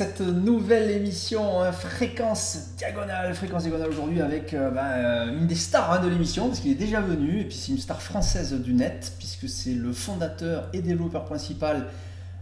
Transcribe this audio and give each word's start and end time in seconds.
cette 0.00 0.22
nouvelle 0.22 0.90
émission 0.90 1.60
hein, 1.60 1.72
Fréquence 1.72 2.70
Diagonale. 2.78 3.34
Fréquence 3.34 3.64
Diagonale 3.64 3.90
aujourd'hui 3.90 4.22
avec 4.22 4.54
euh, 4.54 4.70
ben, 4.70 4.80
euh, 4.82 5.38
une 5.38 5.46
des 5.46 5.54
stars 5.54 5.92
hein, 5.92 6.02
de 6.02 6.08
l'émission, 6.08 6.46
parce 6.46 6.60
qu'il 6.60 6.70
est 6.70 6.74
déjà 6.86 7.02
venu, 7.02 7.40
et 7.40 7.44
puis 7.44 7.54
c'est 7.54 7.72
une 7.72 7.78
star 7.78 8.00
française 8.00 8.54
du 8.54 8.72
net, 8.72 9.12
puisque 9.18 9.46
c'est 9.46 9.74
le 9.74 9.92
fondateur 9.92 10.70
et 10.72 10.80
développeur 10.80 11.26
principal 11.26 11.88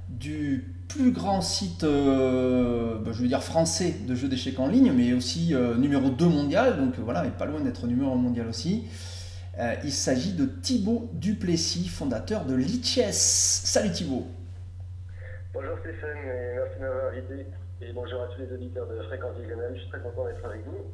du 0.08 0.72
plus 0.86 1.10
grand 1.10 1.40
site, 1.40 1.82
euh, 1.82 2.96
ben, 3.04 3.12
je 3.12 3.22
veux 3.22 3.26
dire 3.26 3.42
français, 3.42 3.92
de 4.06 4.14
jeux 4.14 4.28
d'échecs 4.28 4.60
en 4.60 4.68
ligne, 4.68 4.92
mais 4.92 5.12
aussi 5.12 5.52
numéro 5.78 6.10
2 6.10 6.26
mondial, 6.26 6.76
donc 6.76 6.94
voilà, 7.00 7.24
il 7.24 7.32
pas 7.32 7.46
loin 7.46 7.60
d'être 7.60 7.88
numéro 7.88 8.12
1 8.12 8.14
mondial 8.18 8.46
aussi. 8.46 8.84
il 9.82 9.92
s'agit 9.92 10.34
de 10.34 10.44
Thibaut 10.46 11.10
Duplessis, 11.12 11.88
fondateur 11.88 12.44
de 12.44 12.54
Lichess. 12.54 13.62
Salut 13.64 13.90
Thibaut 13.90 14.28
Bonjour 15.54 15.78
Stéphane, 15.80 16.18
et 16.18 16.56
merci 16.56 16.76
de 16.76 16.80
m'avoir 16.82 17.06
invité. 17.06 17.46
Et 17.80 17.92
bonjour 17.94 18.20
à 18.20 18.26
tous 18.26 18.42
les 18.42 18.52
auditeurs 18.52 18.86
de 18.86 19.00
Fréquence 19.04 19.34
Diagonale, 19.36 19.72
je 19.74 19.80
suis 19.80 19.88
très 19.88 20.00
content 20.00 20.26
d'être 20.26 20.44
avec 20.44 20.62
vous. 20.66 20.84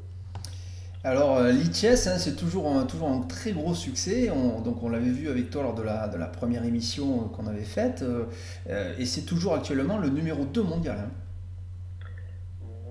Alors, 1.03 1.39
euh, 1.39 1.51
l'ITS, 1.51 2.07
hein, 2.07 2.19
c'est 2.19 2.37
toujours, 2.37 2.69
un, 2.69 2.87
toujours 2.87 3.09
un 3.09 3.23
très 3.23 3.51
gros 3.51 3.75
succès. 3.75 4.31
On, 4.31 4.61
donc, 4.61 4.81
on 4.85 4.91
l'avait 4.91 5.11
vu 5.11 5.29
avec 5.29 5.51
toi 5.51 5.65
lors 5.65 5.75
de 5.75 5.83
la, 5.83 6.07
de 6.07 6.17
la 6.17 6.27
première 6.27 6.65
émission 6.65 7.29
qu'on 7.31 7.49
avait 7.49 7.65
faite. 7.65 8.03
Euh, 8.03 8.27
euh, 8.71 8.95
et 8.97 9.07
c'est 9.07 9.27
toujours 9.27 9.55
actuellement 9.55 9.99
le 9.99 10.09
numéro 10.09 10.45
2 10.45 10.63
mondial. 10.63 10.99
Hein. 11.01 11.11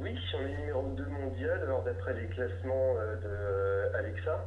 Oui, 0.02 0.20
on 0.38 0.46
est 0.46 0.58
numéro 0.58 0.84
2 0.98 1.06
mondial, 1.06 1.62
alors 1.64 1.84
d'après 1.84 2.14
les 2.14 2.28
classements 2.28 2.96
de 3.24 3.96
Alexa. 3.98 4.44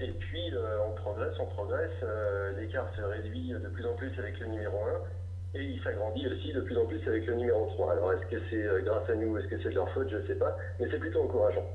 et 0.00 0.12
puis, 0.12 0.50
on 0.88 0.94
progresse, 0.94 1.34
on 1.38 1.46
progresse. 1.46 1.92
L'écart 2.58 2.88
se 2.96 3.02
réduit 3.02 3.50
de 3.50 3.68
plus 3.68 3.84
en 3.84 3.94
plus 3.94 4.18
avec 4.18 4.40
le 4.40 4.46
numéro 4.46 4.78
1. 4.78 5.19
Et 5.52 5.64
il 5.64 5.82
s'agrandit 5.82 6.26
aussi 6.28 6.52
de 6.52 6.60
plus 6.60 6.76
en 6.78 6.86
plus 6.86 7.00
avec 7.08 7.26
le 7.26 7.34
numéro 7.34 7.66
3. 7.66 7.92
Alors 7.92 8.12
est-ce 8.12 8.26
que 8.26 8.40
c'est 8.50 8.62
euh, 8.62 8.82
grâce 8.84 9.08
à 9.10 9.16
nous, 9.16 9.36
est-ce 9.36 9.48
que 9.48 9.60
c'est 9.62 9.70
de 9.70 9.74
leur 9.74 9.90
faute, 9.90 10.08
je 10.08 10.16
ne 10.16 10.26
sais 10.26 10.36
pas, 10.36 10.56
mais 10.78 10.86
c'est 10.90 10.98
plutôt 10.98 11.22
encourageant. 11.22 11.66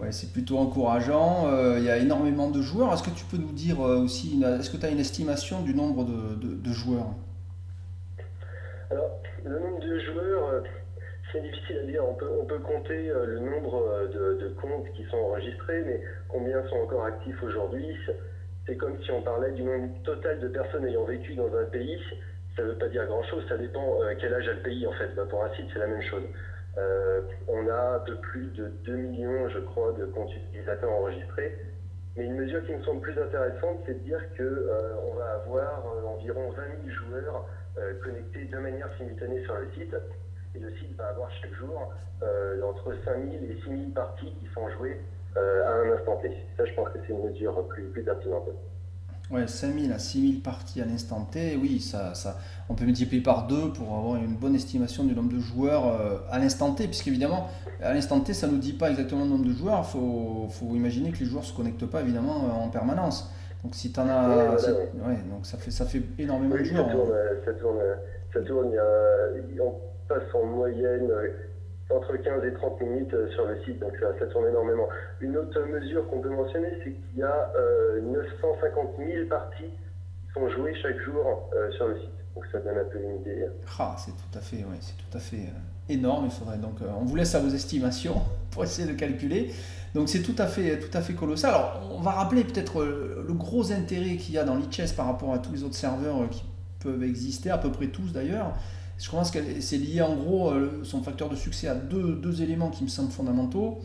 Ouais, 0.00 0.10
c'est 0.10 0.32
plutôt 0.32 0.58
encourageant. 0.58 1.46
Euh, 1.46 1.76
il 1.78 1.84
y 1.84 1.90
a 1.90 1.98
énormément 1.98 2.50
de 2.50 2.60
joueurs. 2.60 2.92
Est-ce 2.92 3.04
que 3.04 3.10
tu 3.10 3.24
peux 3.24 3.36
nous 3.36 3.52
dire 3.52 3.80
euh, 3.80 3.98
aussi, 3.98 4.42
est-ce 4.42 4.70
que 4.70 4.78
tu 4.78 4.86
as 4.86 4.90
une 4.90 4.98
estimation 4.98 5.62
du 5.62 5.74
nombre 5.74 6.04
de, 6.04 6.72
joueurs? 6.72 7.14
Alors, 8.90 9.20
le 9.44 9.58
nombre 9.60 9.80
de 9.80 10.00
joueurs, 10.00 10.64
c'est 11.30 11.42
difficile 11.42 11.78
à 11.78 11.84
dire. 11.84 12.02
On 12.08 12.14
peut, 12.14 12.30
on 12.40 12.46
peut 12.46 12.58
compter 12.58 13.12
le 13.26 13.38
nombre 13.38 14.08
de, 14.12 14.42
de, 14.42 14.48
comptes 14.60 14.90
qui 14.96 15.04
sont 15.04 15.18
enregistrés, 15.18 15.82
mais 15.86 16.00
combien 16.28 16.66
sont 16.68 16.76
encore 16.76 17.04
actifs 17.04 17.40
aujourd'hui? 17.42 17.94
C'est 18.66 18.76
comme 18.76 19.00
si 19.04 19.10
on 19.12 19.22
parlait 19.22 19.52
du 19.52 19.62
nombre 19.62 19.90
total 20.02 20.40
de 20.40 20.48
personnes 20.48 20.86
ayant 20.86 21.04
vécu 21.04 21.34
dans 21.34 21.54
un 21.54 21.64
pays 21.64 21.98
ça 22.56 22.62
ne 22.62 22.68
veut 22.68 22.78
pas 22.78 22.88
dire 22.88 23.06
grand-chose, 23.06 23.44
ça 23.48 23.56
dépend 23.56 24.02
euh, 24.02 24.14
quel 24.18 24.34
âge 24.34 24.48
a 24.48 24.52
le 24.52 24.60
pays 24.60 24.86
en 24.86 24.92
fait. 24.92 25.14
Pour 25.28 25.44
un 25.44 25.54
site, 25.54 25.66
c'est 25.72 25.78
la 25.78 25.86
même 25.86 26.02
chose. 26.02 26.24
Euh, 26.78 27.22
on 27.48 27.68
a 27.68 27.96
un 27.96 27.98
peu 28.00 28.16
plus 28.16 28.46
de 28.54 28.68
2 28.84 28.92
millions, 28.96 29.48
je 29.48 29.58
crois, 29.60 29.92
de 29.92 30.06
comptes 30.06 30.34
utilisateurs 30.34 30.90
enregistrés. 30.90 31.56
Mais 32.16 32.24
une 32.24 32.34
mesure 32.34 32.64
qui 32.66 32.72
me 32.72 32.82
semble 32.82 33.00
plus 33.00 33.18
intéressante, 33.18 33.80
c'est 33.86 33.94
de 33.94 34.04
dire 34.04 34.20
qu'on 34.36 34.42
euh, 34.42 35.14
va 35.16 35.32
avoir 35.44 35.84
environ 36.06 36.50
20 36.50 36.62
000 36.86 36.96
joueurs 37.06 37.46
connectés 38.02 38.44
de 38.44 38.58
manière 38.58 38.88
simultanée 38.98 39.42
sur 39.44 39.54
le 39.54 39.70
site. 39.70 39.94
Et 40.54 40.58
le 40.58 40.70
site 40.72 40.96
va 40.96 41.08
avoir 41.08 41.30
chaque 41.40 41.54
jour 41.54 41.94
entre 42.64 42.92
5 43.04 43.30
000 43.30 43.44
et 43.44 43.60
6 43.62 43.68
000 43.68 43.80
parties 43.94 44.34
qui 44.40 44.46
sont 44.52 44.68
jouées 44.70 45.00
à 45.36 45.72
un 45.72 45.92
instant 45.92 46.16
T. 46.16 46.36
Ça, 46.56 46.64
je 46.64 46.74
pense 46.74 46.88
que 46.90 46.98
c'est 47.06 47.12
une 47.12 47.24
mesure 47.24 47.66
plus, 47.68 47.84
plus 47.84 48.02
pertinente. 48.02 48.50
Ouais, 49.30 49.46
5000 49.46 49.92
à 49.92 50.00
6000 50.00 50.42
parties 50.42 50.80
à 50.80 50.84
l'instant 50.84 51.24
T, 51.30 51.56
oui, 51.56 51.78
ça, 51.78 52.14
ça, 52.14 52.38
on 52.68 52.74
peut 52.74 52.84
multiplier 52.84 53.22
par 53.22 53.46
deux 53.46 53.72
pour 53.72 53.96
avoir 53.96 54.16
une 54.16 54.34
bonne 54.34 54.56
estimation 54.56 55.04
du 55.04 55.14
nombre 55.14 55.32
de 55.32 55.38
joueurs 55.38 55.86
euh, 55.86 56.18
à 56.32 56.40
l'instant 56.40 56.72
T, 56.72 56.88
puisqu'évidemment, 56.88 57.46
à 57.80 57.94
l'instant 57.94 58.18
T, 58.20 58.34
ça 58.34 58.48
ne 58.48 58.52
nous 58.52 58.58
dit 58.58 58.72
pas 58.72 58.90
exactement 58.90 59.22
le 59.22 59.30
nombre 59.30 59.44
de 59.44 59.52
joueurs, 59.52 59.84
il 59.86 59.92
faut, 59.92 60.48
faut, 60.50 60.74
imaginer 60.74 61.12
que 61.12 61.18
les 61.18 61.26
joueurs 61.26 61.42
ne 61.42 61.46
se 61.46 61.54
connectent 61.54 61.86
pas 61.86 62.00
évidemment 62.00 62.44
euh, 62.44 62.64
en 62.64 62.70
permanence. 62.70 63.32
Donc 63.62 63.76
si 63.76 63.92
tu 63.92 64.00
en 64.00 64.08
as. 64.08 64.56
Ouais, 64.56 65.18
donc 65.30 65.44
ça 65.44 65.58
fait, 65.58 65.70
ça 65.70 65.84
fait 65.84 66.02
énormément 66.18 66.56
de 66.56 66.64
joueurs. 66.64 66.86
Ça 66.86 66.92
tourne, 66.92 67.12
ça 67.44 67.52
tourne, 67.52 67.78
ça 68.32 68.40
tourne 68.40 68.72
on 69.60 69.74
passe 70.08 70.34
en 70.34 70.44
moyenne 70.44 71.08
entre 71.90 72.16
15 72.16 72.44
et 72.44 72.52
30 72.54 72.80
minutes 72.80 73.14
euh, 73.14 73.30
sur 73.32 73.46
le 73.46 73.60
site, 73.64 73.80
donc 73.80 73.92
ça, 73.98 74.26
tourne 74.26 74.46
énormément. 74.46 74.88
Une 75.20 75.36
autre 75.36 75.60
mesure 75.62 76.08
qu'on 76.08 76.20
peut 76.20 76.30
mentionner, 76.30 76.68
c'est 76.78 76.92
qu'il 76.92 77.18
y 77.18 77.22
a 77.22 77.52
950 78.02 78.90
euh, 78.98 79.12
000 79.12 79.28
parties 79.28 79.64
qui 79.64 80.32
sont 80.32 80.48
jouées 80.50 80.74
chaque 80.80 80.98
jour 81.00 81.50
euh, 81.54 81.70
sur 81.72 81.88
le 81.88 81.98
site. 81.98 82.10
Donc 82.34 82.44
ça 82.52 82.60
donne 82.60 82.78
un 82.78 82.84
peu 82.84 82.98
une 83.02 83.20
idée. 83.20 83.46
Ah, 83.78 83.96
c'est 83.98 84.12
tout 84.12 84.38
à 84.38 84.40
fait, 84.40 84.58
ouais, 84.58 84.78
c'est 84.80 84.96
tout 84.96 85.16
à 85.16 85.20
fait 85.20 85.48
énorme. 85.88 86.26
Il 86.26 86.30
faudrait 86.30 86.58
donc, 86.58 86.76
on 86.80 87.04
vous 87.04 87.16
laisse 87.16 87.34
à 87.34 87.40
vos 87.40 87.48
estimations 87.48 88.22
pour 88.52 88.62
essayer 88.62 88.86
de 88.86 88.96
calculer. 88.96 89.50
Donc 89.94 90.08
c'est 90.08 90.22
tout 90.22 90.36
à 90.38 90.46
fait, 90.46 90.78
tout 90.78 90.96
à 90.96 91.00
fait 91.00 91.14
colossal. 91.14 91.50
Alors 91.50 91.90
on 91.92 92.00
va 92.00 92.12
rappeler 92.12 92.44
peut-être 92.44 92.84
le 92.84 93.32
gros 93.32 93.72
intérêt 93.72 94.14
qu'il 94.14 94.34
y 94.36 94.38
a 94.38 94.44
dans 94.44 94.54
l'e-chess 94.54 94.92
par 94.92 95.06
rapport 95.06 95.34
à 95.34 95.40
tous 95.40 95.50
les 95.50 95.64
autres 95.64 95.74
serveurs 95.74 96.28
qui 96.30 96.44
peuvent 96.78 97.02
exister, 97.02 97.50
à 97.50 97.58
peu 97.58 97.72
près 97.72 97.88
tous 97.88 98.12
d'ailleurs. 98.12 98.54
Je 99.00 99.08
pense 99.08 99.30
que 99.30 99.38
c'est 99.60 99.78
lié 99.78 100.02
en 100.02 100.14
gros, 100.14 100.50
euh, 100.50 100.80
son 100.84 101.02
facteur 101.02 101.30
de 101.30 101.36
succès 101.36 101.68
à 101.68 101.74
deux, 101.74 102.42
éléments 102.42 102.68
qui 102.68 102.84
me 102.84 102.88
semblent 102.88 103.10
fondamentaux. 103.10 103.80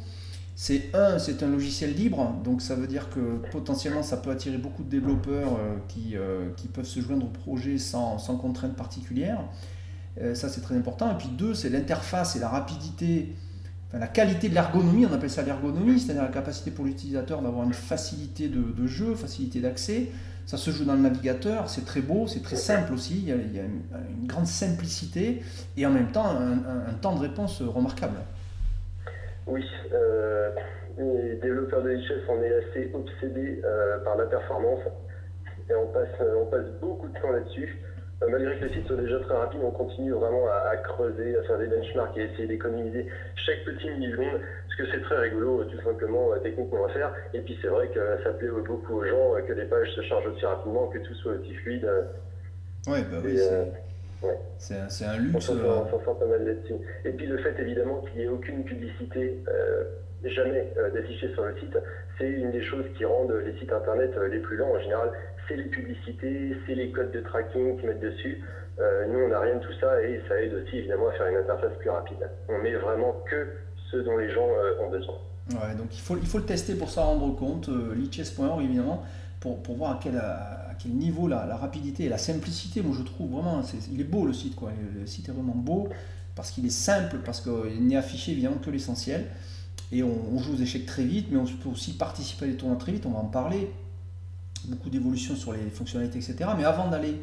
C'est 0.57 0.91
un, 0.93 1.19
c'est 1.19 1.41
un 1.43 1.47
logiciel 1.47 1.93
libre, 1.93 2.33
donc 2.43 2.61
ça 2.61 2.75
veut 2.75 2.87
dire 2.87 3.09
que 3.09 3.37
potentiellement 3.51 4.03
ça 4.03 4.17
peut 4.17 4.29
attirer 4.29 4.57
beaucoup 4.57 4.83
de 4.83 4.89
développeurs 4.89 5.57
euh, 5.59 5.75
qui, 5.87 6.15
euh, 6.15 6.49
qui 6.55 6.67
peuvent 6.67 6.85
se 6.85 6.99
joindre 7.01 7.25
au 7.25 7.29
projet 7.29 7.77
sans, 7.77 8.17
sans 8.19 8.37
contraintes 8.37 8.75
particulières. 8.75 9.41
ça 10.33 10.47
c'est 10.49 10.61
très 10.61 10.75
important. 10.75 11.11
Et 11.11 11.17
puis 11.17 11.29
deux, 11.29 11.53
c'est 11.53 11.69
l'interface 11.69 12.35
et 12.35 12.39
la 12.39 12.49
rapidité, 12.49 13.35
la 13.93 14.07
qualité 14.07 14.47
de 14.49 14.53
l'ergonomie, 14.53 15.05
on 15.05 15.13
appelle 15.13 15.29
ça 15.29 15.43
l'ergonomie, 15.43 15.99
c'est-à-dire 15.99 16.23
la 16.23 16.29
capacité 16.29 16.71
pour 16.71 16.85
l'utilisateur 16.85 17.41
d'avoir 17.41 17.65
une 17.65 17.73
facilité 17.73 18.47
de 18.49 18.87
jeu, 18.87 19.15
facilité 19.15 19.59
d'accès. 19.59 20.09
Ça 20.45 20.57
se 20.57 20.69
joue 20.69 20.85
dans 20.85 20.93
le 20.93 20.99
navigateur, 20.99 21.69
c'est 21.69 21.85
très 21.85 22.01
beau, 22.01 22.27
c'est 22.27 22.43
très 22.43 22.55
simple 22.55 22.93
aussi, 22.93 23.19
il 23.19 23.29
y, 23.29 23.59
a, 23.59 23.63
une, 23.63 24.27
grande 24.27 24.45
simplicité 24.45 25.41
et 25.75 25.85
en 25.85 25.89
même 25.89 26.11
temps 26.11 26.25
un, 26.27 26.93
temps 27.01 27.15
de 27.15 27.21
réponse 27.21 27.61
remarquable. 27.61 28.17
Oui, 29.47 29.65
euh, 29.91 30.51
les 30.97 31.35
développeurs 31.35 31.81
de 31.81 31.95
HS, 31.95 32.29
on 32.29 32.41
est 32.43 32.53
assez 32.53 32.91
obsédés 32.93 33.61
euh, 33.63 33.97
par 34.03 34.17
la 34.17 34.25
performance 34.25 34.81
et 35.69 35.73
on 35.73 35.87
passe 35.87 36.65
beaucoup 36.79 37.07
de 37.07 37.19
temps 37.19 37.31
là-dessus. 37.31 37.79
Euh, 38.25 38.31
malgré 38.31 38.57
que 38.57 38.65
les 38.65 38.73
sites 38.73 38.87
soient 38.87 38.95
déjà 38.97 39.19
très 39.19 39.35
rapides, 39.35 39.61
on 39.63 39.71
continue 39.71 40.11
vraiment 40.11 40.45
à, 40.47 40.75
creuser, 40.77 41.37
à 41.37 41.43
faire 41.43 41.57
des 41.57 41.67
benchmarks 41.67 42.17
et 42.17 42.21
à 42.21 42.25
essayer 42.25 42.47
d'économiser 42.47 43.07
chaque 43.35 43.63
petit 43.65 43.89
milliseconde, 43.89 44.39
parce 44.67 44.75
que 44.77 44.91
c'est 44.91 45.01
très 45.01 45.17
rigolo, 45.17 45.63
tout 45.65 45.81
simplement, 45.81 46.33
la 46.33 46.39
technique 46.39 46.69
qu'on 46.69 46.85
va 46.85 46.93
faire. 46.93 47.13
Et 47.33 47.39
puis 47.39 47.57
c'est 47.61 47.67
vrai 47.67 47.87
que 47.89 48.23
ça 48.23 48.31
plaît 48.31 48.49
beaucoup 48.49 48.95
aux 48.95 49.05
gens, 49.05 49.33
que 49.47 49.53
les 49.53 49.65
pages 49.65 49.91
se 49.95 50.01
chargent 50.01 50.27
aussi 50.27 50.45
rapidement, 50.45 50.87
que 50.87 50.99
tout 50.99 51.13
soit 51.15 51.33
aussi 51.33 51.53
fluide. 51.55 51.87
Ouais, 52.87 53.01
bah 53.01 53.17
oui, 53.23 53.37
c'est 54.57 55.05
un, 55.05 55.17
luxe. 55.17 55.49
Euh. 55.49 55.81
On 55.83 55.89
s'en 55.89 55.99
sent 55.99 56.19
pas 56.19 56.25
mal 56.25 56.45
là-dessus. 56.45 56.75
Et 57.03 57.11
puis 57.11 57.27
le 57.27 57.37
fait 57.37 57.59
évidemment 57.59 58.01
qu'il 58.01 58.17
n'y 58.17 58.23
ait 58.23 58.29
aucune 58.29 58.63
publicité 58.63 59.39
euh, 59.47 59.83
jamais 60.23 60.71
d'afficher 60.93 61.31
sur 61.33 61.45
le 61.45 61.55
site, 61.59 61.77
c'est 62.17 62.29
une 62.29 62.51
des 62.51 62.63
choses 62.63 62.85
qui 62.97 63.05
rendent 63.05 63.35
les 63.45 63.57
sites 63.59 63.71
internet 63.71 64.11
les 64.31 64.39
plus 64.39 64.57
lents 64.57 64.71
en 64.71 64.79
général 64.79 65.11
c'est 65.47 65.57
les 65.57 65.65
publicités, 65.65 66.55
c'est 66.65 66.75
les 66.75 66.91
codes 66.91 67.11
de 67.11 67.21
tracking 67.21 67.79
qui 67.79 67.85
mettent 67.85 68.01
dessus. 68.01 68.41
Euh, 68.79 69.05
nous, 69.07 69.19
on 69.19 69.29
n'a 69.29 69.39
rien 69.39 69.55
de 69.55 69.59
tout 69.59 69.73
ça 69.79 70.01
et 70.01 70.21
ça 70.27 70.41
aide 70.41 70.53
aussi 70.53 70.77
évidemment 70.77 71.07
à 71.09 71.13
faire 71.13 71.27
une 71.27 71.37
interface 71.37 71.77
plus 71.79 71.89
rapide. 71.89 72.29
On 72.49 72.57
met 72.61 72.75
vraiment 72.75 73.13
que 73.29 73.47
ce 73.91 73.97
dont 73.97 74.17
les 74.17 74.31
gens 74.31 74.47
euh, 74.47 74.83
ont 74.85 74.89
besoin. 74.89 75.15
Ouais, 75.51 75.75
donc 75.77 75.87
il 75.93 76.01
faut, 76.01 76.37
le 76.37 76.45
tester 76.45 76.75
pour 76.75 76.89
s'en 76.89 77.05
rendre 77.05 77.35
compte, 77.35 77.69
euh, 77.69 77.95
évidemment, 78.59 79.03
pour, 79.39 79.61
pour, 79.61 79.75
voir 79.75 79.91
à 79.91 79.99
quel, 80.01 80.91
niveau 80.91 81.27
la, 81.27 81.45
la, 81.45 81.55
rapidité 81.55 82.05
et 82.05 82.09
la 82.09 82.17
simplicité, 82.17 82.81
moi 82.81 82.95
je 82.97 83.03
trouve 83.03 83.31
vraiment, 83.31 83.61
il 83.91 84.01
est 84.01 84.05
beau 84.05 84.25
le 84.25 84.33
site, 84.33 84.55
quoi. 84.55 84.71
le 84.99 85.05
site 85.05 85.29
est 85.29 85.31
vraiment 85.31 85.55
beau 85.55 85.89
parce 86.35 86.51
qu'il 86.51 86.65
est 86.65 86.69
simple, 86.69 87.17
parce 87.23 87.41
qu'il 87.41 87.87
n'est 87.87 87.95
affiché 87.95 88.33
évidemment 88.33 88.57
que 88.57 88.69
l'essentiel. 88.69 89.25
Et 89.91 90.03
on, 90.03 90.37
joue 90.39 90.53
aux 90.53 90.61
échecs 90.61 90.85
très 90.85 91.03
vite, 91.03 91.27
mais 91.31 91.37
on 91.37 91.45
peut 91.45 91.69
aussi 91.69 91.93
participer 91.93 92.45
à 92.45 92.47
des 92.49 92.57
tournois 92.57 92.77
très 92.77 92.91
vite, 92.91 93.05
on 93.05 93.11
va 93.11 93.19
en 93.19 93.25
parler 93.25 93.69
beaucoup 94.67 94.89
d'évolutions 94.89 95.35
sur 95.35 95.53
les 95.53 95.69
fonctionnalités, 95.69 96.17
etc. 96.17 96.49
Mais 96.57 96.65
avant 96.65 96.89
d'aller 96.89 97.19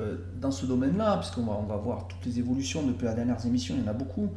euh, 0.00 0.16
dans 0.40 0.50
ce 0.50 0.66
domaine-là, 0.66 1.18
puisqu'on 1.18 1.42
va, 1.44 1.76
voir 1.76 2.08
toutes 2.08 2.24
les 2.26 2.38
évolutions 2.38 2.82
depuis 2.82 3.06
les 3.06 3.14
dernières 3.14 3.44
émissions, 3.46 3.74
il 3.78 3.84
y 3.84 3.88
en 3.88 3.90
a 3.90 3.94
beaucoup, 3.94 4.30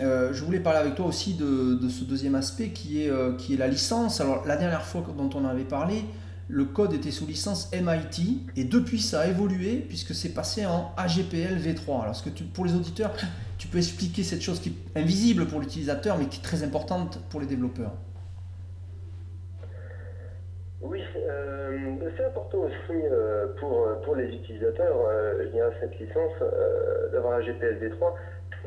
euh, 0.00 0.32
je 0.32 0.44
voulais 0.44 0.60
parler 0.60 0.78
avec 0.78 0.94
toi 0.94 1.06
aussi 1.06 1.34
de, 1.34 1.78
ce 1.88 2.04
deuxième 2.04 2.34
aspect 2.34 2.68
qui 2.68 3.02
est, 3.02 3.10
euh, 3.10 3.34
qui 3.36 3.54
est 3.54 3.56
la 3.56 3.68
licence. 3.68 4.20
Alors 4.20 4.46
la 4.46 4.56
dernière 4.56 4.84
fois 4.84 5.04
dont 5.16 5.30
on 5.34 5.44
avait 5.44 5.64
parlé, 5.64 6.04
le 6.48 6.64
code 6.64 6.94
était 6.94 7.10
sous 7.10 7.26
licence 7.26 7.70
MIT 7.72 8.46
et 8.56 8.64
depuis 8.64 9.00
ça 9.00 9.20
a 9.22 9.26
évolué 9.26 9.84
puisque 9.86 10.14
c'est 10.14 10.30
passé 10.30 10.64
en 10.64 10.92
AGPL 10.96 11.58
V3. 11.58 12.02
Alors 12.02 12.22
que 12.22 12.30
tu, 12.30 12.44
pour 12.44 12.64
les 12.64 12.74
auditeurs, 12.74 13.12
tu 13.58 13.68
peux 13.68 13.78
expliquer 13.78 14.22
cette 14.22 14.40
chose 14.40 14.60
qui 14.60 14.70
est 14.70 15.00
invisible 15.00 15.46
pour 15.46 15.60
l'utilisateur 15.60 16.16
mais 16.16 16.26
qui 16.26 16.38
est 16.38 16.42
très 16.42 16.62
importante 16.62 17.18
pour 17.28 17.40
les 17.40 17.46
développeurs? 17.46 17.92
Oui, 20.80 21.02
c'est 22.16 22.24
important 22.24 22.58
aussi 22.58 23.02
pour, 23.58 24.00
pour 24.04 24.14
les 24.14 24.28
utilisateurs, 24.28 24.96
il 25.44 25.56
y 25.56 25.60
a 25.60 25.70
cette 25.80 25.98
licence 25.98 26.32
d'avoir 27.12 27.34
un 27.34 27.40
GPL 27.40 27.78
V3 27.82 28.14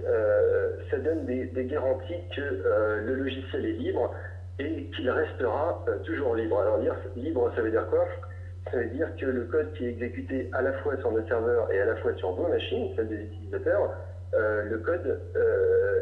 euh, 0.06 0.72
ça 0.90 0.98
donne 0.98 1.25
des, 1.25 1.66
garanties 1.66 2.22
que 2.36 2.42
euh, 2.42 3.02
le 3.02 3.16
logiciel 3.16 3.66
est 3.66 3.74
libre 3.74 4.13
et 4.60 4.86
qu'il 4.96 5.10
restera 5.10 5.84
euh, 5.88 6.00
toujours 6.00 6.36
libre. 6.36 6.60
Alors 6.60 6.80
dire 6.80 6.96
libre, 7.16 7.52
ça 7.56 7.62
veut 7.62 7.72
dire 7.72 7.88
quoi? 7.90 8.06
Ça 8.72 8.78
veut 8.78 8.88
dire 8.88 9.07
que 9.18 9.25
le 9.25 9.44
code 9.46 9.74
qui 9.74 9.86
est 9.86 9.90
exécuté 9.90 10.50
à 10.54 10.62
la 10.62 10.74
fois 10.74 10.98
sur 10.98 11.12
nos 11.12 11.25
serveurs 11.28 11.72
et 11.72 11.81
à 11.81 11.86
la 11.86 11.96
fois 11.98 12.14
sur 12.16 12.31
vos 12.31 12.48
machines, 12.48 12.90
celles 12.96 13.07
des 13.07 13.24
utilisateurs, 13.24 13.92
le 14.34 14.78
code 14.78 15.19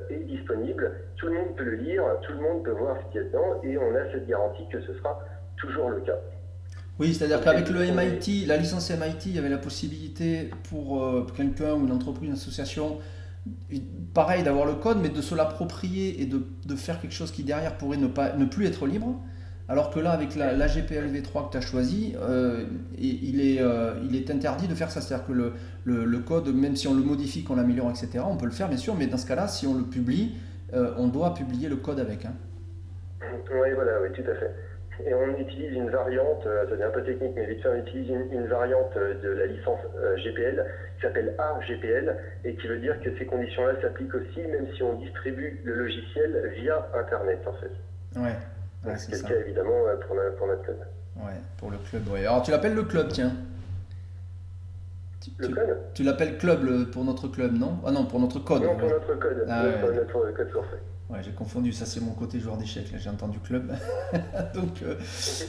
est 0.10 0.24
disponible, 0.26 0.92
tout 1.16 1.28
le 1.28 1.34
monde 1.34 1.56
peut 1.56 1.64
le 1.64 1.76
lire, 1.76 2.04
tout 2.22 2.34
le 2.34 2.40
monde 2.40 2.64
peut 2.66 2.72
voir 2.72 2.98
ce 2.98 3.12
qu'il 3.12 3.22
y 3.22 3.24
a 3.24 3.28
dedans 3.28 3.62
et 3.64 3.78
on 3.78 3.96
a 3.96 4.12
cette 4.12 4.28
garantie 4.28 4.68
que 4.70 4.82
ce 4.82 4.94
sera 4.96 5.20
toujours 5.60 5.90
le 5.90 6.02
cas. 6.02 6.18
Oui, 7.00 7.14
c'est-à-dire 7.14 7.42
qu'avec 7.42 7.70
le 7.70 7.80
MIT, 7.80 8.46
la 8.46 8.58
licence 8.58 8.90
MIT, 8.90 9.28
il 9.28 9.36
y 9.36 9.40
avait 9.40 9.50
la 9.50 9.58
possibilité 9.58 10.50
pour 10.70 11.26
quelqu'un 11.34 11.74
ou 11.74 11.86
une 11.86 11.94
entreprise, 11.94 12.28
une 12.28 12.34
association 12.34 13.00
pareil 14.14 14.44
d'avoir 14.44 14.66
le 14.66 14.74
code, 14.74 14.98
mais 15.02 15.10
de 15.10 15.22
se 15.22 15.36
l'approprier 15.36 16.22
et 16.22 16.26
de, 16.26 16.42
de, 16.66 16.76
faire 16.76 17.00
quelque 17.00 17.14
chose 17.14 17.32
qui 17.32 17.44
derrière 17.44 17.78
pourrait 17.78 17.98
ne, 17.98 18.08
pas, 18.08 18.34
ne 18.34 18.46
plus 18.46 18.66
être 18.66 18.86
libre. 18.86 19.16
Alors 19.68 19.92
que 19.92 20.00
là, 20.00 20.12
avec 20.12 20.36
la, 20.36 20.54
la 20.54 20.66
v 20.66 21.22
3 21.22 21.48
que 21.48 21.52
tu 21.52 21.58
as 21.58 21.62
choisi, 21.62 22.16
euh, 22.20 22.66
il, 22.98 23.40
est, 23.40 23.62
euh, 23.62 23.94
il 24.04 24.16
est 24.16 24.32
interdit 24.32 24.68
de 24.68 24.74
faire 24.74 24.90
ça. 24.90 25.00
C'est-à-dire 25.00 25.28
que 25.28 25.32
le, 25.32 25.54
le, 25.84 26.20
code, 26.20 26.48
même 26.48 26.76
si 26.76 26.88
on 26.88 26.96
le 26.96 27.04
modifie, 27.04 27.44
qu'on 27.44 27.56
l'améliore, 27.56 27.92
etc., 27.92 28.24
on 28.28 28.36
peut 28.36 28.48
le 28.48 28.52
faire, 28.52 28.68
bien 28.68 28.78
sûr, 28.78 28.96
mais 28.96 29.06
dans 29.06 29.18
ce 29.18 29.28
cas-là, 29.28 29.48
si 29.48 29.68
on 29.68 29.78
le 29.78 29.84
publie, 29.84 30.36
euh, 30.74 30.94
on 30.98 31.08
doit 31.08 31.36
publier 31.36 31.70
le 31.70 31.76
code 31.76 32.00
avec. 32.00 32.26
Hein. 32.26 32.34
Oui, 33.22 33.70
voilà, 33.76 34.02
oui, 34.02 34.10
tout 34.12 34.30
à 34.30 34.34
fait 34.36 34.52
et 35.06 35.14
on 35.14 35.38
utilise 35.38 35.74
une 35.74 35.90
variante, 35.90 36.44
ça 36.44 36.50
euh, 36.50 36.66
devient 36.66 36.84
un 36.84 36.90
peu 36.90 37.04
technique, 37.04 37.32
mais 37.36 37.46
vite 37.46 37.62
fait, 37.62 37.70
on 37.70 37.78
utilise 37.78 38.10
une, 38.10 38.48
variante 38.48 38.96
euh, 38.98 39.14
de 39.22 39.30
la 39.30 39.46
licence 39.46 39.80
euh, 39.98 40.18
GPL 40.18 40.66
qui 40.96 41.02
s'appelle 41.02 41.36
AGPL 41.38 42.16
et 42.44 42.56
qui 42.56 42.68
veut 42.68 42.80
dire 42.80 43.00
que 43.02 43.18
ces 43.18 43.26
conditions-là 43.26 43.82
s'appliquent 43.82 44.16
aussi 44.16 44.42
même 44.42 44.68
si 44.76 44.84
on 44.84 44.94
distribue 44.96 45.62
le 45.64 45.76
logiciel 45.76 46.54
via 46.60 46.88
Internet 46.94 47.40
en 47.46 47.54
fait. 47.54 47.72
Ouais. 48.20 48.98
c'est 48.98 49.22
le 49.22 49.28
cas 49.28 49.40
évidemment 49.40 49.84
pour, 50.06 50.16
notre 50.48 50.64
club. 50.64 50.78
Ouais, 51.16 51.40
pour 51.58 51.72
le 51.72 51.78
club, 51.78 52.08
ouais. 52.10 52.26
Alors 52.26 52.42
tu 52.42 52.52
l'appelles 52.52 52.76
le 52.76 52.84
club, 52.84 53.08
tiens. 53.10 53.32
le 55.38 55.48
club 55.48 55.78
Tu 55.94 56.04
l'appelles 56.04 56.38
club 56.38 56.92
pour 56.92 57.06
notre 57.06 57.28
club, 57.28 57.54
non? 57.54 57.78
Ah 57.86 57.92
non, 57.92 58.06
pour 58.06 58.20
notre 58.20 58.40
code. 58.40 58.64
Non, 58.64 58.76
pour 58.76 58.90
notre 58.90 59.20
code, 59.20 59.46
ah, 59.48 59.64
notre, 59.94 60.34
code 60.34 60.50
forfait. 60.52 60.80
Ouais, 61.10 61.22
j'ai 61.24 61.32
confondu, 61.32 61.74
ça 61.74 61.88
c'est 61.88 62.02
mon 62.02 62.12
côté 62.12 62.40
joueur 62.40 62.58
d'échecs, 62.58 62.92
là 62.92 63.00
j'ai 63.00 63.10
entendu 63.10 63.40
club. 63.40 63.76
Donc, 64.54 64.84
euh, 64.84 64.96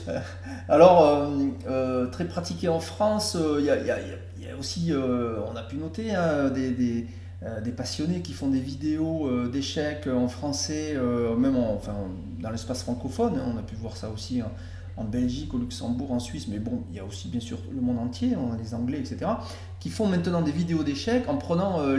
euh, 0.07 0.19
alors, 0.67 1.31
euh, 1.67 2.07
très 2.07 2.25
pratiqué 2.25 2.67
en 2.67 2.79
France, 2.79 3.37
il 3.59 3.65
y, 3.65 3.69
a, 3.69 4.57
aussi, 4.57 4.91
on 4.91 5.55
a 5.55 5.61
pu 5.61 5.75
noter, 5.75 6.15
hein, 6.15 6.49
des, 6.49 6.71
des, 6.71 7.71
passionnés 7.77 8.21
qui 8.21 8.33
font 8.33 8.47
des 8.47 8.59
vidéos 8.59 9.47
d'échecs 9.49 10.07
en 10.07 10.27
français, 10.27 10.97
même 11.37 11.55
enfin, 11.55 11.93
dans 12.39 12.49
l'espace 12.49 12.81
francophone, 12.81 13.37
hein, 13.37 13.53
on 13.53 13.57
a 13.57 13.63
pu 13.63 13.75
voir 13.75 13.97
ça 13.97 14.09
aussi. 14.09 14.41
Hein, 14.41 14.51
en 14.97 15.03
Belgique, 15.03 15.53
au 15.53 15.57
Luxembourg, 15.57 16.11
en 16.11 16.19
Suisse, 16.19 16.47
mais 16.47 16.59
bon, 16.59 16.83
il 16.89 16.97
y 16.97 16.99
a 16.99 17.05
aussi 17.05 17.27
bien 17.27 17.39
sûr 17.39 17.57
le 17.73 17.81
monde 17.81 17.99
entier, 17.99 18.35
on 18.35 18.53
a 18.53 18.57
les 18.57 18.73
Anglais, 18.73 18.99
etc., 18.99 19.31
qui 19.79 19.89
font 19.89 20.05
maintenant 20.05 20.41
des 20.41 20.51
vidéos 20.51 20.83
d'échecs 20.83 21.27
en 21.27 21.37
prenant 21.37 21.81
euh, 21.81 21.97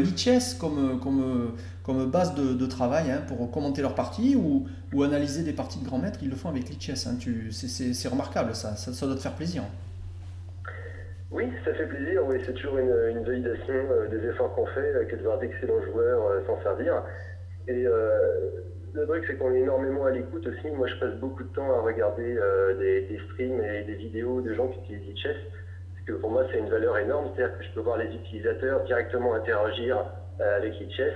comme, 0.61 1.00
comme, 1.00 1.53
comme 1.83 2.11
base 2.11 2.35
de, 2.35 2.67
travail 2.67 3.11
hein, 3.11 3.23
pour 3.27 3.50
commenter 3.50 3.83
leurs 3.83 3.94
parties 3.94 4.37
ou, 4.37 4.67
analyser 5.03 5.43
des 5.43 5.53
parties 5.53 5.81
de 5.81 5.85
grands 5.85 5.99
maîtres, 5.99 6.21
ils 6.23 6.31
le 6.31 6.37
font 6.37 6.49
avec 6.49 6.69
l'ICHES. 6.69 7.09
Hein, 7.09 7.17
c'est 7.50 8.09
remarquable, 8.09 8.55
ça, 8.55 8.77
ça, 8.77 9.06
doit 9.06 9.17
te 9.17 9.21
faire 9.21 9.35
plaisir. 9.35 9.65
Oui, 11.31 11.44
ça 11.65 11.73
fait 11.75 11.87
plaisir, 11.87 12.23
oui, 12.27 12.37
c'est 12.44 12.53
toujours 12.53 12.79
une, 12.79 13.25
validation 13.25 13.75
euh, 13.75 14.09
des 14.09 14.29
efforts 14.29 14.55
qu'on 14.55 14.67
fait 14.67 14.81
euh, 14.81 15.05
que 15.06 15.17
de 15.17 15.23
voir 15.23 15.39
d'excellents 15.39 15.83
joueurs 15.91 16.47
s'en 16.47 16.62
servir. 16.62 17.03
Le 18.94 19.06
truc, 19.06 19.25
c'est 19.27 19.37
qu'on 19.37 19.55
est 19.55 19.61
énormément 19.61 20.05
à 20.05 20.11
l'écoute 20.11 20.47
aussi. 20.47 20.71
Moi, 20.71 20.87
je 20.87 20.97
passe 20.97 21.15
beaucoup 21.15 21.43
de 21.43 21.55
temps 21.55 21.71
à 21.73 21.81
regarder 21.81 22.37
euh, 22.37 22.77
des, 22.79 23.19
streams 23.31 23.62
et 23.62 23.85
des 23.85 23.94
vidéos 23.94 24.41
de 24.41 24.53
gens 24.55 24.69
qui 24.69 24.81
utilisent 24.81 25.09
Lichess. 25.09 25.37
Parce 25.94 26.06
que 26.06 26.12
pour 26.21 26.31
moi, 26.31 26.44
c'est 26.50 26.59
une 26.59 26.69
valeur 26.69 26.99
énorme. 26.99 27.31
C'est-à-dire 27.35 27.59
que 27.59 27.65
je 27.65 27.71
peux 27.71 27.81
voir 27.81 27.97
les 27.97 28.15
utilisateurs 28.15 28.85
directement 28.85 29.35
interagir 29.35 30.05
euh, 30.41 30.56
avec 30.59 30.79
Lichess. 30.79 31.15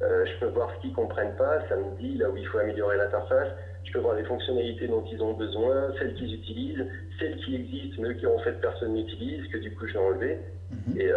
Euh, 0.00 0.24
je 0.24 0.40
peux 0.40 0.52
voir 0.52 0.70
ce 0.74 0.80
qu'ils 0.80 0.90
ne 0.90 0.96
comprennent 0.96 1.36
pas. 1.36 1.60
Ça 1.68 1.76
me 1.76 1.96
dit 1.98 2.16
là 2.16 2.30
où 2.30 2.36
il 2.36 2.46
faut 2.46 2.58
améliorer 2.58 2.96
l'interface. 2.96 3.48
Je 3.84 3.92
peux 3.92 3.98
voir 3.98 4.14
les 4.14 4.24
fonctionnalités 4.24 4.86
dont 4.86 5.04
ils 5.10 5.22
ont 5.22 5.32
besoin, 5.32 5.92
celles 5.98 6.14
qu'ils 6.14 6.34
utilisent, 6.34 6.84
celles 7.18 7.36
qui 7.38 7.54
existent, 7.56 8.02
mais 8.02 8.14
qui 8.16 8.26
en 8.26 8.38
fait 8.38 8.60
personne 8.60 8.92
n'utilise, 8.92 9.46
que 9.48 9.58
du 9.58 9.74
coup 9.74 9.86
je 9.86 9.94
vais 9.94 9.98
enlever. 9.98 10.38
Mhm. 10.70 11.00
Et 11.00 11.10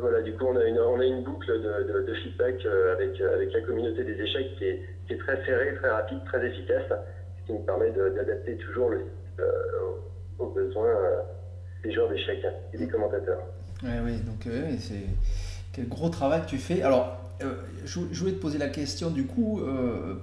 voilà, 0.00 0.22
du 0.22 0.32
coup, 0.32 0.46
on 0.46 0.56
a 0.56 0.64
une, 0.64 0.78
on 0.78 0.98
a 0.98 1.04
une 1.04 1.22
boucle 1.22 1.46
de, 1.46 2.06
de 2.06 2.14
feedback 2.14 2.66
avec, 2.92 3.20
avec 3.20 3.52
la 3.52 3.60
communauté 3.60 4.04
des 4.04 4.20
échecs 4.20 4.56
qui 4.58 4.64
est, 4.64 4.82
qui 5.06 5.14
est 5.14 5.18
très 5.18 5.44
serré, 5.44 5.74
très 5.76 5.90
rapide, 5.90 6.18
très 6.26 6.46
efficace, 6.46 6.84
ce 6.88 7.46
qui 7.46 7.52
nous 7.52 7.64
permet 7.64 7.90
d'adapter 7.90 8.56
toujours 8.56 8.90
le 8.90 8.98
site 8.98 9.40
euh, 9.40 9.98
aux, 10.38 10.46
besoins 10.46 10.88
euh, 10.88 11.20
des 11.82 11.92
joueurs 11.92 12.08
d'échecs 12.08 12.44
et 12.72 12.78
des 12.78 12.88
commentateurs. 12.88 13.40
Oui, 13.82 13.90
oui, 14.04 14.16
donc 14.20 14.46
euh, 14.46 14.72
c'est 14.78 15.06
quel 15.72 15.88
gros 15.88 16.08
travail 16.08 16.42
tu 16.46 16.58
fais. 16.58 16.82
Alors, 16.82 17.21
je, 17.84 18.18
voulais 18.18 18.32
te 18.32 18.40
poser 18.40 18.58
la 18.58 18.68
question 18.68 19.10
du 19.10 19.26
coup, 19.26 19.60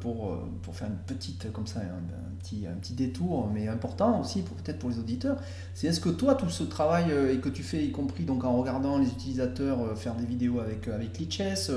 pour, 0.02 0.38
pour 0.62 0.76
faire 0.76 0.88
une 0.88 1.16
petite, 1.16 1.52
comme 1.52 1.68
ça, 1.68 1.80
un, 1.80 2.38
petit, 2.40 2.66
un 2.68 2.76
petit 2.76 2.94
détour, 2.94 3.50
mais 3.54 3.68
important 3.68 4.22
aussi, 4.22 4.42
peut-être 4.42 4.80
pour 4.80 4.90
les 4.90 5.00
auditeurs, 5.00 5.38
c'est 5.74 5.88
est-ce 5.88 6.00
que 6.00 6.10
toi, 6.10 6.36
tout 6.36 6.50
ce 6.50 6.64
travail 6.64 7.06
et 7.32 7.38
que 7.38 7.50
tu 7.50 7.64
fais, 7.64 7.84
y 7.84 7.92
compris 7.92 8.24
donc 8.24 8.44
en 8.44 8.58
regardant 8.58 8.98
les 8.98 9.08
utilisateurs 9.08 9.98
faire 9.98 10.16
des 10.16 10.26
vidéos 10.26 10.60
avec, 10.60 10.88
avec 10.88 11.18
Lichess, 11.18 11.72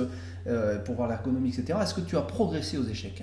euh, 0.49 0.81
pour 0.81 0.97
voir 0.97 1.09
l'ergonomie, 1.09 1.51
etc. 1.51 1.79
Est-ce 1.81 1.95
que 1.95 2.01
tu 2.01 2.17
as 2.17 2.23
progressé 2.23 2.77
aux 2.77 2.85
échecs? 2.85 3.23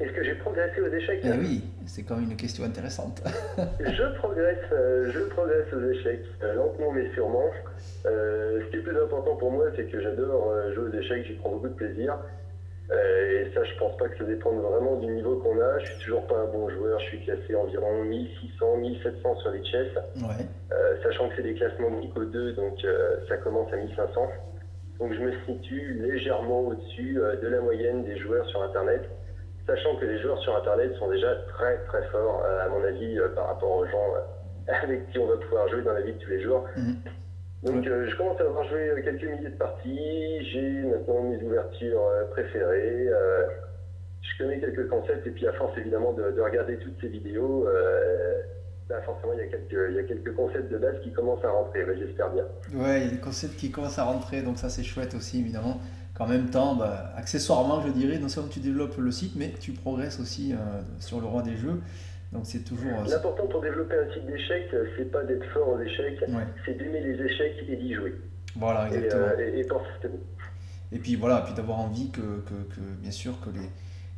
Est-ce 0.00 0.12
que 0.12 0.24
j'ai 0.24 0.34
progressé 0.34 0.80
aux 0.80 0.92
échecs 0.92 1.20
eh 1.24 1.38
Oui, 1.38 1.64
c'est 1.86 2.02
quand 2.02 2.16
même 2.16 2.30
une 2.30 2.36
question 2.36 2.64
intéressante. 2.64 3.22
je 3.80 4.16
progresse, 4.18 4.58
euh, 4.72 5.10
je 5.12 5.20
progresse 5.20 5.72
aux 5.72 5.90
échecs, 5.90 6.24
euh, 6.42 6.54
lentement 6.54 6.92
mais 6.92 7.10
sûrement. 7.14 7.50
ce 8.04 8.70
qui 8.70 8.76
est 8.76 8.80
plus 8.80 9.00
important 9.00 9.36
pour 9.36 9.52
moi, 9.52 9.66
c'est 9.76 9.84
que 9.84 10.00
j'adore 10.00 10.52
jouer 10.74 10.88
aux 10.90 11.00
échecs, 11.00 11.26
j'y 11.26 11.34
prends 11.34 11.50
beaucoup 11.50 11.68
de 11.68 11.74
plaisir. 11.74 12.16
et 12.90 13.50
ça, 13.54 13.64
je 13.64 13.78
pense 13.78 13.96
pas 13.96 14.08
que 14.08 14.18
ça 14.18 14.24
dépende 14.24 14.60
vraiment 14.60 14.96
du 14.96 15.06
niveau 15.06 15.36
qu'on 15.36 15.60
a. 15.60 15.78
Je 15.78 15.86
suis 15.86 16.04
toujours 16.04 16.26
pas 16.26 16.38
un 16.38 16.46
bon 16.46 16.68
joueur. 16.68 16.98
Je 17.00 17.06
suis 17.06 17.24
classé 17.24 17.54
environ 17.54 18.04
1600, 18.04 18.76
1700 18.76 19.36
sur 19.36 19.50
les 19.50 19.64
chess. 19.64 19.88
Ouais. 20.16 20.46
sachant 21.02 21.28
que 21.28 21.36
c'est 21.36 21.42
des 21.42 21.54
classements 21.54 21.90
Nico 21.90 22.24
2, 22.24 22.52
donc 22.52 22.78
ça 23.28 23.36
commence 23.38 23.72
à 23.72 23.76
1500. 23.76 24.28
Donc 25.02 25.14
je 25.14 25.20
me 25.20 25.32
situe 25.46 25.94
légèrement 26.00 26.60
au-dessus 26.60 27.18
euh, 27.18 27.34
de 27.34 27.48
la 27.48 27.60
moyenne 27.60 28.04
des 28.04 28.16
joueurs 28.18 28.48
sur 28.48 28.62
Internet, 28.62 29.02
sachant 29.66 29.96
que 29.96 30.04
les 30.04 30.20
joueurs 30.20 30.38
sur 30.38 30.56
Internet 30.56 30.94
sont 30.98 31.10
déjà 31.10 31.34
très 31.54 31.78
très 31.84 32.02
forts, 32.08 32.42
euh, 32.44 32.66
à 32.66 32.68
mon 32.68 32.84
avis, 32.84 33.18
euh, 33.18 33.28
par 33.28 33.48
rapport 33.48 33.70
aux 33.70 33.86
gens 33.86 34.14
avec 34.82 35.10
qui 35.10 35.18
on 35.18 35.26
va 35.26 35.36
pouvoir 35.36 35.68
jouer 35.68 35.82
dans 35.82 35.92
la 35.92 36.02
vie 36.02 36.12
de 36.12 36.18
tous 36.18 36.30
les 36.30 36.42
jours. 36.42 36.64
Mhm. 36.76 36.96
Donc 37.64 37.84
je 37.84 38.16
commence 38.16 38.40
à 38.40 38.44
avoir 38.44 38.68
joué 38.68 38.90
quelques 39.04 39.22
milliers 39.22 39.50
de 39.50 39.56
parties, 39.56 40.44
j'ai 40.50 40.82
maintenant 40.82 41.22
mes 41.22 41.40
ouvertures 41.44 42.02
préférées, 42.32 43.08
je 44.20 44.42
connais 44.42 44.58
quelques 44.58 44.88
concepts 44.88 45.24
et 45.28 45.30
puis 45.30 45.46
à 45.46 45.52
force 45.52 45.78
évidemment 45.78 46.12
de, 46.12 46.32
de 46.32 46.40
regarder 46.40 46.76
toutes 46.78 47.00
ces 47.00 47.06
vidéos, 47.06 47.68
forcément, 49.00 49.32
il 49.32 49.38
y, 49.38 49.42
a 49.42 49.46
quelques, 49.46 49.90
il 49.90 49.96
y, 49.96 49.98
a 49.98 50.02
quelques, 50.02 50.34
concepts 50.34 50.70
de 50.70 50.78
base 50.78 51.00
qui 51.02 51.12
commencent 51.12 51.44
à 51.44 51.50
rentrer, 51.50 51.84
j'espère 51.98 52.30
bien. 52.30 52.44
Ouais, 52.74 53.00
il 53.00 53.04
y 53.04 53.08
a 53.08 53.10
des 53.12 53.20
concepts 53.20 53.56
qui 53.56 53.70
commencent 53.70 53.98
à 53.98 54.04
rentrer, 54.04 54.42
donc 54.42 54.58
ça 54.58 54.68
c'est 54.68 54.82
chouette 54.82 55.14
aussi, 55.14 55.40
évidemment. 55.40 55.80
Qu'en 56.14 56.26
même 56.26 56.50
temps, 56.50 56.74
bah, 56.74 57.12
accessoirement, 57.16 57.82
je 57.86 57.92
dirais, 57.92 58.18
non 58.18 58.28
seulement 58.28 58.50
tu 58.50 58.60
développes 58.60 58.98
le 58.98 59.10
site, 59.10 59.32
mais 59.36 59.54
tu 59.60 59.72
progresses 59.72 60.20
aussi 60.20 60.52
euh, 60.52 60.56
sur 61.00 61.20
le 61.20 61.26
roi 61.26 61.42
des 61.42 61.56
jeux. 61.56 61.80
Donc 62.32 62.42
c'est 62.44 62.64
toujours. 62.64 63.00
Euh, 63.00 63.10
L'important 63.10 63.46
pour 63.46 63.60
développer 63.60 63.96
un 63.96 64.12
site 64.12 64.26
d'échecs, 64.26 64.70
c'est 64.96 65.10
pas 65.10 65.22
d'être 65.24 65.44
fort 65.52 65.68
aux 65.68 65.80
échecs, 65.80 66.22
c'est 66.64 66.74
d'aimer 66.78 67.00
les 67.00 67.22
échecs 67.24 67.64
et 67.68 67.76
d'y 67.76 67.94
jouer. 67.94 68.14
Voilà, 68.56 68.88
exactement. 68.88 69.26
Et, 69.38 69.60
et, 69.60 70.96
et, 70.96 70.98
puis 70.98 71.16
voilà, 71.16 71.40
puis 71.40 71.54
d'avoir 71.54 71.80
envie 71.80 72.10
que, 72.10 72.20
que, 72.20 72.74
que, 72.74 72.80
bien 73.00 73.10
sûr, 73.10 73.40
que 73.40 73.50
les 73.50 73.68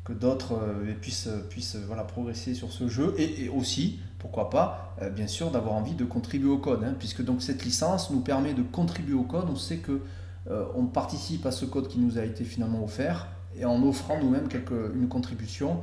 que 0.05 0.13
d'autres 0.13 0.53
euh, 0.53 0.93
puissent, 1.01 1.31
puissent 1.49 1.77
voilà, 1.77 2.05
progresser 2.05 2.55
sur 2.55 2.71
ce 2.71 2.89
jeu 2.89 3.15
et, 3.19 3.49
aussi, 3.49 4.01
pourquoi 4.19 4.51
pas, 4.51 4.95
euh, 5.03 5.11
bien 5.11 5.27
sûr, 5.27 5.51
d'avoir 5.51 5.75
envie 5.75 5.95
de 5.95 6.05
contribuer 6.05 6.51
au 6.51 6.59
code, 6.59 6.85
hein, 6.85 6.95
puisque 6.99 7.25
donc 7.25 7.43
cette 7.43 7.65
licence 7.65 8.11
nous 8.11 8.21
permet 8.21 8.55
de 8.55 8.63
contribuer 8.63 9.15
au 9.15 9.23
code. 9.23 9.47
On 9.51 9.57
sait 9.57 9.79
que 9.79 10.03
euh, 10.51 10.65
on 10.75 10.87
participe 10.87 11.47
à 11.47 11.51
ce 11.51 11.65
code 11.65 11.89
qui 11.89 11.99
nous 11.99 12.19
a 12.19 12.23
été 12.23 12.45
finalement 12.45 12.85
offert 12.85 13.29
et 13.57 13.65
en 13.65 13.83
offrant 13.87 14.19
nous-mêmes 14.21 14.49
une 14.95 15.09
contribution. 15.09 15.81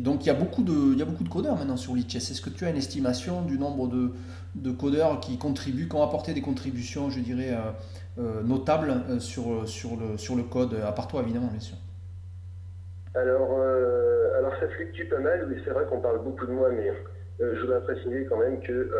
Donc 0.00 0.24
il 0.24 0.28
y, 0.28 0.30
a 0.30 0.34
beaucoup 0.34 0.62
de, 0.62 0.92
il 0.92 0.98
y 0.98 1.02
a 1.02 1.04
beaucoup 1.04 1.24
de 1.24 1.28
codeurs 1.28 1.56
maintenant 1.56 1.76
sur 1.76 1.94
l'ITS. 1.94 2.16
Est-ce 2.16 2.40
que 2.40 2.50
tu 2.50 2.64
as 2.64 2.70
une 2.70 2.76
estimation 2.76 3.42
du 3.42 3.58
nombre 3.58 3.88
de, 3.88 4.10
de, 4.56 4.70
codeurs 4.72 5.20
qui 5.20 5.38
contribuent, 5.38 5.88
qui 5.88 5.94
ont 5.94 6.02
apporté 6.02 6.34
des 6.34 6.42
contributions, 6.42 7.10
je 7.10 7.20
dirais, 7.20 7.56
notables 8.44 9.20
sur, 9.20 9.68
sur, 9.68 9.90
le, 9.96 10.18
sur 10.18 10.34
le 10.34 10.42
code, 10.42 10.74
à 10.84 10.90
part 10.90 11.06
toi 11.06 11.22
évidemment, 11.22 11.46
bien 11.46 11.60
sûr? 11.60 11.76
Alors, 13.14 13.56
euh, 13.56 14.38
alors 14.38 14.52
ça 14.58 14.68
fluctue 14.68 15.08
pas 15.08 15.20
mal, 15.20 15.46
oui, 15.48 15.56
c'est 15.64 15.70
vrai 15.70 15.84
qu'on 15.88 16.00
parle 16.00 16.24
beaucoup 16.24 16.46
de 16.46 16.52
moi, 16.52 16.70
mais 16.70 16.92
je 17.38 17.60
voudrais 17.60 17.80
préciser 17.82 18.26
quand 18.28 18.38
même 18.38 18.60
que 18.60 18.90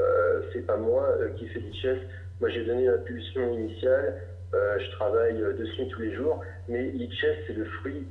c'est 0.53 0.65
pas 0.65 0.77
moi 0.77 1.09
qui 1.37 1.49
fais 1.49 1.59
l'ICHES. 1.59 1.99
Moi, 2.41 2.51
j'ai 2.51 2.65
donné 2.65 2.87
l'impulsion 2.87 3.53
initiale. 3.53 4.15
Je 4.53 4.91
travaille 4.93 5.39
dessus 5.59 5.89
tous 5.89 6.01
les 6.01 6.15
jours, 6.15 6.41
mais 6.69 6.83
l'ICHES, 6.83 7.45
c'est 7.47 7.57
le 7.57 7.65
fruit 7.65 8.07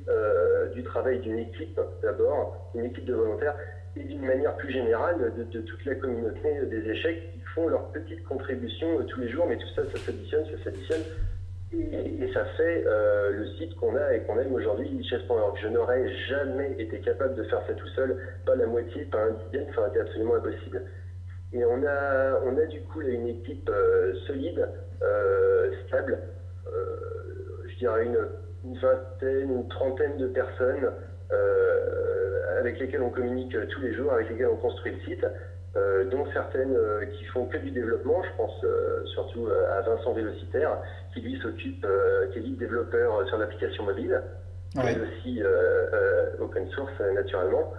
du 0.74 0.82
travail 0.82 1.18
d'une 1.20 1.38
équipe 1.38 1.80
d'abord, 2.02 2.70
une 2.74 2.84
équipe 2.84 3.04
de 3.04 3.14
volontaires, 3.14 3.54
et 3.96 4.04
d'une 4.04 4.24
manière 4.24 4.56
plus 4.56 4.72
générale 4.72 5.32
de, 5.36 5.60
toute 5.60 5.84
la 5.84 5.94
communauté 5.94 6.66
des 6.66 6.90
échecs 6.90 7.32
qui 7.32 7.40
font 7.54 7.68
leur 7.68 7.88
petite 7.90 8.24
contribution 8.24 9.02
tous 9.04 9.20
les 9.20 9.28
jours, 9.28 9.46
mais 9.48 9.56
tout 9.56 9.68
ça, 9.74 9.82
ça 9.92 9.98
s'additionne, 9.98 10.44
ça 10.46 10.64
s'additionne. 10.64 11.02
Et, 11.72 12.32
ça 12.32 12.44
fait 12.56 12.84
euh, 12.86 13.30
le 13.30 13.46
site 13.56 13.74
qu'on 13.76 13.94
a 13.96 14.14
et 14.14 14.20
qu'on 14.20 14.38
aime 14.38 14.52
aujourd'hui, 14.54 14.88
lichess.org. 14.88 15.58
Je 15.62 15.68
n'aurais 15.68 16.08
jamais 16.28 16.74
été 16.78 16.98
capable 17.00 17.34
de 17.34 17.42
faire 17.44 17.62
ça 17.66 17.74
tout 17.74 17.88
seul, 17.88 18.16
pas 18.46 18.54
la 18.54 18.66
moitié, 18.66 19.04
pas 19.04 19.18
un 19.18 19.32
dixième, 19.44 19.72
ça 19.74 19.80
aurait 19.80 19.90
été 19.90 20.00
absolument 20.00 20.36
impossible. 20.36 20.82
Mais 21.52 21.64
on 21.64 21.82
a, 21.84 22.40
on 22.44 22.56
a 22.58 22.66
du 22.66 22.80
coup 22.82 23.00
une 23.00 23.26
équipe 23.26 23.70
euh, 23.70 24.14
solide, 24.26 24.68
euh, 25.02 25.72
stable, 25.86 26.18
je 27.66 27.78
dirais 27.78 28.04
une, 28.06 28.76
vingtaine, 28.80 29.52
une 29.52 29.68
trentaine 29.68 30.16
de 30.18 30.26
personnes 30.26 30.90
avec 32.58 32.80
lesquelles 32.80 33.02
on 33.02 33.10
communique 33.10 33.56
tous 33.68 33.80
les 33.80 33.94
jours, 33.94 34.12
avec 34.12 34.28
lesquelles 34.30 34.48
on 34.48 34.56
construit 34.56 34.92
le 34.92 35.00
site. 35.02 35.24
dont 36.10 36.26
certaines 36.32 36.76
qui 37.12 37.24
font 37.26 37.46
que 37.46 37.56
du 37.58 37.70
développement, 37.70 38.22
je 38.24 38.36
pense 38.36 38.66
surtout 39.14 39.48
à 39.48 39.80
Vincent 39.82 40.12
Vélocitaire, 40.12 40.78
qui 41.12 41.20
lui 41.20 41.40
s'occupe, 41.40 41.84
euh, 41.84 42.28
qui 42.32 42.38
est 42.38 42.42
lead 42.42 42.58
développeur 42.58 43.26
sur 43.28 43.38
l'application 43.38 43.84
mobile, 43.84 44.22
est 44.76 45.00
aussi 45.00 45.42
euh, 45.42 45.86
euh, 45.92 46.30
open 46.40 46.68
source 46.70 47.00
naturellement. 47.14 47.72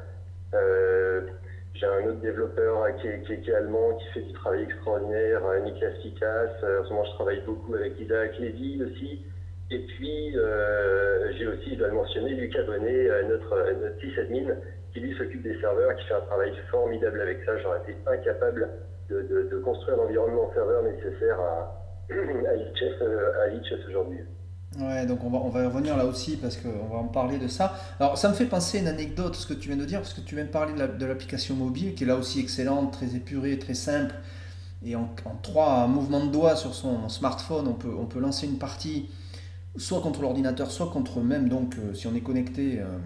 J'ai 1.80 1.86
un 1.86 2.08
autre 2.08 2.20
développeur 2.20 2.88
qui 3.00 3.08
est, 3.08 3.56
allemand, 3.56 3.94
qui 3.94 4.06
fait 4.14 4.22
du 4.22 4.34
travail 4.34 4.64
extraordinaire, 4.64 5.42
Niklas 5.64 5.94
Fikas. 6.02 6.52
En 6.62 6.84
ce 6.84 6.90
moment, 6.90 7.06
je 7.06 7.12
travaille 7.12 7.42
beaucoup 7.46 7.74
avec 7.74 7.98
Isaac 7.98 8.38
Lévy 8.38 8.84
aussi. 8.84 9.24
Et 9.72 9.80
puis, 9.80 10.36
j'ai 11.38 11.48
aussi, 11.48 11.72
je 11.72 11.76
dois 11.76 11.88
le 11.88 11.94
mentionner, 11.94 12.32
Lucas 12.32 12.64
Bonnet, 12.64 13.08
notre, 13.30 13.72
notre 13.82 14.00
sysadmin, 14.02 14.56
qui 14.92 15.00
lui 15.00 15.18
s'occupe 15.18 15.42
des 15.42 15.58
serveurs, 15.62 15.96
qui 15.96 16.06
fait 16.06 16.16
un 16.16 16.22
travail 16.22 16.52
formidable 16.70 17.22
avec 17.22 17.46
ça. 17.46 17.58
J'aurais 17.60 17.80
été 17.88 17.96
incapable 18.06 18.70
de, 19.10 19.62
construire 19.64 19.98
l'environnement 19.98 20.52
serveur 20.54 20.84
nécessaire 20.84 21.40
à, 21.40 21.82
à 22.12 23.88
aujourd'hui. 23.88 24.20
Ouais, 24.78 25.08
donc 25.08 25.24
on 25.24 25.30
va, 25.32 25.40
on 25.40 25.50
va 25.50 25.68
revenir 25.68 25.98
là 25.98 26.06
aussi 26.06 26.38
parce 26.38 26.56
qu'on 26.58 26.88
va 26.94 26.98
en 26.98 27.08
parler 27.08 27.40
de 27.40 27.48
ça. 27.48 27.76
Alors 28.00 28.18
ça 28.20 28.30
me 28.30 28.36
fait 28.36 28.46
penser 28.46 28.78
à 28.78 28.82
une 28.82 28.88
anecdote, 28.88 29.36
ce 29.36 29.48
que 29.48 29.56
tu 29.56 29.70
viens 29.70 29.78
de 29.78 29.86
dire, 29.86 30.00
parce 30.00 30.14
que 30.14 30.22
tu 30.22 30.36
viens 30.36 30.46
de 30.46 30.50
parler 30.50 30.74
de 30.74 31.06
l'application 31.06 31.56
mobile 31.56 31.96
qui 31.96 32.04
est 32.04 32.08
là 32.08 32.16
aussi 32.16 32.40
excellente, 32.40 32.94
très 32.94 33.16
épurée, 33.16 33.58
très 33.58 33.74
simple. 33.74 34.14
Et 34.86 34.96
en, 34.96 35.10
trois 35.42 35.88
mouvements 35.88 36.26
de 36.26 36.32
doigts 36.32 36.56
sur 36.56 36.76
son 36.76 37.10
smartphone, 37.10 37.68
on 37.68 37.74
peut, 37.74 37.94
on 38.00 38.06
peut 38.06 38.20
lancer 38.20 38.46
une 38.46 38.60
partie 38.60 39.10
soit 39.76 40.02
contre 40.02 40.22
l'ordinateur, 40.22 40.72
soit 40.72 40.90
contre 40.90 41.20
même, 41.20 41.50
donc 41.50 41.76
euh, 41.78 41.94
si 41.94 42.08
on 42.08 42.16
est 42.16 42.22
connecté 42.22 42.80
euh, 42.80 42.98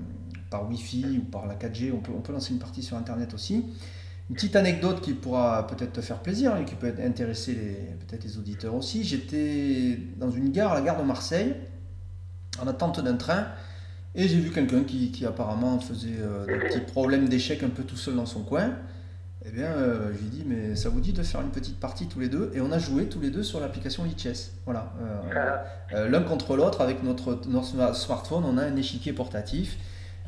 par 0.50 0.70
Wi-Fi 0.70 1.20
ou 1.20 1.24
par 1.24 1.48
la 1.48 1.56
4G, 1.56 1.92
on 1.94 2.00
peut, 2.00 2.12
on 2.16 2.22
peut 2.22 2.34
lancer 2.34 2.54
une 2.54 2.60
partie 2.60 2.84
sur 2.84 2.98
Internet 2.98 3.34
aussi. 3.34 3.66
Une 4.30 4.36
petite 4.36 4.56
anecdote 4.56 5.02
qui 5.02 5.14
pourra 5.14 5.68
peut-être 5.68 5.94
te 5.94 6.02
faire 6.02 6.20
plaisir 6.20 6.56
et 6.58 6.66
qui 6.66 6.76
peut 6.76 6.94
intéresser 7.04 7.78
peut-être 8.08 8.24
les 8.24 8.38
auditeurs 8.38 8.74
aussi. 8.74 9.04
J'étais 9.04 10.00
dans 10.18 10.32
une 10.32 10.52
gare, 10.52 10.74
la 10.74 10.82
gare 10.82 10.98
de 10.98 11.04
Marseille, 11.04 11.56
en 12.62 12.68
attente 12.68 13.04
d'un 13.04 13.16
train, 13.16 13.48
et 14.16 14.28
j'ai 14.28 14.40
vu 14.40 14.52
quelqu'un 14.52 14.84
qui, 14.84 15.26
apparemment 15.26 15.80
faisait 15.80 16.20
euh, 16.22 16.46
des 16.46 16.68
petits 16.68 16.80
problèmes 16.80 17.28
d'échec 17.28 17.64
un 17.64 17.70
peu 17.70 17.84
tout 17.84 17.98
seul 17.98 18.16
dans 18.16 18.26
son 18.26 18.44
coin. 18.44 18.72
Eh 19.46 19.52
bien, 19.52 19.66
euh, 19.66 20.14
je 20.14 20.20
lui 20.20 20.28
ai 20.28 20.30
dit, 20.30 20.44
mais 20.48 20.76
ça 20.76 20.90
vous 20.90 21.02
dit 21.02 21.12
de 21.12 21.22
faire 21.24 21.42
une 21.42 21.50
petite 21.50 21.80
partie 21.80 22.08
tous 22.08 22.20
les 22.20 22.30
deux? 22.30 22.52
Et 22.54 22.62
on 22.62 22.72
a 22.72 22.80
joué 22.80 23.08
tous 23.08 23.20
les 23.20 23.30
deux 23.30 23.44
sur 23.44 23.60
l'application 23.60 24.04
Lichess. 24.04 24.54
Voilà. 24.66 24.94
Euh, 25.94 26.08
l'un 26.08 26.22
contre 26.22 26.56
l'autre, 26.56 26.82
avec 26.82 27.04
notre, 27.04 27.42
smartphone, 27.94 28.44
on 28.46 28.58
a 28.58 28.64
un 28.64 28.76
échiquier 28.78 29.12
portatif 29.12 29.78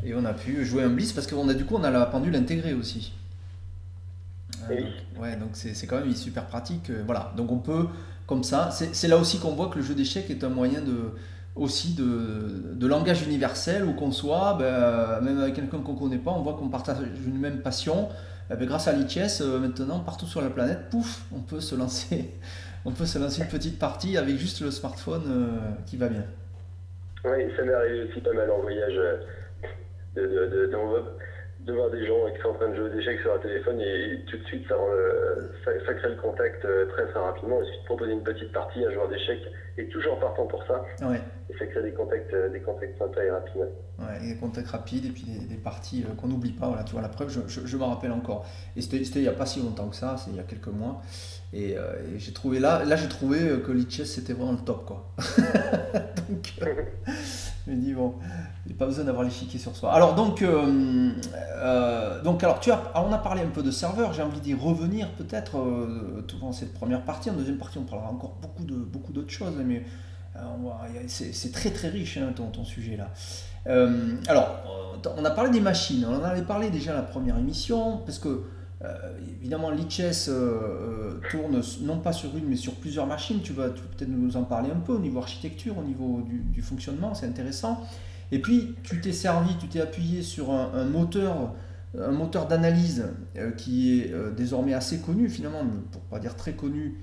et 0.03 0.13
on 0.13 0.25
a 0.25 0.33
pu 0.33 0.65
jouer 0.65 0.83
un 0.83 0.89
bliss 0.89 1.13
parce 1.13 1.27
qu'on 1.27 1.47
a 1.47 1.53
du 1.53 1.63
coup 1.63 1.75
on 1.75 1.83
a 1.85 1.89
la 1.89 2.05
pendule 2.05 2.35
intégrée 2.35 2.73
aussi. 2.73 3.13
Ouais, 5.19 5.35
donc 5.35 5.49
c'est 5.53 5.87
quand 5.87 5.99
même 5.99 6.13
super 6.13 6.45
pratique. 6.45 6.89
Euh, 6.89 7.03
voilà, 7.05 7.33
donc 7.37 7.51
on 7.51 7.59
peut, 7.59 7.87
comme 8.27 8.43
ça, 8.43 8.69
c'est 8.71 9.07
là 9.07 9.17
aussi 9.17 9.39
qu'on 9.39 9.53
voit 9.55 9.69
que 9.69 9.77
le 9.77 9.83
jeu 9.83 9.95
d'échecs 9.95 10.29
est 10.29 10.43
un 10.43 10.49
moyen 10.49 10.81
de, 10.81 11.11
aussi 11.55 11.93
de, 11.93 12.73
de 12.73 12.87
langage 12.87 13.23
universel 13.23 13.85
où 13.85 13.93
qu'on 13.93 14.11
soit, 14.11 14.55
ben, 14.59 15.21
même 15.21 15.39
avec 15.39 15.55
quelqu'un 15.55 15.79
qu'on 15.79 15.93
ne 15.93 15.99
connaît 15.99 16.17
pas, 16.17 16.31
on 16.31 16.41
voit 16.41 16.53
qu'on 16.53 16.69
partage 16.69 16.97
une 17.25 17.39
même 17.39 17.61
passion. 17.61 18.09
Eh 18.51 18.55
ben, 18.55 18.67
grâce 18.67 18.87
à 18.87 18.93
l'ITS, 18.93 19.41
euh, 19.41 19.59
maintenant, 19.59 19.99
partout 19.99 20.27
sur 20.27 20.41
la 20.41 20.49
planète, 20.49 20.89
pouf, 20.91 21.25
on 21.33 21.39
peut 21.39 21.61
se 21.61 21.75
lancer, 21.75 22.31
on 22.85 22.91
peut 22.91 23.05
se 23.05 23.17
lancer 23.17 23.41
une 23.41 23.47
petite 23.47 23.79
partie 23.79 24.17
avec 24.17 24.37
juste 24.37 24.61
le 24.61 24.69
smartphone 24.69 25.23
euh, 25.27 25.47
qui 25.85 25.97
va 25.97 26.09
bien. 26.09 26.25
Oui, 27.23 27.45
ça 27.57 27.63
m'est 27.63 27.73
arrivé 27.73 28.03
aussi 28.03 28.21
pas 28.21 28.33
mal 28.33 28.51
en 28.51 28.61
voyage 28.61 28.93
de, 30.15 30.21
de, 30.21 30.27
de, 30.27 30.67
de 30.67 30.75
voir 31.71 31.89
des 31.89 32.05
gens 32.05 32.29
qui 32.33 32.41
sont 32.41 32.49
en 32.49 32.53
train 32.53 32.69
de 32.69 32.75
jouer 32.75 32.89
des 32.89 32.99
échecs 32.99 33.19
sur 33.21 33.33
un 33.33 33.39
téléphone 33.39 33.81
et, 33.81 34.21
tout 34.27 34.37
de 34.37 34.43
suite 34.45 34.67
ça, 34.67 34.75
ça, 35.85 35.93
crée 35.93 36.09
le 36.09 36.21
contact 36.21 36.63
euh, 36.65 36.85
très 36.87 37.07
très 37.07 37.19
rapidement. 37.19 37.59
Il 37.61 37.65
suffit 37.65 37.79
de 37.79 37.85
proposer 37.85 38.11
une 38.11 38.23
petite 38.23 38.51
partie, 38.51 38.85
un 38.85 38.91
joueur 38.91 39.07
d'échecs 39.09 39.41
est 39.77 39.91
toujours 39.91 40.19
partant 40.19 40.45
pour 40.45 40.63
ça. 40.65 40.83
Et 41.49 41.57
ça 41.57 41.65
crée 41.67 41.83
des 41.83 41.91
contacts, 41.91 42.33
euh, 42.33 42.49
des 42.49 42.61
contacts 42.61 42.97
sympas 42.97 43.23
et 43.23 43.31
rapides. 43.31 43.69
Ouais, 43.99 44.19
des 44.27 44.35
contacts 44.37 44.67
rapides 44.67 45.05
et 45.05 45.09
puis 45.09 45.25
des, 45.25 45.55
parties 45.57 46.05
euh, 46.07 46.13
qu'on 46.15 46.27
n'oublie 46.27 46.53
pas. 46.53 46.67
Voilà, 46.67 46.83
tu 46.83 46.93
vois, 46.93 47.01
la 47.01 47.09
preuve, 47.09 47.29
je, 47.29 47.65
je, 47.65 47.77
m'en 47.77 47.89
rappelle 47.89 48.11
encore. 48.11 48.45
Et 48.75 48.81
c'était 48.81 49.19
il 49.19 49.21
n'y 49.21 49.27
a 49.27 49.33
pas 49.33 49.45
si 49.45 49.61
longtemps 49.61 49.89
que 49.89 49.95
ça, 49.95 50.15
c'est 50.17 50.31
il 50.31 50.37
y 50.37 50.39
a 50.39 50.43
quelques 50.43 50.67
mois. 50.67 51.01
Et, 51.53 51.75
j'ai 52.17 52.33
trouvé 52.33 52.59
là, 52.59 52.83
là 52.83 52.95
j'ai 52.95 53.07
trouvé 53.07 53.39
que 53.65 53.71
Lichess 53.71 54.15
c'était 54.15 54.33
vraiment 54.33 54.53
le 54.53 54.57
top 54.59 54.85
quoi. 54.85 55.13
Donc, 56.29 56.53
je 57.65 57.71
me 57.71 57.77
dis 57.77 57.93
bon, 57.93 58.15
il 58.65 58.69
n'y 58.69 58.75
a 58.75 58.79
pas 58.79 58.85
besoin 58.85 59.05
d'avoir 59.05 59.23
l'échiquier 59.23 59.59
sur 59.59 59.75
soi. 59.75 59.93
Alors 59.93 60.15
donc, 60.15 60.41
euh, 60.41 61.11
euh, 61.55 62.21
donc 62.23 62.43
alors 62.43 62.59
tu 62.59 62.71
as, 62.71 62.91
on 62.95 63.11
a 63.11 63.17
parlé 63.17 63.41
un 63.41 63.49
peu 63.49 63.63
de 63.63 63.71
serveur. 63.71 64.13
J'ai 64.13 64.21
envie 64.21 64.39
d'y 64.39 64.53
revenir 64.53 65.11
peut-être 65.11 65.57
euh, 65.57 66.25
dans 66.41 66.51
cette 66.51 66.73
première 66.73 67.03
partie. 67.03 67.29
En 67.29 67.33
deuxième 67.33 67.57
partie, 67.57 67.77
on 67.77 67.83
parlera 67.83 68.09
encore 68.09 68.35
beaucoup 68.41 68.63
de 68.63 68.75
beaucoup 68.75 69.13
d'autres 69.13 69.31
choses, 69.31 69.53
mais 69.63 69.83
c'est 71.07 71.51
très 71.53 71.71
très 71.71 71.89
riche 71.89 72.17
hein, 72.17 72.33
ton, 72.35 72.47
ton, 72.47 72.65
sujet 72.65 72.97
là. 72.97 73.09
alors, 74.27 74.99
on 75.17 75.23
a 75.23 75.31
parlé 75.31 75.49
des 75.49 75.61
machines. 75.61 76.05
On 76.09 76.15
en 76.15 76.23
avait 76.23 76.41
parlé 76.41 76.69
déjà 76.69 76.91
à 76.91 76.95
la 76.95 77.03
première 77.03 77.37
émission 77.37 77.99
parce 77.99 78.19
que 78.19 78.43
euh, 78.83 79.17
évidemment, 79.39 79.69
l'ICHES 79.69 80.27
euh, 80.27 80.31
euh, 80.31 81.19
tourne 81.31 81.61
non 81.81 81.99
pas 81.99 82.11
sur 82.11 82.35
une, 82.35 82.45
mais 82.45 82.55
sur 82.55 82.75
plusieurs 82.75 83.07
machines. 83.07 83.41
Tu 83.41 83.53
vas, 83.53 83.69
peut-être 83.69 84.09
nous 84.09 84.35
en 84.35 84.43
parler 84.43 84.69
un 84.69 84.79
peu 84.79 84.93
au 84.93 84.99
niveau 84.99 85.19
architecture, 85.19 85.77
au 85.77 85.83
niveau 85.83 86.21
du, 86.51 86.61
fonctionnement, 86.61 87.13
c'est 87.13 87.25
intéressant. 87.25 87.81
Et 88.31 88.39
puis, 88.39 88.75
tu 88.83 88.99
t'es 88.99 89.13
servi, 89.13 89.55
tu 89.57 89.67
t'es 89.67 89.81
appuyé 89.81 90.23
sur 90.23 90.51
un, 90.51 90.85
moteur, 90.85 91.53
un 91.97 92.11
moteur 92.11 92.47
d'analyse 92.47 93.05
qui 93.55 93.99
est 93.99 94.13
désormais 94.35 94.73
assez 94.73 94.99
connu, 94.99 95.29
finalement, 95.29 95.61
pour 95.91 96.01
pas 96.01 96.17
dire 96.17 96.35
très 96.35 96.53
connu, 96.53 96.99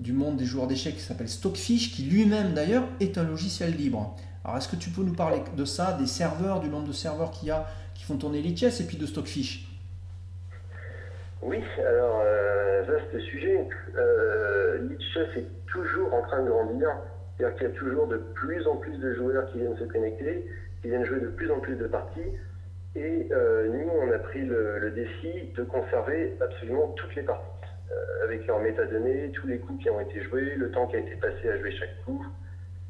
du 0.00 0.12
monde 0.12 0.36
des 0.36 0.44
joueurs 0.44 0.66
d'échecs, 0.66 0.96
qui 0.96 1.02
s'appelle 1.02 1.28
Stockfish, 1.28 1.92
qui 1.92 2.02
lui-même 2.02 2.54
d'ailleurs 2.54 2.88
est 2.98 3.16
un 3.18 3.22
logiciel 3.22 3.76
libre. 3.76 4.16
Alors, 4.44 4.58
est-ce 4.58 4.66
que 4.66 4.76
tu 4.76 4.90
peux 4.90 5.04
nous 5.04 5.14
parler 5.14 5.38
de 5.56 5.64
ça, 5.64 5.92
des 5.92 6.08
serveurs, 6.08 6.60
du 6.60 6.68
nombre 6.68 6.88
de 6.88 6.92
serveurs 6.92 7.30
qu'il 7.30 7.48
y 7.48 7.50
a 7.52 7.66
qui 7.94 8.02
font 8.02 8.16
tourner 8.16 8.42
l'ICHES 8.42 8.80
et 8.80 8.84
puis 8.84 8.96
de 8.96 9.06
Stockfish? 9.06 9.63
Oui, 11.44 11.62
alors, 11.78 12.22
euh, 12.24 12.82
vaste 12.86 13.18
sujet. 13.20 13.68
Euh, 13.96 14.88
est 15.36 15.66
toujours 15.66 16.12
en 16.14 16.22
train 16.22 16.42
de 16.42 16.48
grandir. 16.48 16.88
C'est-à-dire 17.36 17.56
qu'il 17.56 17.68
y 17.68 17.70
a 17.70 17.74
toujours 17.74 18.06
de 18.06 18.16
plus 18.16 18.66
en 18.66 18.76
plus 18.76 18.96
de 18.98 19.14
joueurs 19.14 19.46
qui 19.46 19.58
viennent 19.58 19.76
se 19.76 19.84
connecter, 19.84 20.46
qui 20.80 20.88
viennent 20.88 21.04
jouer 21.04 21.20
de 21.20 21.28
plus 21.28 21.50
en 21.50 21.60
plus 21.60 21.76
de 21.76 21.86
parties. 21.86 22.32
Et 22.96 23.28
euh, 23.32 23.68
nous, 23.68 23.90
on 23.90 24.10
a 24.12 24.18
pris 24.18 24.42
le, 24.42 24.90
défi 24.92 25.52
de 25.56 25.64
conserver 25.64 26.34
absolument 26.40 26.88
toutes 26.96 27.14
les 27.16 27.22
parties, 27.22 27.66
euh, 27.90 28.24
avec 28.24 28.46
leurs 28.46 28.60
métadonnées, 28.60 29.30
tous 29.34 29.48
les 29.48 29.58
coups 29.58 29.82
qui 29.82 29.90
ont 29.90 30.00
été 30.00 30.22
joués, 30.22 30.54
le 30.54 30.70
temps 30.70 30.86
qui 30.86 30.96
a 30.96 31.00
été 31.00 31.16
passé 31.16 31.48
à 31.48 31.58
jouer 31.58 31.72
chaque 31.72 32.04
coup, 32.04 32.24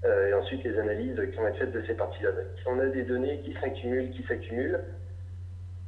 et 0.07 0.35
ensuite 0.35 0.63
les 0.65 0.79
analyses 0.79 1.19
qui 1.33 1.39
ont 1.39 1.49
été 1.49 1.61
faites 1.61 1.73
de 1.73 1.83
ces 1.87 1.95
parties-là. 1.95 2.29
On 2.67 2.79
a 2.79 2.87
des 2.87 3.05
données 3.05 3.41
qui 3.41 3.55
s'accumulent, 3.55 4.11
qui 4.11 4.23
s'accumulent, 4.25 4.81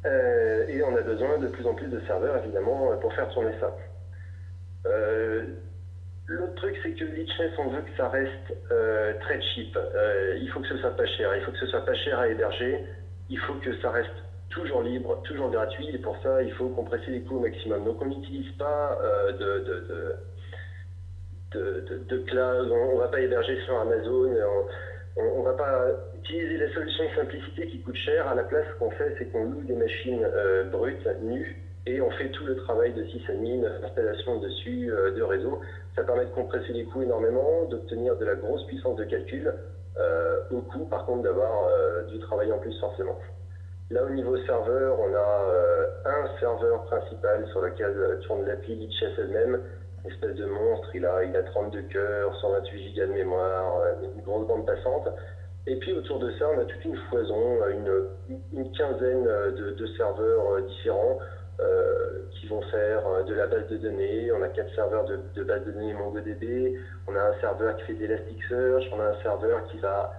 euh, 0.06 0.66
et 0.68 0.82
on 0.82 0.96
a 0.96 1.00
besoin 1.00 1.38
de 1.38 1.48
plus 1.48 1.66
en 1.66 1.75
plus 1.75 1.88
de 1.88 2.00
serveurs, 2.06 2.36
évidemment, 2.38 2.96
pour 3.00 3.12
faire 3.14 3.28
tourner 3.30 3.52
ça. 3.60 3.76
Euh, 4.86 5.44
l'autre 6.26 6.54
truc, 6.54 6.78
c'est 6.82 6.92
que 6.92 7.04
Lichess, 7.04 7.52
on 7.58 7.68
veut 7.68 7.82
que 7.82 7.96
ça 7.96 8.08
reste 8.08 8.54
euh, 8.70 9.14
très 9.20 9.40
cheap. 9.40 9.76
il 10.40 10.48
faut 10.50 10.60
que 10.60 10.68
ce 10.68 10.76
soit 10.78 10.96
pas 10.96 11.06
cher. 11.06 11.34
Il 11.36 11.42
faut 11.42 11.50
que 11.50 11.58
ce 11.58 11.66
soit 11.66 11.84
pas 11.84 11.94
cher 11.94 12.18
à 12.18 12.28
héberger. 12.28 12.84
Il 13.28 13.38
faut 13.40 13.54
que 13.54 13.76
ça 13.80 13.90
reste 13.90 14.14
toujours 14.50 14.82
libre, 14.82 15.20
toujours 15.25 15.50
gratuit. 15.50 15.88
Et 15.92 15.98
pour 15.98 16.16
ça, 16.22 16.42
il 16.42 16.52
faut 16.52 16.68
compresser 16.68 17.10
les 17.10 17.22
coûts 17.22 17.38
au 17.38 17.40
maximum. 17.40 17.84
Donc, 17.84 18.00
on 18.00 18.06
n'utilise 18.06 18.52
pas 18.52 18.98
de, 19.38 20.16
de, 21.52 22.18
cloud. 22.26 22.70
On 22.70 22.94
ne 22.94 22.98
va 22.98 23.08
pas 23.08 23.20
héberger 23.20 23.60
sur 23.64 23.80
Amazon. 23.80 24.30
On 25.16 25.40
ne 25.40 25.44
va 25.44 25.54
pas 25.54 25.87
utiliser 26.18 26.58
la 26.58 26.73
solution 26.75 27.04
simplicité 27.16 27.66
qui 27.68 27.80
coûte 27.80 27.96
cher. 27.96 28.28
À 28.28 28.35
la 28.35 28.44
place, 28.44 28.66
ce 28.75 28.78
qu'on 28.78 28.90
fait, 28.90 29.14
c'est 29.18 29.26
qu'on 29.26 29.44
loue 29.44 29.62
des 29.62 29.75
machines 29.75 30.23
euh, 30.23 30.64
brutes, 30.64 31.08
nues, 31.23 31.62
et 31.87 32.00
on 32.00 32.11
fait 32.11 32.30
tout 32.30 32.44
le 32.44 32.56
travail 32.56 32.92
de 32.92 33.04
sysadmin, 33.06 33.62
installation 33.82 34.40
dessus, 34.40 34.88
de 34.88 35.23
réseau. 35.23 35.61
Ça 35.94 36.02
permet 36.02 36.26
de 36.26 36.30
compresser 36.30 36.73
les 36.73 36.85
coûts 36.85 37.02
énormément, 37.02 37.64
d'obtenir 37.70 38.16
de 38.16 38.25
la 38.25 38.35
grosse 38.35 38.66
puissance 38.66 38.96
de 38.96 39.04
calcul, 39.04 39.54
au 40.50 40.61
coût 40.62 40.85
par 40.87 41.06
contre 41.06 41.23
d'avoir 41.23 41.70
du 42.08 42.18
travail 42.18 42.50
en 42.52 42.58
plus 42.58 42.76
forcément. 42.80 43.16
Là, 43.90 44.02
au 44.02 44.11
niveau 44.11 44.37
serveur, 44.38 44.99
on 44.99 45.14
a 45.14 46.11
un 46.11 46.40
serveur 46.40 46.82
principal 46.87 47.46
sur 47.52 47.61
lequel 47.61 48.18
tourne 48.26 48.44
l'appli 48.44 48.75
Lichess 48.75 49.12
elle-même, 49.16 49.61
espèce 50.08 50.34
de 50.34 50.46
monstre. 50.46 50.88
Il 50.94 51.04
a, 51.06 51.25
il 51.25 51.36
a 51.36 51.42
32 51.42 51.82
cœurs, 51.82 52.36
128 52.40 52.94
Go 52.94 53.06
de 53.06 53.12
mémoire, 53.12 53.82
une 54.16 54.22
grosse 54.22 54.46
bande 54.46 54.66
passante. 54.66 55.08
Et 55.68 55.76
puis 55.76 55.92
autour 55.92 56.20
de 56.20 56.30
ça, 56.38 56.48
on 56.54 56.60
a 56.60 56.64
toute 56.64 56.84
une 56.84 56.96
foison, 57.10 57.58
une, 57.68 58.72
quinzaine 58.72 59.25
de, 59.25 59.86
serveurs 59.96 60.52
euh, 60.52 60.60
différents 60.60 61.18
euh, 61.58 62.22
qui 62.30 62.46
vont 62.46 62.62
faire 62.62 63.04
euh, 63.08 63.22
de 63.25 63.34
la 63.34 63.48
base 63.48 63.66
de 63.68 63.76
données. 63.78 64.30
On 64.30 64.42
a 64.42 64.48
quatre 64.48 64.72
serveurs 64.76 65.04
de, 65.06 65.42
base 65.42 65.64
de 65.64 65.72
données 65.72 65.92
MongoDB. 65.94 66.78
On 67.08 67.16
a 67.16 67.20
un 67.20 67.40
serveur 67.40 67.76
qui 67.78 67.82
fait 67.84 67.94
d'Elasticsearch. 67.94 68.84
On 68.92 69.00
a 69.00 69.06
un 69.06 69.22
serveur 69.22 69.64
qui 69.64 69.78
va 69.78 70.12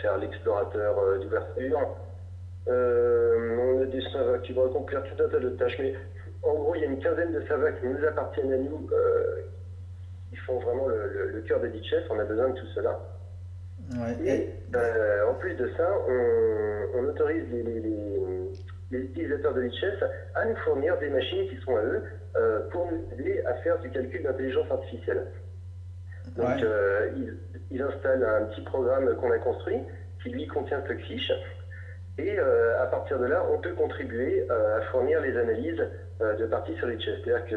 faire 0.00 0.16
l'explorateur 0.16 0.94
d'ouverture. 1.20 1.78
on 2.66 3.82
a 3.82 3.84
des 3.84 4.00
serveurs 4.10 4.40
qui 4.40 4.54
vont 4.54 4.64
accomplir 4.64 5.02
tout 5.02 5.22
un 5.22 5.28
tas 5.28 5.38
de 5.38 5.50
tâches. 5.50 5.76
Mais 5.78 5.94
en 6.46 6.54
gros, 6.54 6.74
il 6.74 6.82
y 6.82 6.84
a 6.84 6.88
une 6.88 6.98
quinzaine 6.98 7.32
de 7.32 7.40
serveurs 7.46 7.78
qui 7.80 7.86
nous 7.86 8.04
appartiennent 8.06 8.52
à 8.52 8.58
nous. 8.58 8.88
Ils 10.32 10.38
font 10.40 10.58
vraiment 10.58 10.88
le, 10.88 11.42
cœur 11.46 11.60
de 11.60 11.68
DHF. 11.68 12.10
On 12.10 12.18
a 12.18 12.24
besoin 12.24 12.50
de 12.50 12.58
tout 12.58 12.66
cela. 12.74 13.00
Et 14.24 14.50
euh, 14.74 15.28
en 15.28 15.34
plus 15.34 15.54
de 15.54 15.70
ça, 15.76 15.88
on, 16.94 17.04
autorise 17.04 17.44
les, 17.52 18.98
utilisateurs 18.98 19.54
de 19.54 19.60
l'IHS 19.62 20.04
à 20.34 20.44
nous 20.46 20.56
fournir 20.56 20.98
des 20.98 21.08
machines 21.08 21.48
qui 21.48 21.56
sont 21.64 21.76
à 21.76 21.82
eux 21.82 22.02
euh, 22.36 22.60
pour 22.70 22.90
nous 22.90 23.04
aider 23.12 23.42
à 23.44 23.54
faire 23.54 23.78
du 23.80 23.90
calcul 23.90 24.22
d'intelligence 24.22 24.70
artificielle. 24.70 25.26
Donc, 26.36 26.62
euh, 26.62 27.10
ils, 27.70 27.82
installent 27.82 28.24
un 28.24 28.46
petit 28.46 28.62
programme 28.62 29.14
qu'on 29.16 29.30
a 29.30 29.38
construit 29.38 29.78
qui 30.22 30.30
lui 30.30 30.46
contient 30.46 30.80
Stockfish. 30.84 31.32
Et 32.18 32.38
à 32.38 32.86
partir 32.86 33.18
de 33.18 33.26
là, 33.26 33.44
on 33.52 33.58
peut 33.58 33.74
contribuer 33.74 34.48
à 34.48 34.80
fournir 34.92 35.20
les 35.20 35.36
analyses 35.36 35.82
de 36.20 36.46
parties 36.46 36.76
sur 36.76 36.86
l'IHS. 36.86 37.22
C'est-à-dire 37.24 37.44
que 37.46 37.56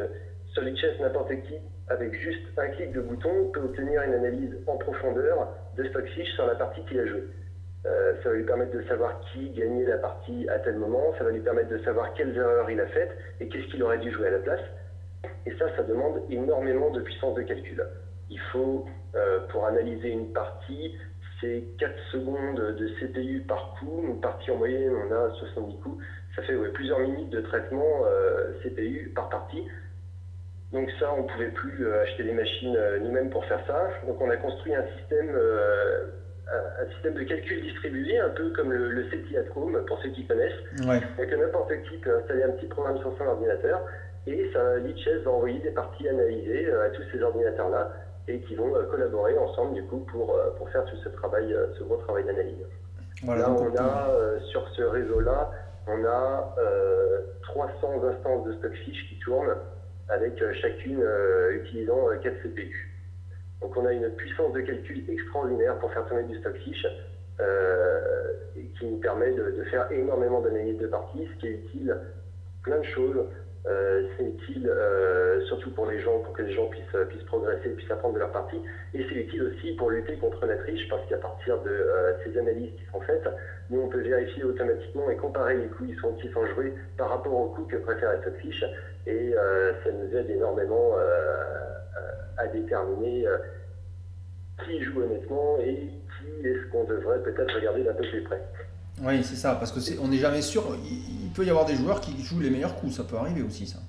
sur 0.54 0.64
l'IHS, 0.64 1.00
n'importe 1.00 1.30
qui 1.44 1.60
avec 1.90 2.14
juste 2.14 2.44
un 2.58 2.68
clic 2.70 2.92
de 2.92 3.02
bouton, 3.02 3.50
peut 3.54 3.62
obtenir 3.62 4.02
une 4.02 4.14
analyse 4.14 4.58
en 4.68 4.78
profondeur 4.78 5.48
de 5.78 5.84
Stockfish 5.86 6.28
sur 6.34 6.46
la 6.46 6.56
partie 6.56 6.84
qu'il 6.86 7.00
a 7.00 7.06
jouée. 7.06 7.24
Euh, 7.86 8.16
ça 8.22 8.30
va 8.30 8.36
lui 8.36 8.44
permettre 8.44 8.72
de 8.72 8.82
savoir 8.84 9.22
qui 9.32 9.50
gagnait 9.52 9.86
la 9.86 9.98
partie 9.98 10.50
à 10.50 10.60
tel 10.60 10.76
moment, 10.76 11.14
ça 11.18 11.24
va 11.24 11.32
lui 11.32 11.40
permettre 11.40 11.70
de 11.70 11.78
savoir 11.84 12.14
quelles 12.16 12.36
erreurs 12.36 12.70
il 12.70 12.82
a 12.82 12.88
faites 12.88 13.12
et 13.40 13.48
qu'est-ce 13.48 13.68
qu'il 13.68 13.82
aurait 13.84 14.00
dû 14.00 14.12
jouer 14.12 14.28
à 14.28 14.32
la 14.32 14.40
place. 14.40 14.60
Et 15.46 15.52
ça, 15.58 15.74
ça 15.78 15.84
demande 15.84 16.22
énormément 16.30 16.90
de 16.90 17.02
puissance 17.02 17.36
de 17.36 17.44
calcul. 17.44 17.82
Il 18.30 18.40
faut, 18.52 18.86
euh, 19.16 19.40
pour 19.50 19.66
analyser 19.66 20.10
une 20.10 20.34
partie, 20.34 20.98
c'est 21.42 21.64
4 21.80 21.94
secondes 22.12 22.60
de 22.60 22.88
CPU 23.00 23.42
par 23.48 23.76
coup. 23.80 24.04
Une 24.08 24.20
partie 24.20 24.52
en 24.52 24.58
moyenne, 24.58 24.94
on 24.94 25.14
a 25.14 25.30
70 25.34 25.78
coups. 25.82 26.04
Ça 26.36 26.42
fait 26.44 26.56
plusieurs 26.74 27.00
minutes 27.00 27.30
de 27.30 27.42
traitement 27.42 28.06
euh, 28.06 28.54
CPU 28.64 29.12
par 29.16 29.30
partie. 29.30 29.64
Donc 30.74 30.90
ça, 31.00 31.14
on 31.18 31.24
ne 31.24 31.28
pouvait 31.28 31.50
plus 31.50 31.86
euh, 31.86 32.04
acheter 32.04 32.24
des 32.24 32.34
machines 32.34 32.76
euh, 32.76 33.00
nous-mêmes 33.00 33.30
pour 33.30 33.46
faire 33.46 33.62
ça. 33.66 33.90
Donc 34.06 34.20
on 34.20 34.30
a 34.30 34.36
construit 34.36 34.76
un 34.76 34.86
système, 34.98 35.34
euh, 35.34 36.08
un 36.82 36.92
système 36.94 37.14
de 37.14 37.24
calcul 37.24 37.62
distribué, 37.62 38.20
un 38.20 38.30
peu 38.30 38.52
comme 38.52 38.74
le, 38.74 38.92
le 38.92 39.06
Home, 39.56 39.82
pour 39.88 40.02
ceux 40.02 40.10
qui 40.10 40.26
connaissent. 40.26 40.60
Ouais. 40.86 41.00
Donc 41.18 41.40
n'importe 41.40 41.72
qui 41.90 41.98
peut 41.98 42.18
installer 42.18 42.44
un 42.44 42.52
petit 42.52 42.68
programme 42.68 42.98
sur 43.00 43.18
son 43.18 43.26
ordinateur 43.26 43.82
et 44.28 44.52
ça, 44.52 44.78
l'IHS 44.80 45.24
va 45.24 45.32
envoyer 45.32 45.60
des 45.60 45.72
parties 45.72 46.10
analysées 46.10 46.70
à 46.70 46.90
tous 46.90 47.04
ces 47.14 47.22
ordinateurs-là 47.22 47.94
et 48.28 48.40
qui 48.42 48.56
vont 48.56 48.72
collaborer 48.90 49.38
ensemble 49.38 49.74
du 49.74 49.84
coup 49.84 50.06
pour, 50.12 50.38
pour 50.58 50.70
faire 50.70 50.84
tout 50.86 50.98
ce 50.98 51.10
travail, 51.10 51.56
ce 51.78 51.84
gros 51.84 51.98
travail 51.98 52.26
d'analyse. 52.26 52.66
là, 53.26 53.50
on 53.50 53.76
a 53.76 54.40
sur 54.52 54.68
ce 54.70 54.82
réseau-là, 54.82 55.52
on 55.88 56.04
a 56.06 56.56
300 57.44 58.04
instances 58.04 58.46
de 58.46 58.54
Stockfish 58.54 59.10
qui 59.10 59.20
tournent 59.20 59.56
avec 60.10 60.42
euh, 60.42 60.54
chacune 60.54 61.02
euh, 61.02 61.62
utilisant 61.64 62.08
4 62.22 62.26
euh, 62.26 62.44
CPU. 62.44 62.94
Donc 63.62 63.76
on 63.76 63.86
a 63.86 63.94
une 63.94 64.10
puissance 64.12 64.54
de 64.54 64.62
calcul 64.62 65.04
extraordinaire 65.10 65.78
pour 65.80 65.92
faire 65.92 66.06
tourner 66.06 66.24
du 66.24 66.38
stockfish 66.40 66.86
euh, 67.40 68.34
qui 68.78 68.86
nous 68.86 68.98
permet 68.98 69.32
de, 69.32 69.64
faire 69.70 69.92
énormément 69.92 70.42
d'analyses 70.42 70.78
de 70.78 70.88
parties, 70.88 71.28
ce 71.34 71.40
qui 71.40 71.48
est 71.48 71.52
utile 71.52 71.98
plein 72.62 72.78
de 72.80 72.86
choses. 72.86 73.26
C'est 74.18 74.24
utile 74.24 74.72
surtout 75.46 75.72
pour 75.72 75.88
les 75.88 76.00
gens, 76.00 76.20
pour 76.20 76.34
que 76.34 76.42
les 76.42 76.54
gens 76.54 76.68
puissent, 76.68 77.08
puissent 77.10 77.24
progresser, 77.24 77.70
puissent 77.70 77.92
apprendre 77.92 78.16
de 78.16 78.20
leur 78.20 78.32
partie. 78.32 78.62
Et 78.94 79.06
c'est 79.08 79.16
utile 79.16 79.44
aussi 79.44 79.74
pour 79.74 79.90
lutter 79.90 80.16
contre 80.18 80.46
la 80.46 80.56
triche, 80.58 80.88
parce 80.90 81.08
qu'à 81.08 81.18
partir 81.18 81.58
de 81.62 81.86
ces 82.24 82.38
analyses 82.38 82.72
qui 82.78 82.86
sont 82.92 83.02
faites, 83.02 83.28
nous 83.70 83.82
on 83.82 83.88
peut 83.90 84.02
vérifier 84.02 84.44
automatiquement 84.44 85.10
et 85.10 85.16
comparer 85.16 85.58
les 85.58 85.68
coups 85.68 85.90
qui 85.90 85.96
sont, 85.98 86.14
qui 86.14 86.30
sont 86.32 86.46
joués 86.48 86.74
par 86.98 87.10
rapport 87.10 87.34
aux 87.34 87.50
coups 87.50 87.72
que 87.72 87.78
préfère 87.78 88.14
la 88.14 88.22
Stockfish 88.22 88.64
et 89.06 89.34
euh, 89.36 89.72
ça 89.84 89.92
nous 89.92 90.16
aide 90.18 90.30
énormément 90.30 90.96
euh, 90.96 91.00
euh, 91.00 92.12
à 92.38 92.48
déterminer 92.48 93.26
qui 94.66 94.84
joue 94.84 95.02
honnêtement 95.02 95.58
et 95.60 95.76
qui 95.76 96.48
est-ce 96.48 96.72
qu'on 96.72 96.84
devrait 96.84 97.22
peut-être 97.24 97.56
regarder 97.56 97.84
d'un 97.84 97.94
peu 97.94 98.04
plus 98.04 98.24
près. 98.24 98.42
Oui, 99.02 99.24
c'est 99.24 99.36
ça, 99.36 99.56
parce 99.56 99.72
que 99.72 99.80
est, 99.80 100.00
on 100.00 100.08
n'est 100.08 100.18
jamais 100.18 100.42
sûr. 100.42 100.64
Il, 100.86 101.30
peut 101.32 101.46
y 101.46 101.50
avoir 101.52 101.66
des 101.66 101.76
joueurs 101.76 102.02
qui 102.02 102.20
jouent 102.24 102.40
les 102.40 102.50
meilleurs 102.50 102.76
coups, 102.76 102.96
ça 102.96 103.04
peut 103.04 103.16
arriver 103.16 103.44
aussi, 103.44 103.68
ça. 103.68 103.80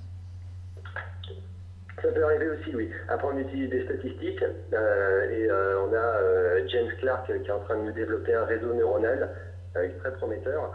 Ça 2.01 2.07
peut 2.09 2.23
arriver 2.23 2.47
aussi, 2.49 2.75
oui. 2.75 2.89
Après, 3.07 3.27
on 3.27 3.37
utilise 3.39 3.69
des 3.71 3.85
statistiques 3.85 4.43
et 4.43 5.47
on 5.51 5.93
a 5.93 6.67
James 6.67 6.91
Clark 6.99 7.25
qui 7.25 7.31
est 7.31 7.51
en 7.51 7.59
train 7.59 7.77
de 7.77 7.85
nous 7.85 7.91
développer 7.91 8.35
un 8.35 8.45
réseau 8.45 8.73
neuronal 8.73 9.29
très 9.73 10.13
prometteur 10.13 10.71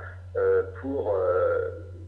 pour 0.81 1.15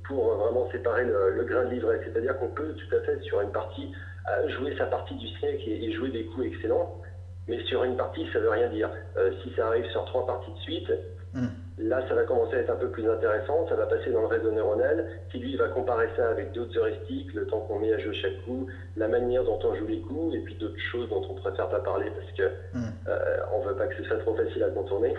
pour 0.06 0.34
vraiment 0.34 0.70
séparer 0.70 1.04
le, 1.04 1.44
grain 1.44 1.64
de 1.64 1.74
livret. 1.74 2.00
C'est-à-dire 2.04 2.38
qu'on 2.38 2.48
peut 2.48 2.74
tout 2.74 2.96
à 2.96 3.00
fait, 3.00 3.20
sur 3.22 3.40
une 3.40 3.52
partie, 3.52 3.92
euh, 4.30 4.48
jouer 4.50 4.76
sa 4.76 4.86
partie 4.86 5.14
du 5.16 5.28
siècle 5.38 5.62
et, 5.66 5.92
jouer 5.92 6.10
des 6.10 6.26
coups 6.26 6.46
excellents, 6.46 7.00
mais 7.48 7.62
sur 7.64 7.84
une 7.84 7.96
partie, 7.96 8.26
ça 8.32 8.38
ne 8.38 8.44
veut 8.44 8.50
rien 8.50 8.68
dire. 8.68 8.90
Euh, 9.16 9.32
si 9.42 9.52
ça 9.56 9.68
arrive 9.68 9.86
sur 9.90 10.04
trois 10.06 10.26
parties 10.26 10.52
de 10.52 10.58
suite, 10.58 10.92
hmm. 11.34 11.46
Là, 11.78 12.06
ça 12.08 12.14
va 12.14 12.24
commencer 12.24 12.56
à 12.56 12.58
être 12.60 12.70
un 12.70 12.76
peu 12.76 12.88
plus 12.88 13.08
intéressant, 13.08 13.66
ça 13.68 13.74
va 13.74 13.86
passer 13.86 14.10
dans 14.10 14.22
le 14.22 14.26
réseau 14.26 14.50
neuronal, 14.50 15.06
qui 15.30 15.38
lui 15.38 15.56
va 15.56 15.68
comparer 15.68 16.08
ça 16.16 16.30
avec 16.30 16.52
d'autres 16.52 16.76
heuristiques, 16.78 17.34
le 17.34 17.46
temps 17.46 17.60
qu'on 17.60 17.78
met 17.78 17.92
à 17.92 17.98
jouer 17.98 18.14
chaque 18.14 18.44
coup, 18.44 18.66
la 18.96 19.08
manière 19.08 19.44
dont 19.44 19.58
on 19.64 19.74
joue 19.74 19.86
les 19.86 20.00
coups, 20.00 20.34
et 20.34 20.40
puis 20.40 20.54
d'autres 20.54 20.80
choses 20.90 21.08
dont 21.08 21.22
on 21.28 21.34
préfère 21.34 21.68
pas 21.68 21.80
parler 21.80 22.10
parce 22.10 22.32
qu'on 22.32 22.78
hmm. 22.78 22.92
euh, 23.08 23.60
ne 23.62 23.68
veut 23.68 23.76
pas 23.76 23.86
que 23.86 23.96
ce 23.96 24.04
soit 24.04 24.18
trop 24.18 24.34
facile 24.34 24.62
à 24.62 24.70
contourner. 24.70 25.14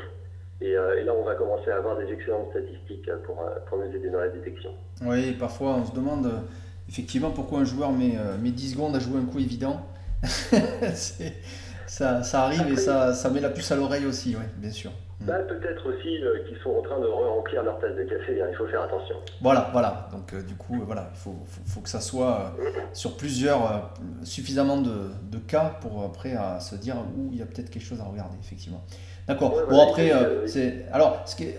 Euh, 0.63 0.99
et, 0.99 1.03
là, 1.03 1.13
on 1.13 1.23
va 1.23 1.35
commencer 1.35 1.69
à 1.69 1.77
avoir 1.77 1.97
des 1.97 2.11
excellentes 2.11 2.49
statistiques 2.49 3.07
euh, 3.07 3.17
pour, 3.25 3.39
euh, 3.41 3.59
pour 3.67 3.77
nous 3.77 3.95
aider 3.95 4.09
dans 4.09 4.19
la 4.19 4.29
détection. 4.29 4.71
Oui, 5.01 5.33
parfois 5.33 5.75
on 5.75 5.85
se 5.85 5.93
demande 5.93 6.31
effectivement 6.89 7.29
pourquoi 7.31 7.59
un 7.59 7.65
joueur 7.65 7.91
met, 7.91 8.17
met 8.41 8.49
10 8.49 8.71
secondes 8.71 8.95
à 8.95 8.99
jouer 8.99 9.19
un 9.19 9.25
coup 9.25 9.39
évident. 9.39 9.81
ça, 11.85 12.23
ça, 12.23 12.43
arrive 12.43 12.71
et 12.71 12.77
ça, 12.77 13.13
ça 13.13 13.29
met 13.29 13.39
la 13.39 13.49
puce 13.49 13.71
à 13.71 13.75
l'oreille 13.75 14.05
aussi, 14.05 14.35
oui, 14.35 14.45
bien 14.57 14.71
sûr. 14.71 14.91
Bah, 15.21 15.39
Peut-être 15.39 15.89
aussi 15.89 16.19
qu'ils 16.47 16.57
sont 16.63 16.69
en 16.69 16.81
train 16.81 16.99
de 16.99 17.07
remplir 17.07 17.63
leur 17.63 17.79
tasse 17.79 17.95
de 17.95 18.03
café, 18.03 18.41
hein, 18.41 18.47
il 18.51 18.55
faut 18.55 18.67
faire 18.67 18.83
attention. 18.83 19.15
Voilà, 19.41 19.69
voilà. 19.71 20.07
Donc 20.11 20.33
du 20.45 20.55
coup, 20.55 20.79
voilà, 20.85 21.09
il 21.13 21.17
faut, 21.17 21.35
faut, 21.65 21.81
que 21.81 21.89
ça 21.89 21.99
soit 21.99 22.55
sur 22.93 23.17
plusieurs, 23.17 23.91
suffisamment 24.23 24.77
de, 24.77 25.09
de, 25.31 25.37
cas 25.39 25.77
pour 25.81 26.03
après 26.03 26.35
se 26.59 26.75
dire 26.75 26.97
où 27.17 27.29
il 27.31 27.39
y 27.39 27.41
a 27.41 27.45
peut-être 27.45 27.71
quelque 27.71 27.83
chose 27.83 27.99
à 27.99 28.03
regarder, 28.03 28.37
effectivement. 28.39 28.83
D'accord. 29.27 29.61
bon, 29.69 29.89
après, 29.89 30.11
euh, 30.11 30.47
c'est. 30.47 30.85
Alors, 30.91 31.21
ce 31.25 31.35
qui, 31.35 31.43
est, 31.43 31.57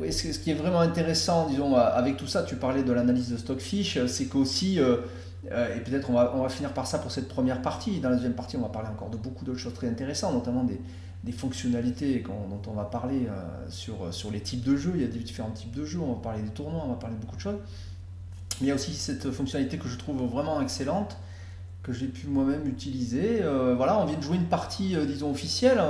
euh, 0.00 0.10
ce 0.10 0.38
qui 0.38 0.50
est 0.50 0.54
vraiment 0.54 0.80
intéressant, 0.80 1.46
disons, 1.46 1.76
avec 1.76 2.16
tout 2.16 2.26
ça, 2.26 2.42
tu 2.42 2.56
parlais 2.56 2.82
de 2.82 2.92
l'analyse 2.92 3.30
de 3.30 3.36
Stockfish, 3.36 3.98
euh, 3.98 4.06
c'est 4.06 4.26
qu'aussi. 4.26 4.78
et 4.78 5.80
peut-être 5.80 6.08
on 6.08 6.14
va, 6.14 6.32
on 6.34 6.42
va 6.42 6.48
finir 6.48 6.72
par 6.72 6.86
ça 6.86 6.98
pour 6.98 7.10
cette 7.10 7.28
première 7.28 7.60
partie. 7.60 8.00
Dans 8.00 8.08
la 8.08 8.14
deuxième 8.14 8.34
partie, 8.34 8.56
on 8.56 8.62
va 8.62 8.68
parler 8.68 8.88
encore 8.88 9.10
de 9.10 9.18
beaucoup 9.18 9.44
d'autres 9.44 9.58
choses 9.58 9.74
très 9.74 9.88
intéressantes, 9.88 10.32
notamment 10.32 10.64
des, 10.64 10.80
des 11.24 11.32
fonctionnalités 11.32 12.24
dont 12.26 12.62
on 12.66 12.74
va 12.74 12.84
parler 12.84 13.28
sur, 13.68 14.12
sur 14.12 14.30
les 14.30 14.40
types 14.40 14.64
de 14.64 14.76
jeux. 14.76 14.92
Il 14.96 15.02
y 15.02 15.04
a 15.04 15.06
différents 15.06 15.52
types 15.52 15.70
de 15.70 15.84
jeux, 15.84 16.00
on 16.00 16.14
va 16.14 16.20
parler 16.20 16.42
des 16.42 16.50
tournois, 16.50 16.82
on 16.84 16.88
va 16.88 16.96
parler 16.96 17.14
de 17.14 17.20
beaucoup 17.20 17.36
de 17.36 17.40
choses. 17.40 17.58
Mais 18.60 18.66
il 18.66 18.68
y 18.68 18.70
a 18.72 18.74
aussi 18.74 18.92
cette 18.94 19.30
fonctionnalité 19.30 19.78
que 19.78 19.88
je 19.88 19.96
trouve 19.96 20.20
vraiment 20.28 20.60
excellente, 20.60 21.16
que 21.84 21.92
j'ai 21.92 22.08
pu 22.08 22.26
moi-même 22.26 22.66
utiliser. 22.66 23.42
voilà, 23.76 24.00
on 24.00 24.04
vient 24.04 24.18
de 24.18 24.22
jouer 24.22 24.36
une 24.36 24.48
partie, 24.48 24.96
disons, 25.06 25.30
officielle. 25.30 25.80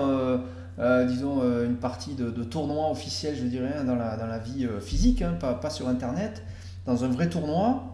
Euh, 0.79 1.05
disons, 1.07 1.41
euh, 1.43 1.67
une 1.67 1.77
partie 1.77 2.15
de, 2.15 2.31
tournoi 2.45 2.91
officiel, 2.91 3.37
je 3.37 3.45
dirais, 3.45 3.75
hein, 3.79 3.85
dans 3.85 3.95
la, 3.95 4.17
dans 4.17 4.27
la 4.27 4.39
vie 4.39 4.65
euh, 4.65 4.81
physique, 4.81 5.21
hein, 5.21 5.37
pas, 5.39 5.55
pas, 5.55 5.69
sur 5.69 5.89
Internet, 5.89 6.43
dans 6.87 7.05
un 7.05 7.09
vrai 7.09 7.29
tournoi 7.29 7.92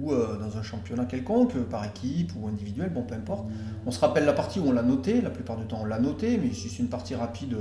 ou 0.00 0.12
dans 0.14 0.56
un 0.56 0.62
championnat 0.62 1.04
quelconque, 1.04 1.54
par 1.64 1.84
équipe 1.84 2.32
ou 2.38 2.48
individuel, 2.48 2.90
bon, 2.90 3.02
peu 3.02 3.14
importe. 3.14 3.46
On 3.86 3.90
se 3.90 4.00
rappelle 4.00 4.24
la 4.24 4.32
partie 4.32 4.60
où 4.60 4.68
on 4.68 4.72
l'a 4.72 4.82
noté, 4.82 5.20
la 5.20 5.30
plupart 5.30 5.56
du 5.56 5.64
temps 5.64 5.80
on 5.82 5.84
l'a 5.84 5.98
noté, 5.98 6.38
mais 6.38 6.52
si 6.52 6.68
c'est 6.68 6.82
une 6.82 6.88
partie 6.88 7.14
rapide, 7.14 7.56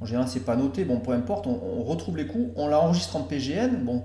en 0.00 0.06
général 0.06 0.28
c'est 0.28 0.44
pas 0.44 0.56
noté, 0.56 0.84
bon, 0.84 0.98
peu 1.00 1.12
importe, 1.12 1.46
on, 1.46 1.82
retrouve 1.82 2.16
les 2.16 2.26
coups, 2.26 2.50
on 2.56 2.68
l'enregistre 2.68 3.16
en 3.16 3.22
PGN, 3.22 3.84
bon, 3.84 4.04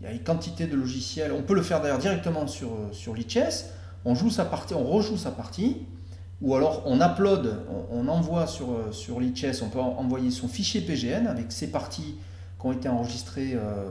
il 0.00 0.06
y 0.06 0.10
a 0.10 0.12
une 0.12 0.22
quantité 0.22 0.66
de 0.66 0.76
logiciels. 0.76 1.32
On 1.32 1.42
peut 1.42 1.54
le 1.54 1.62
faire 1.62 1.80
d'ailleurs 1.80 1.98
directement 1.98 2.46
sur, 2.46 2.68
sur 2.92 3.14
Lichess. 3.14 3.70
On 4.04 4.14
joue 4.14 4.30
sa 4.30 4.44
partie, 4.44 4.74
on 4.74 4.84
rejoue 4.84 5.16
sa 5.16 5.30
partie. 5.30 5.86
Ou 6.42 6.54
alors 6.54 6.82
on 6.84 7.00
upload, 7.00 7.60
on, 7.90 8.08
envoie 8.08 8.46
sur, 8.46 8.66
sur 8.92 9.16
on 9.16 9.68
peut 9.70 9.80
envoyer 9.80 10.30
son 10.30 10.48
fichier 10.48 10.82
PGN 10.82 11.26
avec 11.26 11.50
ses 11.50 11.68
parties 11.68 12.16
qui 12.60 12.66
ont 12.66 12.72
été 12.72 12.90
enregistrées 12.90 13.52
euh, 13.54 13.88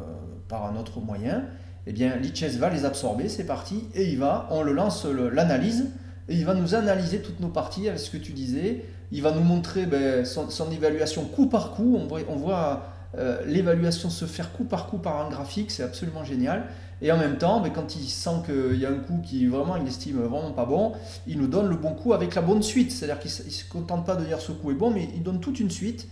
par 0.48 0.66
un 0.66 0.76
autre 0.76 1.00
moyen. 1.00 1.46
Eh 1.88 1.94
bien, 1.94 2.16
Lichess 2.16 2.58
va 2.58 2.70
les 2.70 2.86
absorber, 2.86 3.30
ces 3.30 3.46
parties, 3.46 3.84
et 3.94 4.10
il 4.10 4.18
va, 4.18 4.48
on 4.52 4.64
le 4.64 4.74
lance 4.74 5.06
l'analyse, 5.06 5.92
et 6.28 6.36
il 6.36 6.46
va 6.46 6.56
nous 6.56 6.74
analyser 6.74 7.20
toutes 7.22 7.40
nos 7.40 7.50
parties 7.50 7.88
avec 7.88 8.00
ce 8.00 8.10
que 8.10 8.18
tu 8.18 8.32
disais. 8.32 8.86
Il 9.12 9.22
va 9.22 9.32
nous 9.32 9.44
montrer 9.44 9.86
ben, 9.86 10.26
son, 10.26 10.72
évaluation 10.72 11.26
coup 11.26 11.46
par 11.46 11.74
coup. 11.74 12.00
On 12.28 12.36
voit, 12.36 12.86
euh, 13.18 13.40
l'évaluation 13.46 14.10
se 14.10 14.26
faire 14.26 14.52
coup 14.52 14.64
par 14.64 14.88
coup 14.88 14.98
par 14.98 15.24
un 15.24 15.30
graphique, 15.30 15.70
c'est 15.70 15.84
absolument 15.84 16.24
génial. 16.24 16.64
Et 17.02 17.12
en 17.12 17.18
même 17.18 17.38
temps, 17.38 17.62
mais 17.62 17.72
quand 17.72 17.96
il 17.96 18.08
sent 18.08 18.42
qu'il 18.46 18.80
y 18.80 18.86
a 18.86 18.90
un 18.90 18.96
coup 18.96 19.20
qui 19.24 19.46
vraiment 19.46 19.76
il 19.76 19.88
estime 19.88 20.18
vraiment 20.18 20.52
pas 20.52 20.66
bon, 20.66 20.94
il 21.28 21.38
nous 21.38 21.48
donne 21.48 21.68
le 21.68 21.76
bon 21.76 21.92
coup 21.92 22.14
avec 22.14 22.34
la 22.34 22.42
bonne 22.42 22.64
suite. 22.64 22.92
C'est-à-dire 22.92 23.20
qu'il 23.20 23.32
ne 23.46 23.52
se 23.52 23.70
contente 23.70 24.06
pas 24.06 24.16
de 24.16 24.26
dire 24.26 24.40
ce 24.40 24.52
coup 24.52 24.72
est 24.72 24.76
bon, 24.76 24.90
mais 24.90 25.10
il 25.14 25.22
donne 25.22 25.40
toute 25.40 25.60
une 25.60 25.70
suite 25.70 26.08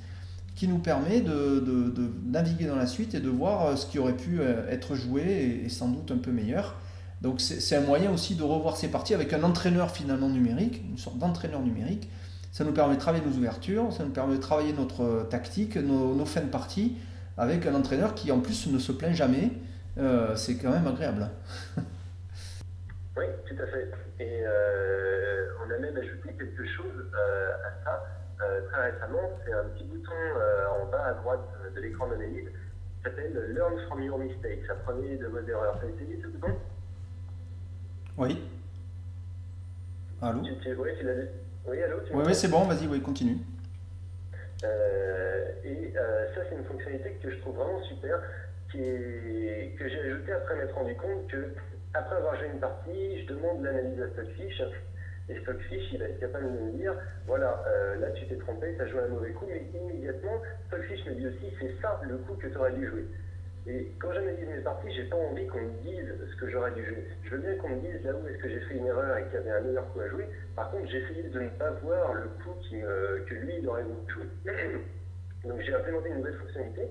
qui 0.64 0.70
nous 0.70 0.80
permet 0.80 1.20
de, 1.20 1.92
naviguer 2.26 2.68
dans 2.68 2.78
la 2.78 2.88
suite 2.88 3.16
et 3.16 3.20
de 3.20 3.28
voir 3.28 3.66
euh, 3.66 3.76
ce 3.76 3.86
qui 3.86 4.00
aurait 4.00 4.16
pu 4.16 4.40
euh, 4.40 4.66
être 4.70 4.96
joué 4.96 5.62
et, 5.66 5.68
sans 5.68 5.90
doute 5.90 6.10
un 6.10 6.18
peu 6.20 6.32
meilleur. 6.32 6.76
Donc 7.22 7.42
c'est 7.42 7.76
un 7.76 7.82
moyen 7.82 8.10
aussi 8.12 8.36
de 8.36 8.44
revoir 8.44 8.78
ces 8.78 8.88
parties 8.88 9.14
avec 9.14 9.34
un 9.34 9.44
entraîneur 9.44 9.92
finalement 9.92 10.30
numérique, 10.30 10.82
une 10.90 10.98
sorte 10.98 11.18
d'entraîneur 11.18 11.60
numérique. 11.60 12.10
Ça 12.54 12.64
nous 12.64 12.72
permet 12.72 12.96
de 12.96 13.00
travailler 13.02 13.26
nos 13.26 13.36
ouvertures, 13.36 13.92
ça 13.92 14.06
nous 14.06 14.12
permet 14.12 14.38
de 14.38 14.42
travailler 14.42 14.72
notre 14.72 15.28
tactique, 15.30 15.76
nos, 15.76 16.26
fins 16.26 16.42
de 16.42 16.48
partie, 16.48 16.96
avec 17.38 17.66
un 17.66 17.76
entraîneur 17.76 18.16
qui 18.16 18.32
en 18.32 18.40
plus 18.40 18.68
ne 18.68 18.80
se 18.80 18.94
plaint 18.94 19.14
jamais 19.14 19.52
euh, 19.98 20.34
c'est 20.38 20.56
quand 20.56 20.72
même 20.72 20.88
agréable. 20.88 21.28
oui, 23.18 23.26
tout 23.46 23.62
à 23.62 23.68
fait. 23.68 23.92
Et 24.22 24.44
euh, 24.46 25.48
on 25.60 25.72
a 25.72 25.78
même 25.78 25.98
ajouté 25.98 26.34
quelque 26.38 26.66
chose 26.66 27.06
euh, 27.14 27.52
à 27.66 27.84
ça 27.84 28.23
très 28.38 28.92
récemment. 28.92 29.30
C'est 29.46 29.54
un 29.54 29.64
petit 29.66 29.84
bouton 29.86 30.12
en 30.82 30.86
bas 30.88 31.06
à 31.06 31.14
droite 31.14 31.48
de 31.76 31.82
l'écran 31.82 32.08
d'analyse 32.08 32.48
qui 32.48 33.04
s'appelle 33.04 33.34
Learn 33.54 33.80
from 33.88 34.02
your 34.04 34.18
mistakes. 34.18 34.70
Apprenez 34.70 35.18
de 35.18 35.28
vos 35.28 35.40
erreurs. 35.40 35.80
Tu 35.80 35.86
as 35.86 35.90
essayé 35.90 36.22
ce 36.22 36.28
bouton? 36.28 36.56
Oui. 38.18 38.42
Allô? 40.22 40.42
Tu, 40.42 40.56
tu, 40.60 40.76
oui, 40.76 40.90
tu 41.00 41.06
oui, 41.66 41.82
allô 41.82 41.98
Oui, 42.14 42.24
oui 42.28 42.36
c'est 42.36 42.50
bon, 42.50 42.66
vas-y, 42.66 42.88
oui, 42.88 43.02
continue. 43.02 43.38
et 45.64 45.94
ça, 45.94 46.42
c'est 46.50 46.56
une 46.56 46.66
fonctionnalité 46.66 47.18
que 47.22 47.32
je 47.32 47.40
trouve 47.40 47.56
vraiment 47.56 47.82
super 47.84 48.20
que 48.74 49.90
j'ai 49.90 50.00
ajouté 50.00 50.32
après 50.32 50.56
m'être 50.56 50.76
rendu 50.76 50.96
compte 50.96 51.28
que, 51.28 51.54
après 51.94 52.16
avoir 52.16 52.36
joué 52.38 52.48
une 52.48 52.60
partie, 52.60 53.22
je 53.22 53.34
demande 53.34 53.64
l'analyse 53.64 54.02
à 54.02 54.10
Stockfish. 54.10 54.62
Et 55.30 55.40
Stockfish, 55.40 55.94
il 55.94 56.00
va 56.00 56.06
être 56.06 56.20
capable 56.20 56.46
de 56.46 56.60
me 56.60 56.72
dire 56.72 56.94
voilà, 57.26 57.64
euh, 57.68 58.00
là 58.00 58.12
tu 58.12 58.28
t'es 58.28 58.36
trompé, 58.36 58.74
tu 58.76 58.82
as 58.82 58.88
joué 58.88 59.02
un 59.02 59.08
mauvais 59.08 59.32
coup, 59.32 59.46
mais 59.48 59.64
immédiatement, 59.74 60.42
Stockfish 60.68 61.06
me 61.06 61.14
dit 61.14 61.28
aussi 61.28 61.54
c'est 61.60 61.82
ça 61.82 62.02
le 62.04 62.18
coup 62.18 62.34
que 62.36 62.48
tu 62.48 62.58
aurais 62.58 62.74
dû 62.74 62.88
jouer. 62.88 63.06
Et 63.66 63.94
quand 64.00 64.12
j'analyse 64.12 64.46
mes 64.46 64.62
parties, 64.62 64.94
j'ai 64.94 65.06
pas 65.06 65.16
envie 65.16 65.48
qu'on 65.48 65.62
me 65.62 65.72
dise 65.84 66.14
ce 66.30 66.36
que 66.36 66.50
j'aurais 66.50 66.72
dû 66.72 66.86
jouer. 66.86 67.08
Je 67.24 67.30
veux 67.30 67.38
bien 67.38 67.56
qu'on 67.56 67.70
me 67.70 67.80
dise 67.80 68.04
là 68.04 68.12
où 68.14 68.28
est-ce 68.28 68.38
que 68.38 68.50
j'ai 68.50 68.60
fait 68.60 68.76
une 68.76 68.88
erreur 68.88 69.18
et 69.18 69.24
qu'il 69.24 69.36
y 69.36 69.38
avait 69.38 69.52
un 69.52 69.62
meilleur 69.62 69.88
coup 69.94 70.02
à 70.02 70.10
jouer. 70.10 70.28
Par 70.54 70.70
contre, 70.72 70.90
j'ai 70.92 70.98
essayé 70.98 71.24
de 71.24 71.40
ne 71.40 71.48
pas 71.50 71.72
voir 71.82 72.14
le 72.14 72.24
coup 72.44 72.56
que 72.70 73.34
lui, 73.34 73.54
il 73.60 73.68
aurait 73.70 73.84
voulu 73.84 74.14
jouer. 74.14 74.26
Donc 75.46 75.62
j'ai 75.62 75.74
implémenté 75.74 76.10
une 76.10 76.18
nouvelle 76.18 76.36
fonctionnalité 76.36 76.90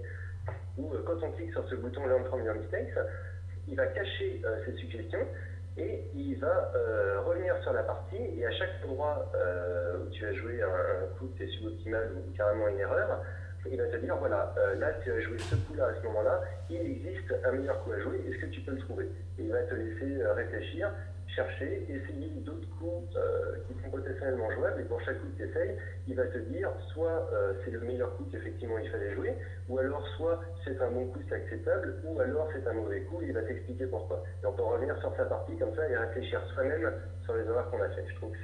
où 0.79 0.95
euh, 0.95 1.03
quand 1.07 1.23
on 1.23 1.31
clique 1.33 1.51
sur 1.51 1.67
ce 1.69 1.75
bouton 1.75 2.07
Learn 2.07 2.25
from 2.25 2.45
your 2.45 2.55
mistakes, 2.55 2.95
il 3.69 3.77
va 3.77 3.87
cacher 3.87 4.41
euh, 4.45 4.65
ses 4.65 4.73
suggestions 4.77 5.27
et 5.77 6.05
il 6.15 6.39
va 6.39 6.73
euh, 6.75 7.21
revenir 7.25 7.57
sur 7.63 7.73
la 7.73 7.83
partie 7.83 8.17
et 8.39 8.47
à 8.47 8.51
chaque 8.53 8.71
endroit 8.85 9.31
où 10.01 10.11
tu 10.11 10.27
as 10.27 10.33
joué 10.35 10.63
un, 10.63 11.17
coup 11.19 11.31
qui 11.37 11.45
est 11.45 11.49
suboptimal 11.49 12.13
ou 12.17 12.37
carrément 12.37 12.69
une 12.69 12.79
erreur, 12.79 13.23
il 13.71 13.79
va 13.79 13.87
te 13.87 13.97
dire 13.97 14.17
voilà, 14.17 14.55
là 14.79 14.93
tu 15.03 15.13
as 15.13 15.21
joué 15.21 15.39
ce 15.39 15.55
coup-là 15.55 15.87
à 15.87 15.95
ce 15.95 16.03
moment-là, 16.07 16.41
il 16.69 16.81
existe 16.81 17.35
un 17.45 17.53
meilleur 17.53 17.83
coup 17.85 17.93
à 17.93 18.01
jouer, 18.01 18.21
est-ce 18.29 18.39
que 18.39 18.47
tu 18.47 18.61
peux 18.61 18.73
le 18.73 18.79
trouver? 18.79 19.05
Et 19.39 19.45
il 19.45 19.53
va 19.53 19.63
te 19.63 19.75
laisser 19.75 20.27
réfléchir 20.27 20.91
chercher, 21.35 21.87
essayer 21.89 22.29
d'autres 22.41 22.69
coups 22.79 23.17
euh, 23.17 23.57
qui 23.67 23.75
sont 23.83 23.91
potentiellement 23.91 24.51
jouables, 24.53 24.81
et 24.81 24.85
pour 24.85 25.01
chaque 25.03 25.19
coup 25.21 25.29
que 25.37 25.43
tu 25.43 25.49
essayes, 25.49 25.77
il 26.07 26.15
va 26.15 26.27
te 26.27 26.39
dire 26.39 26.71
soit 26.93 27.29
euh, 27.33 27.55
c'est 27.65 27.71
le 27.71 27.81
meilleur 27.81 28.17
coup 28.17 28.25
qu'effectivement 28.31 28.79
il 28.79 28.91
fallait 28.91 29.15
jouer, 29.15 29.35
ou 29.69 29.79
alors 29.79 30.07
soit 30.17 30.41
c'est 30.65 30.81
un 30.81 30.91
bon 30.91 31.07
coup, 31.09 31.21
c'est 31.29 31.37
acceptable, 31.37 32.01
ou 32.05 32.21
alors 32.21 32.49
c'est 32.53 32.67
un 32.69 32.75
mauvais 32.75 33.01
coup, 33.03 33.23
et 33.23 33.27
il 33.27 33.33
va 33.33 33.43
t'expliquer 33.43 33.87
pourquoi. 33.87 34.23
Et 34.43 34.47
on 34.47 34.53
peut 34.53 34.63
revenir 34.63 34.97
sur 34.99 35.15
sa 35.17 35.25
partie 35.25 35.57
comme 35.57 35.75
ça 35.75 35.89
et 35.89 35.97
réfléchir 35.97 36.41
soi-même 36.55 36.93
sur 37.25 37.35
les 37.35 37.45
erreurs 37.45 37.71
qu'on 37.71 37.83
a 37.83 37.89
faites. 37.91 38.09
Je 38.09 38.15
trouve 38.17 38.33
que 38.33 38.39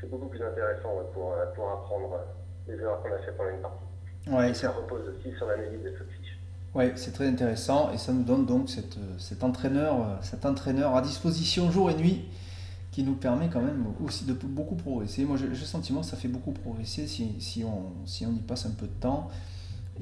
c'est 0.00 0.08
beaucoup 0.08 0.28
plus 0.28 0.42
intéressant 0.42 1.04
pour, 1.12 1.32
euh, 1.34 1.46
pour 1.54 1.70
apprendre 1.70 2.24
les 2.68 2.78
erreurs 2.80 3.02
qu'on 3.02 3.12
a 3.12 3.18
faites 3.18 3.36
pendant 3.36 3.50
une 3.50 3.60
partie. 3.60 3.84
Ouais, 4.30 4.54
ça 4.54 4.70
repose 4.70 5.08
aussi 5.08 5.32
sur 5.36 5.46
l'analyse 5.46 5.82
des 5.82 5.90
fiches. 5.92 6.19
Oui, 6.74 6.84
c'est 6.94 7.12
très 7.12 7.26
intéressant 7.26 7.90
et 7.92 7.98
ça 7.98 8.12
nous 8.12 8.22
donne 8.22 8.46
donc 8.46 8.70
cette, 8.70 8.96
cet, 9.18 9.42
entraîneur, 9.42 10.18
cet 10.22 10.46
entraîneur 10.46 10.94
à 10.94 11.02
disposition 11.02 11.70
jour 11.70 11.90
et 11.90 11.94
nuit 11.94 12.24
qui 12.92 13.02
nous 13.02 13.14
permet 13.14 13.48
quand 13.48 13.60
même 13.60 13.86
aussi 14.04 14.24
de 14.24 14.32
beaucoup 14.32 14.74
progresser. 14.74 15.24
Moi, 15.24 15.36
j'ai 15.36 15.46
le 15.46 15.54
sentiment 15.54 16.00
que 16.00 16.06
ça 16.06 16.16
fait 16.16 16.28
beaucoup 16.28 16.52
progresser 16.52 17.06
si, 17.06 17.40
si, 17.40 17.64
on, 17.64 18.06
si 18.06 18.26
on 18.26 18.32
y 18.32 18.40
passe 18.40 18.66
un 18.66 18.70
peu 18.70 18.86
de 18.86 19.00
temps 19.00 19.28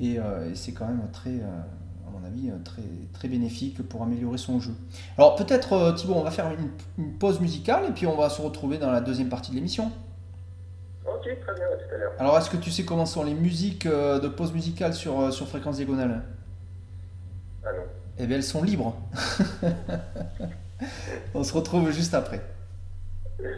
et, 0.00 0.18
euh, 0.18 0.54
c'est 0.54 0.72
quand 0.72 0.86
même 0.86 1.02
très, 1.12 1.30
euh, 1.30 1.60
à 2.06 2.10
mon 2.10 2.24
avis, 2.26 2.50
très, 2.64 2.82
très 3.12 3.28
bénéfique 3.28 3.86
pour 3.86 4.02
améliorer 4.02 4.38
son 4.38 4.60
jeu. 4.60 4.72
Alors 5.16 5.36
peut-être, 5.36 5.72
euh, 5.72 5.92
Thibaut, 5.92 6.14
on 6.14 6.22
va 6.22 6.30
faire 6.30 6.50
une, 6.50 7.04
une, 7.04 7.12
pause 7.14 7.40
musicale 7.40 7.84
et 7.88 7.92
puis 7.92 8.06
on 8.06 8.16
va 8.16 8.28
se 8.28 8.40
retrouver 8.40 8.78
dans 8.78 8.90
la 8.90 9.00
deuxième 9.00 9.28
partie 9.28 9.50
de 9.50 9.56
l'émission. 9.56 9.90
Ok, 11.06 11.22
très 11.22 11.54
bien, 11.54 11.64
à 11.64 11.76
tout 11.76 11.94
à 11.94 11.98
l'heure. 11.98 12.12
Alors, 12.18 12.38
est-ce 12.38 12.50
que 12.50 12.56
tu 12.56 12.70
sais 12.70 12.84
comment 12.84 13.06
sont 13.06 13.24
les 13.24 13.34
musiques 13.34 13.86
de 13.86 14.28
pause 14.28 14.52
musicale 14.52 14.94
sur, 14.94 15.32
sur 15.32 15.48
Fréquence 15.48 15.76
Diagonale? 15.76 16.22
Ah 17.64 17.68
Eh 18.18 18.26
bien, 18.26 18.36
elles 18.36 18.44
sont 18.44 18.62
libres. 18.62 18.94
On 21.34 21.44
se 21.44 21.52
retrouve 21.52 21.90
juste 21.90 22.14
après. 22.14 22.40
Voilà, 23.38 23.56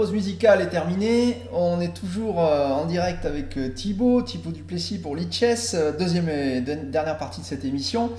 pause 0.00 0.12
musicale 0.12 0.62
est 0.62 0.70
terminée. 0.70 1.42
On 1.52 1.78
est 1.78 1.94
toujours 1.94 2.40
euh, 2.40 2.70
en 2.70 2.86
direct 2.86 3.26
avec 3.26 3.58
euh, 3.58 3.68
Thibaut, 3.68 4.22
Thibaut 4.22 4.50
Duplessis 4.50 4.98
pour 4.98 5.14
Lichess, 5.14 5.76
deuxième 5.98 6.26
et 6.30 6.62
dernière 6.62 7.18
partie 7.18 7.42
de 7.42 7.44
cette 7.44 7.66
émission. 7.66 8.10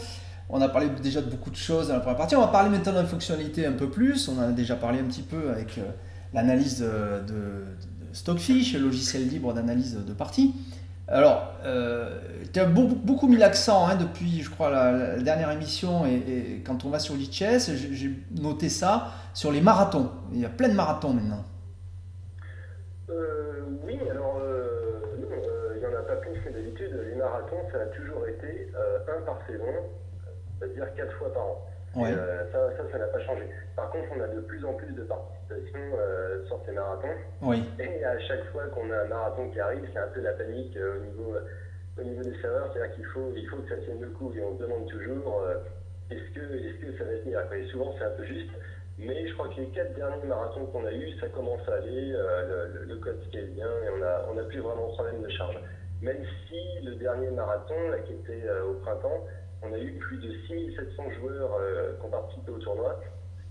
On 0.51 0.61
a 0.61 0.69
parlé 0.69 0.89
déjà 1.01 1.21
de 1.21 1.29
beaucoup 1.31 1.49
de 1.49 1.55
choses 1.55 1.87
dans 1.87 1.95
la 1.95 1.99
première 2.01 2.17
partie. 2.17 2.35
On 2.35 2.41
va 2.41 2.49
parler 2.49 2.69
maintenant 2.69 2.91
de 2.91 2.97
la 2.97 3.05
fonctionnalité 3.05 3.65
un 3.65 3.71
peu 3.71 3.89
plus. 3.89 4.29
On 4.29 4.37
en 4.37 4.49
a 4.49 4.51
déjà 4.51 4.75
parlé 4.75 4.99
un 4.99 5.05
petit 5.05 5.23
peu 5.23 5.49
avec 5.49 5.79
l'analyse 6.35 6.81
de, 6.81 7.33
de, 7.33 7.65
Stockfish, 8.13 8.73
le 8.73 8.81
logiciel 8.81 9.27
libre 9.27 9.51
d'analyse 9.51 9.97
de 10.05 10.13
parties. 10.13 10.53
Alors, 11.07 11.55
euh, 11.65 12.19
tu 12.53 12.59
as 12.59 12.65
beaucoup, 12.65 13.27
mis 13.27 13.37
l'accent 13.37 13.87
hein, 13.87 13.95
depuis, 13.95 14.43
je 14.43 14.51
crois, 14.51 14.69
la, 14.69 15.17
dernière 15.17 15.49
émission, 15.49 16.05
et, 16.05 16.61
quand 16.63 16.85
on 16.85 16.89
va 16.89 16.99
sur 16.99 17.15
l'ICHS, 17.15 17.71
j'ai 17.91 18.19
noté 18.39 18.69
ça, 18.69 19.13
sur 19.33 19.51
les 19.51 19.61
marathons. 19.61 20.11
Il 20.31 20.39
y 20.39 20.45
a 20.45 20.49
plein 20.49 20.69
de 20.69 20.75
marathons 20.75 21.13
maintenant. 21.13 21.43
Euh, 23.11 23.61
oui, 23.83 23.99
alors, 24.09 24.39
euh, 24.41 25.01
il 25.75 25.79
n'y 25.79 25.85
en 25.85 25.97
a 25.97 26.03
pas 26.03 26.15
plus 26.17 26.39
que 26.39 26.49
d'habitude. 26.49 26.97
Les 27.09 27.15
marathons, 27.15 27.69
ça 27.71 27.81
a 27.81 27.85
toujours 27.87 28.27
été 28.27 28.71
un 28.75 29.21
par 29.21 29.39
saison, 29.47 29.65
c'est-à-dire 30.59 30.93
quatre 30.95 31.13
fois 31.17 31.33
par 31.33 31.43
an. 31.43 31.67
Euh, 31.97 32.43
ça, 32.51 32.69
ça, 32.91 32.97
n'a 32.97 33.07
pas 33.07 33.19
changé. 33.19 33.43
Par 33.75 33.89
contre, 33.91 34.07
on 34.15 34.21
a 34.21 34.27
de 34.27 34.39
plus 34.41 34.63
en 34.63 34.73
plus 34.73 34.93
de 34.93 35.03
participation 35.03 35.79
euh, 35.97 36.45
sur 36.45 36.59
ces 36.65 36.71
marathons. 36.71 37.15
Oui. 37.41 37.63
Et 37.79 38.03
à 38.05 38.17
chaque 38.19 38.45
fois 38.51 38.63
qu'on 38.67 38.89
a 38.91 39.01
un 39.01 39.07
marathon 39.07 39.49
qui 39.49 39.59
arrive, 39.59 39.83
c'est 39.91 39.99
un 39.99 40.07
peu 40.07 40.21
la 40.21 40.31
panique 40.31 40.75
euh, 40.77 40.97
au, 40.97 41.05
niveau, 41.05 41.35
au 41.99 42.03
niveau 42.03 42.23
des 42.23 42.39
serveurs. 42.41 42.71
C'est-à-dire 42.71 42.95
qu'il 42.95 43.05
faut, 43.05 43.33
il 43.35 43.45
faut 43.47 43.57
que 43.57 43.69
ça 43.69 43.81
tienne 43.83 43.99
le 43.99 44.09
coup. 44.09 44.31
Et 44.33 44.41
on 44.41 44.57
se 44.57 44.63
demande 44.63 44.87
toujours 44.87 45.43
est-ce 46.09 46.33
que, 46.33 46.55
est 46.55 46.73
que 46.79 46.97
ça 46.97 47.03
va 47.03 47.17
tenir 47.17 47.41
Et 47.53 47.67
souvent, 47.67 47.93
c'est 47.97 48.05
un 48.05 48.11
peu 48.11 48.23
juste. 48.23 48.51
Mais 48.97 49.27
je 49.27 49.33
crois 49.33 49.47
que 49.49 49.59
les 49.61 49.67
quatre 49.67 49.95
derniers 49.95 50.25
marathons 50.25 50.65
qu'on 50.67 50.85
a 50.85 50.91
eus, 50.91 51.17
ça 51.19 51.27
commence 51.29 51.67
à 51.67 51.75
aller. 51.75 52.11
le, 52.11 52.83
le, 52.85 52.95
code 52.97 53.19
scale 53.29 53.49
bien 53.51 53.67
et 53.83 53.89
on 53.89 53.97
n'a 53.97 54.25
on 54.31 54.37
a 54.37 54.43
plus 54.43 54.59
vraiment 54.59 54.89
de 54.89 54.93
problème 54.93 55.21
de 55.21 55.29
charge. 55.29 55.57
Même 56.01 56.23
si 56.47 56.85
le 56.85 56.95
dernier 56.95 57.29
marathon, 57.31 57.89
là, 57.89 57.99
qui 57.99 58.13
était 58.13 58.43
au 58.67 58.73
printemps, 58.75 59.25
on 59.63 59.73
a 59.73 59.77
eu 59.77 59.91
plus 59.93 60.17
de 60.17 60.33
6700 60.47 61.03
joueurs 61.19 61.51
euh, 61.59 61.93
qui 61.99 62.05
ont 62.05 62.09
participé 62.09 62.51
au 62.51 62.57
tournoi 62.57 62.99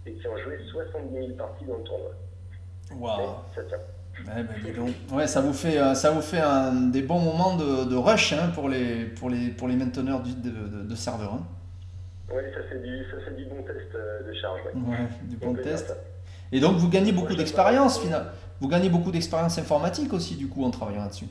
et 0.07 0.12
qui 0.14 0.26
ont 0.26 0.37
joué 0.38 0.59
70 0.72 1.14
000 1.14 1.29
parties 1.37 1.64
dans 1.64 1.76
le 1.76 1.85
tournoi. 1.85 2.11
Waouh 2.98 3.35
Ça 3.55 3.62
tient. 3.64 3.79
Ouais, 4.26 4.42
bah, 4.42 5.16
ouais, 5.16 5.26
ça 5.26 5.40
vous 5.40 5.53
fait, 5.53 5.79
euh, 5.79 5.94
ça 5.94 6.11
vous 6.11 6.20
fait 6.20 6.40
un, 6.40 6.72
des 6.90 7.03
bons 7.03 7.20
moments 7.20 7.57
de, 7.57 7.94
rush 7.94 8.33
hein, 8.33 8.50
pour, 8.55 8.68
les, 8.68 9.05
pour, 9.05 9.31
les, 9.31 9.48
pour 9.50 9.68
les 9.68 9.76
mainteneurs 9.76 10.20
de, 10.20 10.31
de, 10.31 10.83
de 10.83 10.94
serveurs. 10.94 11.35
Hein. 11.35 11.46
Oui, 12.33 12.43
ça 12.55 12.62
fait, 12.62 12.79
du, 12.79 13.05
ça 13.11 13.21
fait 13.25 13.35
du 13.37 13.45
bon 13.45 13.62
test 13.62 13.95
euh, 13.95 14.23
de 14.23 14.33
charge. 14.35 14.61
Ouais, 14.75 15.09
du 15.23 15.37
bon 15.37 15.55
test. 15.55 15.95
Et 16.53 16.61
donc 16.61 16.77
vous 16.77 16.88
gagnez 16.88 17.12
beaucoup 17.12 17.35
d'expérience 17.35 18.01
finalement. 18.01 18.31
Vous 18.61 18.69
gagnez 18.69 18.88
beaucoup 18.88 19.11
d'expérience 19.11 19.59
informatique 19.59 20.12
aussi 20.12 20.37
du 20.37 20.49
coup 20.49 20.64
en 20.64 20.71
travaillant 20.71 21.03
là-dessus. 21.03 21.29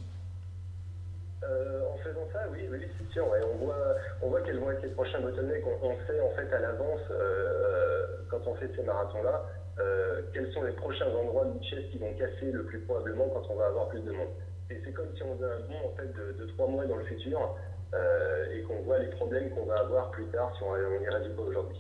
en 1.44 1.98
faisant 2.04 2.28
ça, 2.34 2.40
oui, 2.52 2.68
oui 2.72 2.80
c'est 2.98 3.14
sûr. 3.14 3.26
On 3.26 3.66
voit, 3.66 3.96
on 4.22 4.30
voit 4.30 4.42
quels 4.42 4.60
vont 4.60 4.72
être 4.72 4.84
les 4.84 4.90
prochains 4.90 5.20
bottlenecks. 5.22 5.64
On, 5.66 5.88
on 5.88 5.96
sait 6.08 6.20
en 6.22 6.30
fait 6.36 6.54
à 6.54 6.60
l'avance, 6.60 7.02
euh, 7.12 7.16
euh, 7.20 8.06
quand 8.30 8.46
on 8.48 8.56
fait 8.56 8.70
ces 8.76 8.84
marathons-là, 8.84 9.46
euh, 9.80 10.22
quels 10.34 10.52
sont 10.54 10.64
les 10.64 10.74
prochains 10.74 11.08
endroits 11.08 11.46
de 11.46 11.64
chess 11.64 11.86
qui 11.92 11.98
vont 11.98 12.14
casser 12.14 12.52
le 12.52 12.64
plus 12.64 12.80
probablement 12.80 13.28
quand 13.30 13.44
on 13.50 13.56
va 13.56 13.68
avoir 13.68 13.88
plus 13.88 14.02
de 14.02 14.12
monde. 14.12 14.30
Et 14.70 14.82
c'est 14.84 14.92
comme 14.92 15.08
si 15.16 15.24
on 15.24 15.36
faisait 15.36 15.52
un 15.52 15.60
bond 15.68 15.88
en 15.88 15.96
fait 15.96 16.12
de, 16.38 16.46
trois 16.54 16.68
mois 16.68 16.86
dans 16.86 16.98
le 16.98 17.06
futur 17.06 17.56
et 17.94 18.62
qu'on 18.64 18.82
voit 18.84 19.00
les 19.00 19.08
problèmes 19.08 19.50
qu'on 19.52 19.66
va 19.66 19.80
avoir 19.80 20.12
plus 20.12 20.26
tard 20.26 20.52
si 20.58 20.64
on 20.64 21.00
n'y 21.00 21.10
résout 21.10 21.36
pas 21.36 21.42
aujourd'hui. 21.44 21.78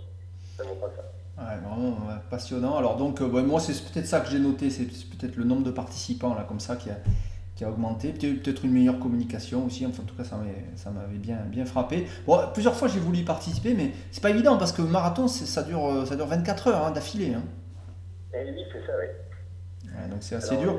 Ça 0.58 0.63
montre 0.63 0.89
ça. 0.95 1.04
Ouais, 1.41 1.58
vraiment 1.63 1.95
passionnant. 2.30 2.78
Alors 2.78 2.98
donc, 2.98 3.22
moi 3.22 3.60
c'est 3.60 3.74
peut-être 3.91 4.08
ça 4.08 4.19
que 4.19 4.30
j'ai 4.30 4.39
noté, 4.39 4.69
c'est 4.69 4.86
peut-être 4.86 5.36
le 5.38 5.45
nombre 5.45 5.63
de 5.63 5.72
participants 5.72 6.34
là 6.36 6.45
comme 6.48 6.60
ça 6.60 6.76
qui 6.76 6.89
a, 6.89 6.95
qui 7.56 7.63
a 7.63 7.69
augmenté, 7.69 8.13
peut-être 8.13 8.65
une 8.65 8.72
meilleure 8.72 9.00
communication 9.00 9.65
aussi, 9.65 9.86
enfin 9.86 10.04
en 10.04 10.06
tout 10.06 10.15
cas 10.15 10.24
ça 10.24 10.38
m'avait 10.91 11.17
bien, 11.17 11.38
bien 11.48 11.65
frappé. 11.65 12.08
Bon, 12.26 12.39
plusieurs 12.54 12.76
fois 12.76 12.88
j'ai 12.88 13.00
voulu 13.00 13.19
y 13.19 13.24
participer, 13.24 13.74
mais 13.74 13.91
c'est 14.12 14.22
pas 14.22 14.30
évident 14.30 14.58
parce 14.58 14.72
que 14.72 14.82
le 14.82 14.88
marathon 14.88 15.28
ça 15.28 15.63
dure, 15.63 16.06
ça 16.08 16.15
dure 16.15 16.26
24 16.26 16.67
heures 16.67 16.86
hein, 16.86 16.91
d'affilée. 16.91 17.34
Hein. 17.34 17.43
Eh 18.34 18.43
oui, 18.43 18.63
c'est 18.72 18.86
ça, 18.86 18.93
oui. 19.00 20.10
donc 20.10 20.19
c'est 20.22 20.36
assez 20.36 20.56
dur. 20.58 20.76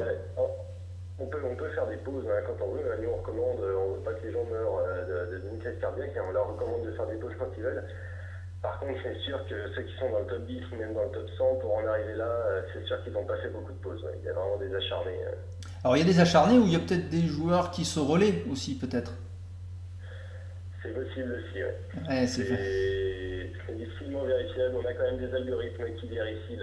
On 1.20 1.26
peut, 1.26 1.38
on 1.44 1.54
peut 1.54 1.68
faire 1.70 1.87
des 1.87 1.98
pauses 1.98 2.24
hein, 2.26 2.42
quand 2.46 2.64
on 2.64 2.72
veut. 2.72 2.83
Nous, 3.02 3.11
on 3.11 3.16
recommande, 3.16 3.61
on 3.61 3.94
veut 3.94 4.00
pas 4.00 4.14
que 4.14 4.26
les 4.26 4.33
gens 4.33 4.44
meurent 4.44 4.80
euh, 4.88 5.38
d'une 5.38 5.59
crise 5.59 5.78
cardiaque, 5.80 6.12
on 6.26 6.33
leur 6.33 6.48
recommande 6.48 6.87
de 6.87 6.92
faire 6.92 7.06
des 7.06 7.16
pauses 7.16 7.35
quand 7.38 7.50
ils 7.56 7.62
veulent. 7.62 7.85
Par 8.62 8.78
contre, 8.78 8.98
c'est 9.02 9.18
sûr 9.20 9.38
que 9.46 9.54
ceux 9.74 9.83
qui 9.83 9.96
sont 9.98 10.11
dans 10.11 10.20
le 10.20 10.26
top 10.26 10.46
10 10.46 10.62
ou 10.72 10.76
même 10.76 10.94
dans 10.94 11.04
le 11.04 11.11
top 11.11 11.28
100, 11.37 11.54
pour 11.56 11.76
en 11.76 11.87
arriver 11.87 12.14
là, 12.14 12.24
euh, 12.24 12.62
c'est 12.72 12.85
sûr 12.87 13.02
qu'ils 13.04 13.12
vont 13.12 13.24
passer 13.24 13.48
beaucoup 13.48 13.72
de 13.72 13.78
pauses. 13.78 14.04
Il 14.18 14.24
y 14.24 14.28
a 14.28 14.33
vraiment 14.33 14.56
des 14.56 14.74
acharnés. 14.74 15.18
Alors 15.85 15.96
il 15.96 16.00
y 16.00 16.02
a 16.02 16.06
des 16.06 16.20
acharnés 16.20 16.59
où 16.59 16.64
il 16.64 16.72
y 16.72 16.76
a 16.76 16.80
peut-être 16.80 17.09
des 17.09 17.22
joueurs 17.22 17.70
qui 17.70 17.85
se 17.85 18.00
relaient 18.00 18.44
aussi 18.50 18.78
peut-être? 18.78 19.12
C'est 20.83 20.94
possible 20.94 21.33
aussi, 21.33 21.62
oui. 21.62 22.09
Ouais, 22.09 22.26
c'est 22.26 23.74
difficilement 23.74 24.24
vérifiable. 24.24 24.76
On 24.76 24.87
a 24.87 24.92
quand 24.94 25.04
même 25.04 25.18
des 25.18 25.35
algorithmes 25.35 25.85
qui 26.00 26.09
vérifient 26.09 26.59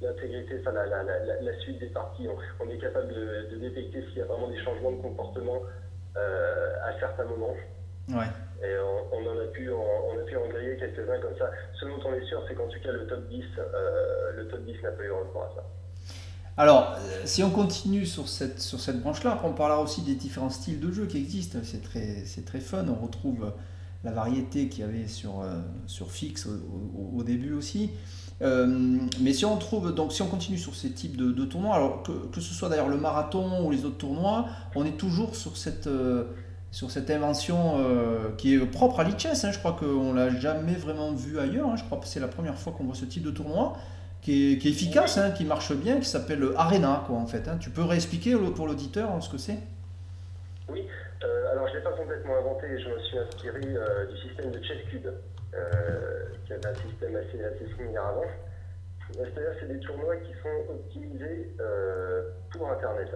l'intégrité, 0.00 0.60
enfin 0.60 0.72
la, 0.72 1.60
suite 1.60 1.78
des 1.78 1.86
parties. 1.86 2.28
On, 2.60 2.68
est 2.68 2.78
capable 2.78 3.08
de, 3.08 3.56
détecter 3.56 4.02
s'il 4.08 4.18
y 4.18 4.22
a 4.22 4.26
vraiment 4.26 4.48
des 4.48 4.62
changements 4.62 4.92
de 4.92 5.02
comportement 5.02 5.62
euh, 6.16 6.74
à 6.84 6.98
certains 6.98 7.24
moments. 7.24 7.54
Ouais. 8.08 8.26
Et 8.62 8.74
on, 9.12 9.28
en 9.28 9.42
a 9.42 9.46
pu, 9.52 9.70
on, 9.70 10.18
a 10.18 10.24
pu 10.24 10.36
en 10.36 10.48
griller 10.48 10.76
quelques-uns 10.76 11.18
comme 11.20 11.36
ça. 11.38 11.50
Ce 11.78 11.84
dont 11.84 12.00
on 12.06 12.14
est 12.14 12.24
sûr, 12.26 12.42
c'est 12.48 12.54
qu'en 12.54 12.68
tout 12.68 12.80
cas, 12.80 12.92
le 12.92 13.06
top 13.06 13.26
10, 13.28 13.44
euh, 13.58 14.32
le 14.36 14.48
top 14.48 14.64
10 14.64 14.82
n'a 14.82 14.92
pas 14.92 15.02
eu 15.02 15.10
recours 15.10 15.42
à 15.42 15.52
ça. 15.56 15.64
Alors, 16.58 16.96
euh, 16.96 17.22
si 17.24 17.42
on 17.42 17.50
continue 17.50 18.06
sur 18.06 18.28
cette, 18.28 18.60
sur 18.60 18.80
cette 18.80 19.02
branche-là, 19.02 19.38
on 19.44 19.52
parlera 19.52 19.82
aussi 19.82 20.00
des 20.02 20.14
différents 20.14 20.48
styles 20.48 20.80
de 20.80 20.90
jeu 20.90 21.06
qui 21.06 21.18
existent. 21.18 21.58
C'est 21.62 21.82
très, 21.82 22.24
c'est 22.24 22.46
très 22.46 22.60
fun. 22.60 22.86
On 22.88 23.04
retrouve 23.04 23.52
la 24.04 24.12
variété 24.12 24.68
qu'il 24.68 24.80
y 24.80 24.88
avait 24.88 25.08
sur, 25.08 25.40
euh, 25.40 25.60
sur 25.86 26.10
Fix 26.10 26.46
au, 26.46 27.22
début 27.24 27.52
aussi. 27.52 27.90
Euh, 28.42 28.98
mais 29.20 29.32
si 29.32 29.44
on 29.44 29.56
trouve, 29.56 29.94
donc 29.94 30.12
si 30.12 30.20
on 30.22 30.26
continue 30.26 30.58
sur 30.58 30.74
ces 30.74 30.90
types 30.90 31.16
de, 31.16 31.44
tournois, 31.44 31.76
alors 31.76 32.02
que, 32.02 32.12
que, 32.12 32.40
ce 32.40 32.52
soit 32.52 32.68
d'ailleurs 32.68 32.88
le 32.88 32.98
marathon 32.98 33.64
ou 33.64 33.70
les 33.70 33.84
autres 33.84 33.96
tournois, 33.96 34.46
on 34.74 34.84
est 34.84 34.98
toujours 34.98 35.34
sur 35.34 35.56
cette, 35.56 35.88
sur 36.70 36.90
cette 36.90 37.10
invention 37.10 37.78
qui 38.36 38.54
est 38.54 38.58
propre 38.58 39.00
à 39.00 39.04
l'ICHES. 39.04 39.44
Hein. 39.44 39.52
Je 39.52 39.58
crois 39.58 39.72
qu'on 39.72 40.12
l'a 40.12 40.30
jamais 40.30 40.74
vraiment 40.74 41.12
vu 41.12 41.38
ailleurs. 41.38 41.68
Hein. 41.68 41.76
Je 41.76 41.84
crois 41.84 41.98
que 41.98 42.06
c'est 42.06 42.20
la 42.20 42.28
première 42.28 42.58
fois 42.58 42.74
qu'on 42.74 42.84
voit 42.84 42.94
ce 42.94 43.06
type 43.06 43.22
de 43.22 43.30
tournoi 43.30 43.76
qui 44.26 44.52
est, 44.52 44.66
efficace, 44.66 45.18
hein, 45.18 45.30
qui 45.30 45.44
marche 45.44 45.72
bien, 45.72 46.00
qui 46.00 46.08
s'appelle 46.08 46.44
Arena, 46.56 47.04
en 47.08 47.26
fait. 47.26 47.48
Tu 47.60 47.70
peux 47.70 47.84
réexpliquer 47.84 48.36
pour 48.56 48.66
l'auditeur 48.66 49.22
ce 49.22 49.30
que 49.30 49.38
c'est? 49.38 49.58
Oui, 50.68 50.84
euh, 51.22 51.52
alors 51.52 51.68
je 51.68 51.74
ne 51.74 51.78
l'ai 51.78 51.84
pas 51.84 51.92
complètement 51.92 52.36
inventé, 52.36 52.66
je 52.82 52.88
me 52.88 52.98
suis 53.04 53.18
inspiré 53.18 53.60
euh, 53.64 54.06
du 54.06 54.16
système 54.28 54.50
de 54.50 54.60
Chesscube, 54.64 55.06
euh, 55.06 55.12
qui 56.44 56.52
est 56.52 56.66
un 56.66 56.74
système 56.74 57.16
assez, 57.16 57.74
similaire 57.76 58.06
avant. 58.06 58.24
C'est-à-dire 59.12 59.54
c'est 59.60 59.68
des 59.68 59.80
tournois 59.80 60.16
qui 60.16 60.32
sont 60.42 60.70
optimisés 60.70 61.54
pour 62.52 62.70
Internet. 62.70 63.08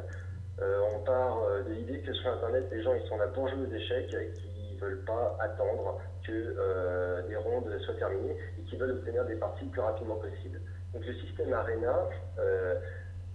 on 0.61 0.99
part 1.01 1.43
de 1.67 1.73
l'idée 1.73 2.01
que 2.01 2.13
sur 2.13 2.33
Internet, 2.33 2.65
les 2.71 2.83
gens 2.83 2.95
ils 2.95 3.09
sont 3.09 3.19
là 3.19 3.27
pour 3.29 3.49
jouer 3.49 3.67
aux 3.67 3.75
échecs 3.75 4.09
qui 4.35 4.75
ne 4.75 4.81
veulent 4.81 5.05
pas 5.05 5.37
attendre 5.41 6.01
que 6.25 7.29
des 7.29 7.37
rondes 7.37 7.77
soient 7.81 7.95
terminées 7.95 8.37
et 8.59 8.63
qui 8.63 8.77
veulent 8.77 8.93
obtenir 8.93 9.25
des 9.25 9.37
parties 9.37 9.65
le 9.65 9.71
plus 9.71 9.81
rapidement 9.81 10.17
possible. 10.17 10.61
Donc 10.93 11.07
le 11.07 11.15
système 11.15 11.53
Arena, 11.53 12.09
euh, 12.39 12.75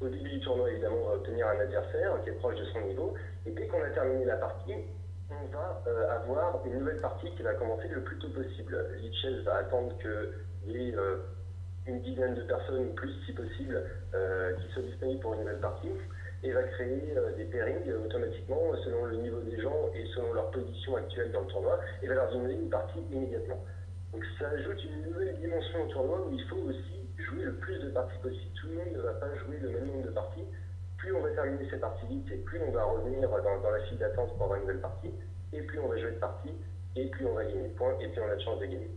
au 0.02 0.10
début 0.10 0.30
du 0.30 0.40
tournoi, 0.42 0.72
évidemment, 0.72 0.98
on 1.06 1.10
va 1.10 1.16
obtenir 1.16 1.48
un 1.48 1.60
adversaire 1.60 2.22
qui 2.24 2.30
est 2.30 2.34
proche 2.34 2.56
de 2.56 2.66
son 2.66 2.82
niveau. 2.82 3.14
Et 3.46 3.52
dès 3.52 3.68
qu'on 3.68 3.82
a 3.82 3.90
terminé 3.92 4.26
la 4.26 4.36
partie, 4.36 4.74
on 5.30 5.56
va 5.56 5.84
euh, 5.88 6.22
avoir 6.22 6.66
une 6.66 6.80
nouvelle 6.80 7.02
partie 7.02 7.30
qui 7.32 7.42
va 7.42 7.54
commencer 7.56 7.88
le 7.88 8.02
plus 8.02 8.18
tôt 8.20 8.30
possible. 8.30 8.78
Lichess 9.02 9.44
va 9.44 9.58
attendre 9.58 9.98
qu'il 9.98 10.72
y 10.72 10.90
ait 10.90 10.96
euh, 10.96 11.18
une 11.88 12.02
dizaine 12.02 12.36
de 12.36 12.44
personnes, 12.44 12.88
ou 12.88 12.94
plus 12.94 13.12
si 13.26 13.34
possible, 13.34 13.84
qui 14.58 14.74
soient 14.74 14.84
disponibles 14.84 15.20
pour 15.20 15.34
une 15.34 15.42
nouvelle 15.42 15.60
partie 15.60 15.92
et 16.44 16.52
va 16.52 16.64
créer 16.64 17.14
des 17.38 17.46
pairings 17.46 17.92
automatiquement 18.06 18.74
selon 18.84 19.06
le 19.06 19.18
niveau 19.18 19.40
des 19.42 19.62
gens 19.62 19.92
et 19.94 20.06
selon 20.16 20.34
leur 20.34 20.50
position 20.52 20.96
actuelle 20.96 21.32
dans 21.32 21.42
le 21.42 21.48
tournoi 21.48 21.80
et 22.02 22.08
va 22.08 22.16
leur 22.16 22.32
donner 22.32 22.54
une 22.54 22.70
partie 22.70 23.00
immédiatement. 23.12 23.64
Donc 24.16 24.24
ça 24.40 24.48
ajoute 24.50 24.82
une 24.84 25.12
nouvelle 25.12 25.36
dimension 25.36 25.84
au 25.84 25.88
tournoi 25.88 26.26
où 26.26 26.32
il 26.32 26.44
faut 26.48 26.56
aussi 26.56 27.06
jouer 27.18 27.44
le 27.44 27.56
plus 27.56 27.78
de 27.80 27.90
parties 27.90 28.18
possible. 28.20 28.52
Tout 28.62 28.68
le 28.68 28.76
monde 28.76 28.94
ne 28.94 29.02
va 29.02 29.14
pas 29.14 29.36
jouer 29.36 29.58
le 29.62 29.70
même 29.70 29.88
nombre 29.88 30.06
de 30.06 30.12
parties. 30.12 30.46
Plus 31.06 31.14
on 31.16 31.22
va 31.22 31.30
terminer 31.30 31.70
ces 31.70 31.78
parties 31.78 32.08
vite, 32.08 32.32
et 32.32 32.38
plus 32.38 32.60
on 32.68 32.72
va 32.72 32.84
revenir 32.84 33.30
dans, 33.30 33.70
la 33.70 33.80
file 33.82 34.00
d'attente 34.00 34.34
pour 34.34 34.46
avoir 34.46 34.56
une 34.56 34.62
nouvelle 34.62 34.82
partie, 34.82 35.12
et 35.54 35.62
plus 35.62 35.78
on 35.78 35.88
va 35.88 36.00
jouer 36.00 36.14
de 36.14 36.18
parties, 36.18 36.56
et 36.96 37.06
plus 37.10 37.28
on 37.28 37.34
va 37.36 37.46
gagner 37.46 37.68
de 37.68 37.74
points, 37.76 37.94
et 38.00 38.08
plus 38.08 38.24
on 38.24 38.28
a 38.28 38.36
de 38.36 38.42
chance 38.42 38.60
de 38.60 38.66
gagner. 38.66 38.90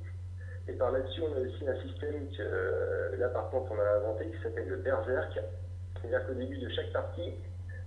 Et 0.68 0.72
par 0.72 0.90
là-dessus, 0.90 1.20
on 1.20 1.36
a 1.36 1.40
aussi 1.40 1.68
un 1.68 1.76
système 1.86 2.28
que 2.34 2.40
euh, 2.40 3.16
là 3.18 3.28
par 3.28 3.50
contre 3.50 3.72
on 3.72 3.78
a 3.78 3.98
inventé 3.98 4.24
qui 4.30 4.42
s'appelle 4.42 4.68
le 4.68 4.76
Berserk. 4.76 5.38
C'est-à-dire 6.00 6.26
qu'au 6.26 6.32
début 6.32 6.56
de 6.56 6.70
chaque 6.70 6.94
partie, 6.94 7.34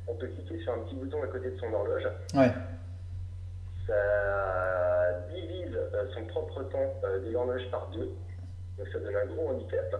on 0.07 0.13
peut 0.13 0.27
cliquer 0.27 0.59
sur 0.59 0.73
un 0.73 0.79
petit 0.81 0.95
bouton 0.97 1.23
à 1.23 1.27
côté 1.27 1.49
de 1.49 1.57
son 1.57 1.73
horloge. 1.73 2.07
Ouais. 2.35 2.51
Ça 3.87 5.19
divise 5.33 5.75
euh, 5.75 6.05
son 6.13 6.25
propre 6.25 6.61
temps 6.69 6.93
euh, 7.05 7.25
de 7.25 7.31
l'horloge 7.31 7.67
par 7.71 7.89
deux. 7.89 8.11
Donc 8.77 8.87
ça 8.93 8.99
donne 8.99 9.15
un 9.15 9.25
gros 9.33 9.49
handicap. 9.49 9.95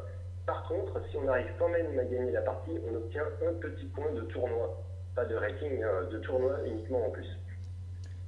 Par 0.52 0.68
contre, 0.68 1.02
si 1.10 1.16
on 1.16 1.26
arrive 1.30 1.48
quand 1.58 1.70
même 1.70 1.98
à 1.98 2.04
gagner 2.04 2.34
la 2.34 2.42
partie, 2.42 2.78
on 2.86 2.94
obtient 2.94 3.24
un 3.24 3.54
petit 3.54 3.86
point 3.86 4.12
de 4.12 4.20
tournoi. 4.24 4.84
Pas 5.16 5.24
de 5.24 5.34
rating, 5.34 5.82
hein, 5.82 6.10
de 6.12 6.18
tournoi 6.18 6.58
uniquement 6.66 7.08
en 7.08 7.10
plus. 7.10 7.26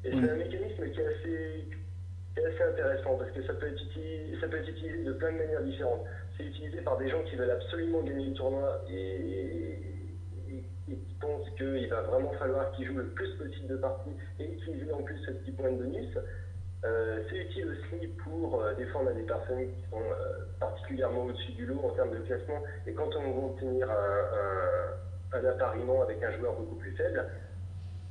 Et 0.05 0.11
c'est 0.11 0.29
un 0.29 0.35
mécanisme 0.37 0.89
qui 0.89 1.01
est, 1.01 1.05
assez, 1.05 1.67
assez, 2.37 2.63
intéressant 2.63 3.17
parce 3.17 3.29
que 3.31 3.43
ça 3.43 3.53
peut, 3.55 3.67
être 3.67 3.83
utilisé, 3.83 4.39
ça 4.39 4.47
peut 4.47 4.55
être 4.55 4.69
utilisé 4.69 5.03
de 5.03 5.11
plein 5.11 5.33
de 5.33 5.37
manières 5.37 5.63
différentes. 5.63 6.05
C'est 6.37 6.45
utilisé 6.45 6.79
par 6.79 6.95
des 6.95 7.09
gens 7.09 7.21
qui 7.23 7.35
veulent 7.35 7.51
absolument 7.51 8.01
gagner 8.03 8.27
le 8.27 8.33
tournoi 8.35 8.85
et, 8.89 9.79
qui 10.85 11.15
pensent 11.19 11.49
qu'il 11.57 11.89
va 11.89 12.03
vraiment 12.03 12.31
falloir 12.39 12.71
qu'ils 12.71 12.87
jouent 12.87 12.99
le 12.99 13.09
plus 13.09 13.35
possible 13.35 13.67
de 13.67 13.75
parties 13.75 14.15
et 14.39 14.45
utiliser 14.45 14.93
en 14.93 15.03
plus 15.03 15.17
ce 15.25 15.31
petit 15.31 15.51
point 15.51 15.73
de 15.73 15.75
bonus. 15.75 16.17
Euh, 16.85 17.19
c'est 17.29 17.37
utile 17.37 17.67
aussi 17.67 18.07
pour 18.25 18.61
euh, 18.61 18.73
défendre 18.73 19.13
des 19.13 19.23
personnes 19.23 19.67
qui 19.67 19.89
sont 19.89 20.01
euh, 20.01 20.43
particulièrement 20.59 21.23
au-dessus 21.23 21.53
du 21.53 21.65
lot 21.65 21.79
en 21.81 21.91
termes 21.91 22.11
de 22.11 22.19
classement. 22.19 22.61
Et 22.85 22.93
quand 22.93 23.09
on 23.15 23.21
va 23.21 23.45
obtenir 23.47 23.89
un, 23.89 25.37
un, 25.37 25.45
appariement 25.45 26.01
avec 26.01 26.21
un 26.21 26.37
joueur 26.37 26.53
beaucoup 26.53 26.75
plus 26.75 26.91
faible, 26.97 27.25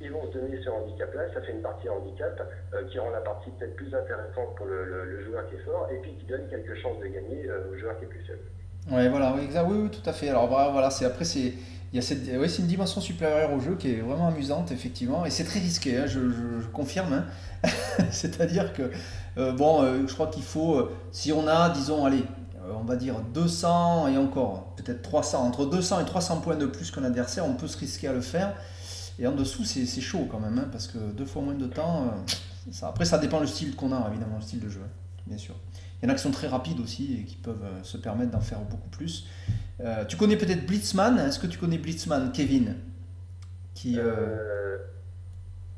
ils 0.01 0.11
vont 0.11 0.25
se 0.31 0.39
donner 0.39 0.59
ce 0.63 0.69
handicap-là. 0.69 1.31
Ça 1.35 1.41
fait 1.41 1.51
une 1.51 1.61
partie 1.61 1.87
handicap 1.87 2.41
qui 2.89 2.97
rend 2.97 3.11
la 3.11 3.21
partie 3.21 3.51
peut-être 3.51 3.75
plus 3.75 3.93
intéressante 3.93 4.55
pour 4.55 4.65
le, 4.65 5.23
joueur 5.23 5.47
qui 5.47 5.55
est 5.55 5.65
fort 5.65 5.87
et 5.91 5.97
puis 5.99 6.15
qui 6.15 6.25
donne 6.25 6.47
quelques 6.49 6.75
chances 6.81 6.99
de 6.99 7.07
gagner 7.07 7.47
au 7.71 7.77
joueur 7.77 7.97
qui 7.99 8.05
est 8.05 8.07
plus 8.07 8.25
faible. 8.25 8.41
Ouais, 8.91 9.07
voilà, 9.07 9.33
oui, 9.37 9.47
oui, 9.53 9.77
oui, 9.83 9.89
tout 9.91 10.09
à 10.09 10.13
fait. 10.13 10.29
Alors 10.29 10.47
voilà, 10.47 10.89
c'est 10.89 11.05
après 11.05 11.23
c'est 11.23 11.53
il 11.93 11.97
y 11.97 11.99
a 11.99 12.01
cette, 12.01 12.25
c'est 12.25 12.61
une 12.63 12.67
dimension 12.67 13.01
supérieure 13.01 13.53
au 13.53 13.59
jeu 13.59 13.75
qui 13.75 13.91
est 13.91 14.01
vraiment 14.01 14.27
amusante, 14.27 14.71
effectivement, 14.71 15.27
et 15.27 15.29
c'est 15.29 15.43
très 15.43 15.59
risqué, 15.59 15.95
hein, 15.99 16.07
je, 16.07 16.19
confirme. 16.73 17.13
Hein. 17.13 17.69
C'est-à-dire 18.11 18.73
que, 18.73 18.89
euh, 19.37 19.51
bon, 19.51 19.83
euh, 19.83 20.07
je 20.07 20.13
crois 20.15 20.25
qu'il 20.25 20.41
faut, 20.41 20.75
euh, 20.75 20.91
si 21.11 21.31
on 21.31 21.47
a, 21.47 21.69
disons, 21.69 22.03
allez, 22.03 22.23
on 22.75 22.83
va 22.83 22.95
dire 22.95 23.21
200 23.35 24.07
et 24.07 24.17
encore, 24.17 24.73
peut-être 24.75 25.03
300, 25.03 25.45
entre 25.45 25.67
200 25.67 25.99
et 25.99 26.05
300 26.05 26.41
points 26.41 26.55
de 26.55 26.65
plus 26.65 26.89
qu'un 26.89 27.03
adversaire, 27.03 27.45
on 27.45 27.53
peut 27.53 27.67
se 27.67 27.77
risquer 27.77 28.07
à 28.07 28.13
le 28.13 28.21
faire. 28.21 28.55
Et 29.19 29.27
en 29.27 29.33
dessous, 29.33 29.63
c'est, 29.63 29.85
chaud 30.01 30.27
quand 30.31 30.39
même, 30.39 30.57
hein, 30.57 30.69
parce 30.71 30.87
que 30.87 30.97
deux 30.97 31.25
fois 31.25 31.43
moins 31.43 31.53
de 31.53 31.67
temps, 31.67 32.11
après, 32.81 33.05
ça 33.05 33.19
dépend 33.19 33.39
le 33.39 33.45
style 33.45 33.75
qu'on 33.75 33.91
a, 33.91 34.09
évidemment, 34.09 34.37
le 34.37 34.41
style 34.41 34.61
de 34.61 34.69
jeu, 34.69 34.81
bien 35.27 35.37
sûr. 35.37 35.53
Il 36.01 36.07
y 36.07 36.09
en 36.09 36.11
a 36.11 36.15
qui 36.15 36.23
sont 36.23 36.31
très 36.31 36.47
rapides 36.47 36.79
aussi 36.79 37.19
et 37.19 37.23
qui 37.23 37.35
peuvent 37.35 37.63
se 37.83 37.97
permettre 37.97 38.31
d'en 38.31 38.41
faire 38.41 38.61
beaucoup 38.61 38.89
plus. 38.89 39.27
Euh, 39.81 40.05
tu 40.05 40.17
connais 40.17 40.37
peut-être 40.37 40.65
Blitzman. 40.65 41.17
Est-ce 41.19 41.39
que 41.39 41.47
tu 41.47 41.57
connais 41.57 41.77
Blitzman, 41.77 42.31
Kevin 42.31 42.75
qui, 43.73 43.97
euh, 43.97 44.03
euh, 44.03 44.77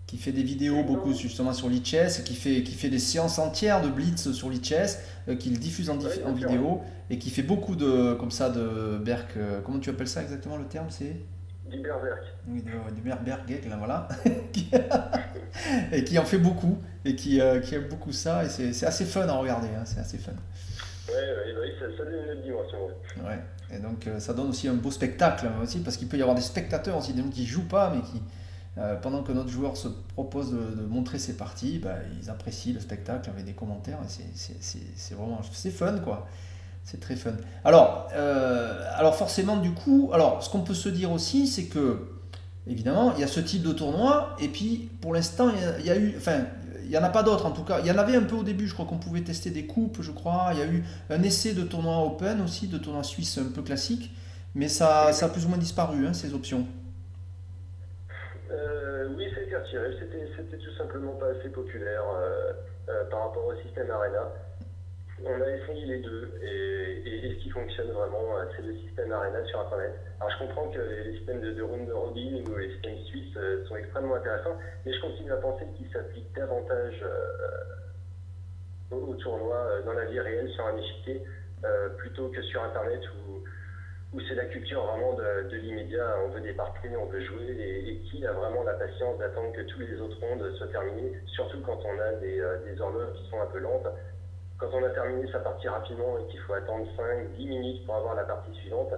qui 0.05 0.17
fait 0.17 0.33
des 0.33 0.43
vidéos 0.43 0.83
beaucoup 0.83 1.13
justement 1.13 1.53
sur 1.53 1.69
l'ICHES, 1.69 2.23
qui 2.25 2.35
fait, 2.35 2.61
qui 2.61 2.73
fait 2.73 2.89
des 2.89 2.99
séances 2.99 3.39
entières 3.39 3.81
de 3.81 3.87
Blitz 3.87 4.31
sur 4.31 4.49
l'ICHES, 4.49 4.99
qu'il 5.39 5.57
diffuse 5.59 5.89
en, 5.89 5.97
en 6.25 6.33
vidéo 6.33 6.81
et 7.09 7.17
qui 7.17 7.29
fait 7.29 7.41
beaucoup 7.41 7.75
de, 7.75 8.13
comme 8.15 8.31
ça, 8.31 8.49
de 8.49 8.97
Berk. 8.97 9.35
comment 9.63 9.79
tu 9.79 9.89
appelles 9.89 10.07
ça 10.07 10.21
exactement 10.21 10.57
le 10.57 10.65
terme 10.65 10.87
C'est? 10.89 11.15
Du 11.71 11.79
Berserk. 11.79 12.21
Oui, 12.47 12.61
du 12.93 13.01
Berserk, 13.01 13.49
là 13.67 13.77
voilà. 13.77 14.07
et 15.91 16.03
qui 16.03 16.19
en 16.19 16.25
fait 16.25 16.37
beaucoup 16.37 16.77
et 17.05 17.15
qui, 17.15 17.39
qui 17.63 17.75
aime 17.75 17.87
beaucoup 17.89 18.11
ça. 18.11 18.43
Et 18.43 18.49
c'est 18.49 18.85
assez 18.85 19.05
fun 19.05 19.27
à 19.27 19.33
regarder, 19.33 19.69
hein, 19.69 19.85
c'est 19.85 19.99
assez 19.99 20.17
fun. 20.17 20.33
Oui, 21.07 21.13
ouais, 21.13 21.73
ça, 21.79 21.85
ça, 21.97 22.03
donne 22.03 22.37
une 22.37 22.41
dimension. 22.43 22.77
Ouais. 23.23 23.39
Et 23.71 23.79
donc 23.79 24.07
euh, 24.07 24.19
ça 24.19 24.33
donne 24.33 24.49
aussi 24.49 24.67
un 24.67 24.73
beau 24.75 24.91
spectacle 24.91 25.47
hein, 25.47 25.61
aussi, 25.63 25.79
parce 25.79 25.97
qu'il 25.97 26.07
peut 26.07 26.17
y 26.17 26.21
avoir 26.21 26.35
des 26.35 26.41
spectateurs 26.41 26.97
aussi, 26.97 27.13
des 27.13 27.21
gens 27.21 27.29
qui 27.29 27.45
jouent 27.45 27.67
pas, 27.67 27.91
mais 27.93 28.01
qui, 28.01 28.21
euh, 28.77 28.95
pendant 28.95 29.23
que 29.23 29.31
notre 29.31 29.49
joueur 29.49 29.75
se 29.75 29.87
propose 29.87 30.51
de, 30.51 30.85
montrer 30.85 31.17
ses 31.17 31.35
parties, 31.35 31.79
bah, 31.79 31.95
ils 32.21 32.29
apprécient 32.29 32.73
le 32.73 32.79
spectacle 32.79 33.29
avec 33.29 33.45
des 33.45 33.53
commentaires, 33.53 33.97
c'est 34.05 35.15
vraiment 35.15 35.41
c'est 35.51 35.71
fun 35.71 35.97
quoi. 35.99 36.27
C'est 36.83 36.99
très 36.99 37.15
fun. 37.15 37.31
Alors, 37.63 38.09
euh, 38.13 38.79
alors 38.95 39.15
forcément 39.15 39.57
du 39.57 39.71
coup, 39.71 40.11
alors 40.13 40.43
ce 40.43 40.51
qu'on 40.51 40.61
peut 40.61 40.75
se 40.75 40.89
dire 40.89 41.11
aussi, 41.11 41.47
c'est 41.47 41.65
que 41.65 41.99
évidemment 42.67 43.13
il 43.15 43.21
y 43.21 43.23
a 43.23 43.27
ce 43.27 43.39
type 43.39 43.63
de 43.63 43.71
tournoi, 43.71 44.35
et 44.39 44.47
puis 44.47 44.89
pour 45.01 45.13
l'instant 45.15 45.49
il, 45.49 45.79
il 45.79 45.85
y, 45.87 45.89
a 45.89 45.97
eu, 45.97 46.13
enfin 46.15 46.41
il 46.85 46.91
n'y 46.91 46.97
en 46.97 47.03
a 47.03 47.09
pas 47.09 47.23
d'autres 47.23 47.45
en 47.45 47.51
tout 47.51 47.63
cas. 47.63 47.79
Il 47.81 47.87
y 47.87 47.91
en 47.91 47.97
avait 47.97 48.15
un 48.15 48.23
peu 48.23 48.35
au 48.35 48.43
début, 48.43 48.67
je 48.67 48.73
crois 48.73 48.85
qu'on 48.85 48.97
pouvait 48.97 49.21
tester 49.21 49.49
des 49.49 49.65
coupes, 49.65 50.01
je 50.01 50.11
crois. 50.11 50.49
Il 50.53 50.59
y 50.59 50.61
a 50.61 50.65
eu 50.65 50.83
un 51.09 51.21
essai 51.23 51.53
de 51.53 51.63
tournoi 51.63 52.03
open 52.05 52.41
aussi, 52.41 52.67
de 52.67 52.77
tournoi 52.77 53.03
suisse 53.03 53.37
un 53.37 53.51
peu 53.53 53.61
classique, 53.61 54.11
mais 54.53 54.67
ça, 54.67 55.11
ça 55.11 55.25
a 55.27 55.29
plus 55.29 55.45
ou 55.45 55.49
moins 55.49 55.57
disparu, 55.57 56.07
hein, 56.07 56.13
ces 56.13 56.33
options. 56.33 56.65
Euh, 58.51 59.07
oui, 59.17 59.25
été 59.25 59.55
retiré. 59.55 59.91
C'était 59.99 60.57
tout 60.57 60.75
simplement 60.77 61.13
pas 61.13 61.27
assez 61.27 61.49
populaire 61.49 62.03
euh, 62.15 62.53
euh, 62.89 63.05
par 63.09 63.27
rapport 63.27 63.45
au 63.45 63.55
système 63.61 63.89
Arena. 63.91 64.31
On 65.23 65.41
a 65.41 65.49
essayé 65.49 65.85
les 65.85 65.99
deux 65.99 66.29
et, 66.43 67.29
ce 67.29 67.43
qui 67.43 67.49
fonctionne 67.49 67.91
vraiment, 67.91 68.35
c'est 68.55 68.63
le 68.63 68.75
système 68.75 69.11
Arena 69.11 69.43
sur 69.45 69.61
Internet. 69.61 69.93
Alors 70.19 70.31
je 70.31 70.45
comprends 70.45 70.67
que 70.69 70.79
les 70.79 71.17
systèmes 71.17 71.39
de, 71.39 71.51
de 71.53 71.61
round 71.61 71.89
robin 71.89 72.43
ou 72.45 72.57
les 72.57 72.73
systèmes 72.73 72.97
suisses 73.05 73.37
sont 73.67 73.75
extrêmement 73.77 74.15
intéressants, 74.15 74.57
mais 74.85 74.93
je 74.93 75.01
continue 75.01 75.31
à 75.31 75.37
penser 75.37 75.65
qu'ils 75.77 75.89
s'appliquent 75.91 76.33
davantage 76.35 77.03
au, 78.91 79.13
tournoi 79.15 79.81
dans 79.85 79.93
la 79.93 80.05
vie 80.05 80.19
réelle 80.19 80.49
sur 80.51 80.65
un 80.67 80.77
échiquier 80.77 81.21
plutôt 81.97 82.27
que 82.29 82.41
sur 82.43 82.63
Internet 82.63 83.01
où, 84.13 84.19
c'est 84.29 84.35
la 84.35 84.45
culture 84.45 84.85
vraiment 84.85 85.13
de, 85.13 85.55
l'immédiat. 85.57 86.17
On 86.25 86.29
veut 86.29 86.53
parties, 86.53 86.87
on 86.97 87.05
veut 87.05 87.21
jouer 87.21 87.47
et, 87.49 87.97
qui 88.09 88.25
a 88.25 88.31
vraiment 88.31 88.63
la 88.63 88.73
patience 88.73 89.17
d'attendre 89.17 89.51
que 89.53 89.61
tous 89.61 89.79
les 89.79 89.99
autres 89.99 90.19
rondes 90.21 90.49
soient 90.55 90.67
terminées, 90.67 91.11
surtout 91.27 91.61
quand 91.61 91.79
on 91.83 91.99
a 91.99 92.13
des, 92.13 92.41
des 92.65 92.81
horloges 92.81 93.13
qui 93.13 93.29
sont 93.29 93.41
un 93.41 93.47
peu 93.47 93.59
lentes 93.59 93.87
quand 94.57 94.67
on 94.73 94.83
a 94.83 94.89
terminé 94.89 95.29
sa 95.31 95.39
partie 95.39 95.67
rapidement 95.67 96.17
et 96.19 96.25
qu'il 96.27 96.39
faut 96.41 96.53
attendre 96.53 96.85
5-10 96.97 97.47
minutes 97.47 97.85
pour 97.85 97.95
avoir 97.95 98.15
la 98.15 98.23
partie 98.23 98.53
suivante, 98.55 98.93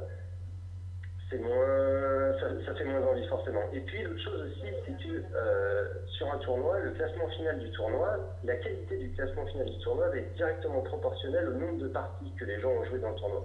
c'est 1.30 1.40
moins, 1.40 2.34
ça, 2.40 2.74
fait 2.76 2.86
moins 2.86 3.06
envie 3.06 3.28
forcément. 3.28 3.62
Et 3.74 3.82
puis 3.82 4.02
l'autre 4.04 4.22
chose 4.22 4.42
aussi, 4.44 4.72
c'est 4.86 5.04
que 5.04 5.24
euh, 5.36 5.86
sur 6.08 6.32
un 6.32 6.38
tournoi, 6.38 6.80
le 6.80 6.92
classement 6.92 7.28
final 7.30 7.60
du 7.60 7.70
tournoi, 7.72 8.18
la 8.44 8.56
qualité 8.56 8.98
du 8.98 9.12
classement 9.12 9.46
final 9.48 9.66
du 9.66 9.78
tournoi 9.80 10.08
va 10.10 10.18
être 10.18 10.34
directement 10.36 10.82
proportionnelle 10.82 11.50
au 11.50 11.54
nombre 11.54 11.80
de 11.80 11.88
parties 11.90 12.32
que 12.40 12.46
les 12.46 12.60
gens 12.62 12.70
ont 12.70 12.86
joué 12.86 13.00
dans 13.00 13.10
le 13.10 13.16
tournoi. 13.16 13.44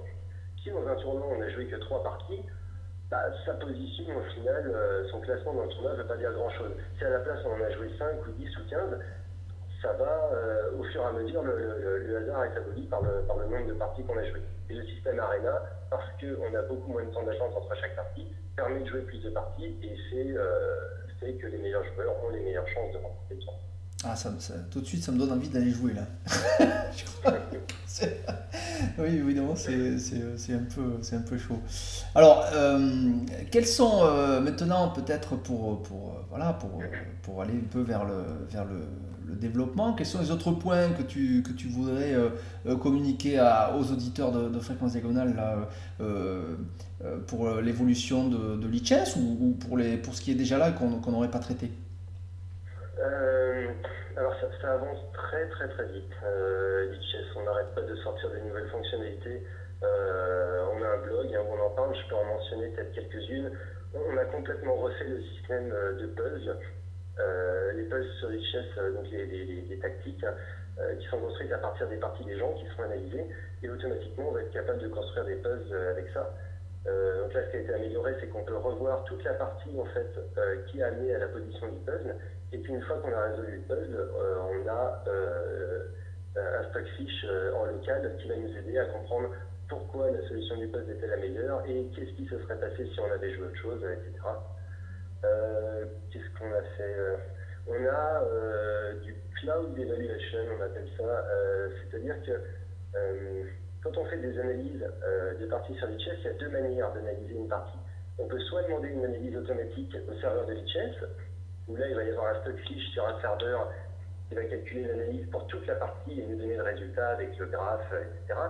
Si 0.62 0.70
dans 0.70 0.86
un 0.86 0.94
tournoi 0.94 1.26
on 1.28 1.38
n'a 1.38 1.48
joué 1.50 1.66
que 1.66 1.76
3 1.76 2.04
parties, 2.04 2.42
bah, 3.10 3.18
sa 3.44 3.54
position 3.54 4.04
au 4.16 4.22
final, 4.34 4.70
euh, 4.72 5.08
son 5.08 5.20
classement 5.20 5.54
dans 5.54 5.64
le 5.64 5.68
tournoi 5.70 5.92
ne 5.92 5.96
veut 5.96 6.06
pas 6.06 6.16
dire 6.16 6.32
grand 6.32 6.50
chose. 6.50 6.70
Si 6.98 7.04
à 7.04 7.10
la 7.10 7.18
place 7.18 7.40
on 7.44 7.60
en 7.60 7.64
a 7.64 7.70
joué 7.70 7.90
5 7.98 8.26
ou 8.28 8.30
10 8.30 8.58
ou 8.58 8.70
15, 8.70 8.98
ça 9.82 9.92
va, 9.94 10.30
euh, 10.32 10.78
au 10.78 10.84
fur 10.84 11.02
et 11.02 11.04
à 11.04 11.12
mesure, 11.12 11.42
le, 11.42 12.16
hasard 12.16 12.44
est 12.44 12.56
aboli 12.56 12.86
par 12.86 13.02
le, 13.02 13.24
nombre 13.50 13.66
de 13.66 13.74
parties 13.74 14.04
qu'on 14.04 14.16
a 14.16 14.24
jouées. 14.24 14.42
Et 14.70 14.74
le 14.74 14.86
système 14.86 15.18
Arena, 15.18 15.60
parce 15.90 16.08
qu'on 16.20 16.54
a 16.54 16.62
beaucoup 16.62 16.92
moins 16.92 17.04
de 17.04 17.10
temps 17.10 17.24
d'attente 17.24 17.54
entre 17.56 17.74
chaque 17.76 17.96
partie, 17.96 18.26
permet 18.56 18.80
de 18.80 18.86
jouer 18.86 19.02
plus 19.02 19.18
de 19.18 19.30
parties 19.30 19.76
et 19.82 19.96
fait, 20.10 20.36
euh, 20.36 20.76
fait 21.18 21.34
que 21.34 21.48
les 21.48 21.58
meilleurs 21.58 21.84
joueurs 21.94 22.14
ont 22.24 22.30
les 22.30 22.40
meilleures 22.40 22.68
chances 22.68 22.92
de 22.92 22.98
remporter 22.98 23.34
le 23.34 23.44
temps. 23.44 23.58
Ah, 24.04 24.16
ça, 24.16 24.32
tout 24.70 24.80
de 24.80 24.86
suite, 24.86 25.04
ça 25.04 25.12
me 25.12 25.18
donne 25.18 25.32
envie 25.32 25.48
d'aller 25.48 25.70
jouer 25.70 25.94
là. 25.94 26.06
oui, 28.98 29.06
évidemment, 29.06 29.54
c'est 29.54 30.52
un, 30.52 30.64
peu, 30.74 30.98
un 31.12 31.20
peu 31.20 31.38
chaud. 31.38 31.58
Alors, 32.14 32.44
euh, 32.52 33.12
quels 33.50 33.66
sont 33.66 34.04
maintenant, 34.40 34.88
peut-être 34.88 35.36
pour, 35.36 35.82
pour, 35.82 36.16
voilà, 36.30 36.52
pour, 36.54 36.82
pour 37.22 37.42
aller 37.42 37.54
un 37.54 37.68
peu 37.70 37.82
vers 37.82 38.04
le, 38.04 38.24
vers 38.50 38.64
le, 38.64 38.80
le 39.26 39.34
développement. 39.34 39.94
Quels 39.94 40.06
sont 40.06 40.20
les 40.20 40.30
autres 40.30 40.52
points 40.52 40.90
que 40.90 41.02
tu, 41.02 41.42
que 41.42 41.52
tu 41.52 41.68
voudrais 41.68 42.14
euh, 42.14 42.30
euh, 42.66 42.76
communiquer 42.76 43.38
à, 43.38 43.74
aux 43.76 43.92
auditeurs 43.92 44.32
de, 44.32 44.58
Fréquence 44.60 44.92
Diagonale 44.92 45.34
là, 45.34 45.68
euh, 46.00 46.56
pour 47.26 47.50
l'évolution 47.56 48.28
de, 48.28 48.56
de 48.56 48.68
l'ICHES 48.68 49.16
ou, 49.18 49.56
pour, 49.58 49.76
les, 49.76 49.96
pour 49.96 50.14
ce 50.14 50.20
qui 50.20 50.30
est 50.30 50.36
déjà 50.36 50.58
là 50.58 50.70
qu'on 50.70 51.10
n'aurait 51.10 51.30
pas 51.30 51.40
traité? 51.40 51.70
Alors 54.16 54.34
ça, 54.60 54.72
avance 54.72 54.98
très 55.12 55.48
très 55.48 55.68
très 55.68 55.86
vite. 55.86 56.12
L'ICHES, 56.90 57.36
on 57.36 57.44
n'arrête 57.44 57.74
pas 57.74 57.82
de 57.82 57.94
sortir 57.96 58.30
des 58.30 58.40
nouvelles 58.42 58.68
fonctionnalités. 58.68 59.42
on 59.82 60.82
a 60.82 60.88
un 60.88 60.98
blog 60.98 61.34
hein, 61.34 61.40
où 61.48 61.54
on 61.54 61.66
en 61.66 61.70
parle, 61.70 61.94
je 61.94 62.08
peux 62.08 62.14
en 62.14 62.24
mentionner 62.24 62.68
peut-être 62.68 62.92
quelques-unes. 62.92 63.50
On 63.94 64.16
a 64.16 64.24
complètement 64.26 64.76
refait 64.76 65.08
le 65.08 65.20
système 65.22 65.68
de 65.70 66.06
buzz. 66.06 66.50
Euh, 67.20 67.72
les 67.72 67.82
puzzles 67.84 68.10
sur 68.18 68.28
euh, 68.78 68.92
donc 68.92 69.06
les, 69.10 69.78
tactiques, 69.82 70.24
euh, 70.24 70.94
qui 70.96 71.06
sont 71.08 71.18
construites 71.18 71.52
à 71.52 71.58
partir 71.58 71.86
des 71.88 71.96
parties 71.96 72.24
des 72.24 72.38
gens 72.38 72.54
qui 72.54 72.66
seront 72.68 72.84
analysées, 72.84 73.26
et 73.62 73.68
automatiquement 73.68 74.30
on 74.30 74.32
va 74.32 74.40
être 74.40 74.52
capable 74.52 74.80
de 74.80 74.88
construire 74.88 75.26
des 75.26 75.36
puzzles 75.36 75.88
avec 75.90 76.06
ça. 76.14 76.34
donc 76.84 77.34
là, 77.34 77.44
ce 77.44 77.50
qui 77.50 77.56
a 77.56 77.60
été 77.60 77.74
amélioré, 77.74 78.14
c'est 78.18 78.28
qu'on 78.28 78.44
peut 78.44 78.56
revoir 78.56 79.04
toute 79.04 79.22
la 79.24 79.34
partie 79.34 79.78
en 79.78 79.84
fait 79.86 80.08
qui 80.68 80.82
a 80.82 80.86
amené 80.86 81.14
à 81.14 81.18
la 81.18 81.28
position 81.28 81.68
du 81.68 81.78
puzzle. 81.80 82.16
Et 82.52 82.58
puis 82.58 82.72
une 82.72 82.82
fois 82.82 82.98
qu'on 82.98 83.12
a 83.12 83.30
résolu 83.30 83.56
le 83.56 83.62
puzzle, 83.62 84.10
on 84.14 84.68
a 84.68 85.04
un 86.36 86.70
stock 86.70 86.86
fiche 86.96 87.26
en 87.54 87.64
local 87.64 88.16
qui 88.18 88.28
va 88.28 88.36
nous 88.36 88.56
aider 88.56 88.78
à 88.78 88.86
comprendre 88.86 89.30
pourquoi 89.68 90.10
la 90.10 90.20
solution 90.28 90.56
du 90.58 90.68
puzzle 90.68 90.92
était 90.92 91.06
la 91.06 91.16
meilleure 91.16 91.62
et 91.66 91.86
qu'est-ce 91.94 92.12
qui 92.12 92.26
se 92.26 92.38
serait 92.40 92.60
passé 92.60 92.86
si 92.92 93.00
on 93.00 93.10
avait 93.10 93.32
joué 93.34 93.46
autre 93.46 93.56
chose, 93.56 93.82
etc. 93.82 94.20
Euh, 95.24 95.84
qu'est-ce 96.10 96.38
qu'on 96.38 96.52
a 96.52 96.62
fait 96.76 96.94
euh, 96.98 97.16
On 97.68 97.86
a 97.86 98.22
euh, 98.22 99.00
du 99.00 99.14
cloud 99.40 99.78
evaluation, 99.78 100.38
on 100.58 100.62
appelle 100.62 100.88
ça. 100.98 101.24
C'est-à-dire 101.80 102.16
que 102.26 102.32
quand 103.82 103.96
on 103.96 104.04
fait 104.06 104.18
des 104.18 104.38
analyses 104.38 104.86
de 105.40 105.46
parties 105.46 105.74
sur 105.76 105.88
Lichess, 105.88 106.18
il 106.20 106.24
y 106.24 106.28
a 106.28 106.32
deux 106.34 106.50
manières 106.50 106.92
d'analyser 106.92 107.34
une 107.34 107.48
partie. 107.48 107.78
On 108.18 108.26
peut 108.26 108.38
soit 108.40 108.62
demander 108.64 108.88
une 108.88 109.04
analyse 109.04 109.36
automatique 109.36 109.96
au 110.08 110.20
serveur 110.20 110.46
de 110.46 110.52
Lichess, 110.52 110.94
où 111.68 111.76
là 111.76 111.88
il 111.88 111.94
va 111.94 112.04
y 112.04 112.10
avoir 112.10 112.34
un 112.34 112.40
stock 112.40 112.56
fiche 112.66 112.90
sur 112.92 113.06
un 113.06 113.20
serveur 113.20 113.70
qui 114.28 114.34
va 114.34 114.44
calculer 114.44 114.84
l'analyse 114.84 115.28
pour 115.30 115.46
toute 115.46 115.66
la 115.66 115.74
partie 115.74 116.20
et 116.20 116.26
nous 116.26 116.36
donner 116.36 116.56
le 116.56 116.62
résultat 116.62 117.08
avec 117.10 117.36
le 117.38 117.46
graphe, 117.46 117.92
etc. 117.92 118.40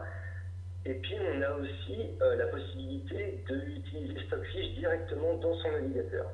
Et 0.85 0.95
puis 0.95 1.17
on 1.21 1.43
a 1.43 1.51
aussi 1.53 2.11
euh, 2.21 2.37
la 2.37 2.47
possibilité 2.47 3.45
d'utiliser 3.49 4.21
Stockfish 4.27 4.75
directement 4.75 5.35
dans 5.35 5.55
son 5.55 5.71
navigateur. 5.71 6.27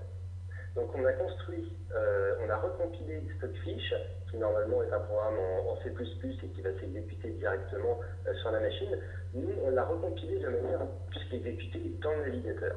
Donc 0.74 0.94
on 0.94 1.04
a 1.04 1.12
construit, 1.12 1.70
euh, 1.94 2.34
on 2.46 2.48
a 2.48 2.56
recompilé 2.56 3.20
Stockfish, 3.36 3.94
qui 4.30 4.38
normalement 4.38 4.82
est 4.82 4.92
un 4.92 5.00
programme 5.00 5.38
en, 5.66 5.76
C++ 5.82 5.90
et 5.90 6.48
qui 6.48 6.62
va 6.62 6.70
s'exécuter 6.80 7.30
directement 7.30 8.00
euh, 8.26 8.34
sur 8.34 8.50
la 8.50 8.60
machine. 8.60 8.98
Nous, 9.34 9.52
on 9.64 9.70
l'a 9.70 9.84
recompilé 9.84 10.38
de 10.38 10.48
manière 10.48 10.82
à 10.82 10.86
puisse 11.10 11.30
l'exécuter 11.30 11.92
dans 12.00 12.12
le 12.12 12.30
navigateur. 12.30 12.76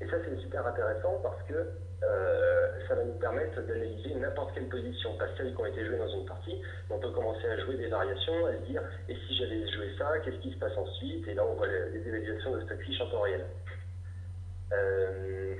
Et 0.00 0.06
ça, 0.06 0.16
c'est 0.24 0.40
super 0.40 0.66
intéressant 0.66 1.20
parce 1.22 1.42
que 1.44 1.68
euh, 2.04 2.68
ça 2.88 2.94
va 2.94 3.04
nous 3.04 3.18
permettre 3.18 3.60
d'analyser 3.62 4.14
n'importe 4.14 4.54
quelle 4.54 4.68
position, 4.68 5.16
pas 5.16 5.26
celles 5.36 5.54
qui 5.54 5.60
ont 5.60 5.66
été 5.66 5.84
jouées 5.84 5.98
dans 5.98 6.08
une 6.08 6.26
partie, 6.26 6.60
mais 6.88 6.96
on 6.96 6.98
peut 6.98 7.10
commencer 7.10 7.46
à 7.46 7.58
jouer 7.58 7.76
des 7.76 7.88
variations, 7.88 8.46
à 8.46 8.52
se 8.52 8.70
dire, 8.70 8.82
et 9.08 9.14
si 9.14 9.36
j'avais 9.36 9.66
joué 9.70 9.94
ça, 9.98 10.18
qu'est-ce 10.24 10.38
qui 10.38 10.52
se 10.52 10.58
passe 10.58 10.76
ensuite? 10.76 11.26
Et 11.28 11.34
là, 11.34 11.44
on 11.46 11.54
voit 11.54 11.66
les, 11.66 12.06
évaluations 12.06 12.56
de 12.56 12.60
Stockfish 12.62 13.00
en 13.00 13.10
temps 13.10 13.20
réel. 13.20 13.44
Euh, 14.72 15.54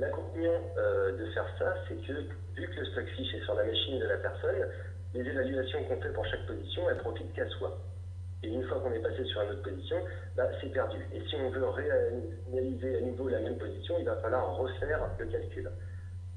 L'inconvénient 0.00 0.62
euh, 0.78 1.12
de 1.12 1.26
faire 1.32 1.46
ça, 1.58 1.74
c'est 1.86 1.94
que 2.06 2.12
vu 2.56 2.66
que 2.66 2.80
le 2.80 2.86
Stockfish 2.86 3.34
est 3.34 3.44
sur 3.44 3.54
la 3.54 3.64
machine 3.64 3.98
de 3.98 4.06
la 4.06 4.16
personne, 4.16 4.66
les 5.12 5.20
évaluations 5.20 5.84
qu'on 5.84 6.00
fait 6.00 6.12
pour 6.12 6.24
chaque 6.24 6.46
position, 6.46 6.88
elles 6.88 6.96
profitent 6.96 7.32
qu'à 7.34 7.46
soi. 7.50 7.76
Et 8.42 8.48
une 8.48 8.64
fois 8.64 8.80
qu'on 8.80 8.92
est 8.92 9.00
passé 9.00 9.24
sur 9.24 9.42
une 9.42 9.50
autre 9.50 9.62
position, 9.62 9.96
bah, 10.36 10.48
c'est 10.60 10.72
perdu. 10.72 10.98
Et 11.12 11.20
si 11.28 11.36
on 11.36 11.50
veut 11.50 11.68
réanalyser 11.68 12.98
à 12.98 13.00
nouveau 13.02 13.28
la 13.28 13.40
même 13.40 13.58
position, 13.58 13.96
il 13.98 14.06
va 14.06 14.16
falloir 14.16 14.56
refaire 14.56 15.00
le 15.18 15.26
calcul. 15.26 15.70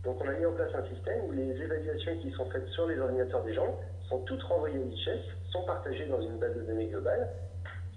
Donc 0.04 0.22
on 0.22 0.28
a 0.28 0.34
mis 0.34 0.46
en 0.46 0.52
place 0.52 0.72
un 0.76 0.86
système 0.94 1.24
où 1.26 1.32
les 1.32 1.50
évaluations 1.62 2.18
qui 2.18 2.32
sont 2.32 2.46
faites 2.52 2.68
sur 2.70 2.88
les 2.88 3.00
ordinateurs 3.00 3.44
des 3.44 3.54
gens 3.54 3.80
sont 4.10 4.20
toutes 4.26 4.44
renvoyées 4.44 4.78
au 4.78 4.84
Lichess, 4.84 5.22
sont 5.52 5.64
partagées 5.64 6.06
dans 6.08 6.22
une 6.22 6.38
base 6.40 6.56
de 6.56 6.62
données 6.64 6.88
globale, 6.88 7.30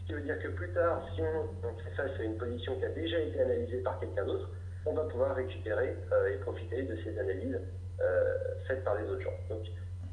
ce 0.00 0.06
qui 0.06 0.12
veut 0.12 0.20
dire 0.20 0.38
que 0.38 0.48
plus 0.48 0.70
tard, 0.70 1.02
si 1.14 1.22
on, 1.22 1.74
fait 1.82 1.90
face 1.96 2.20
à 2.20 2.22
une 2.22 2.36
position 2.36 2.76
qui 2.76 2.84
a 2.84 2.90
déjà 2.90 3.18
été 3.18 3.40
analysée 3.40 3.78
par 3.78 3.98
quelqu'un 3.98 4.24
d'autre, 4.24 4.48
on 4.84 4.94
va 4.94 5.02
pouvoir 5.02 5.34
récupérer 5.34 5.96
euh, 6.12 6.32
et 6.32 6.36
profiter 6.36 6.82
de 6.84 6.96
ces 7.02 7.18
analyses 7.18 7.58
euh, 8.00 8.34
faites 8.68 8.84
par 8.84 8.94
les 9.00 9.08
autres 9.08 9.22
gens. 9.22 9.34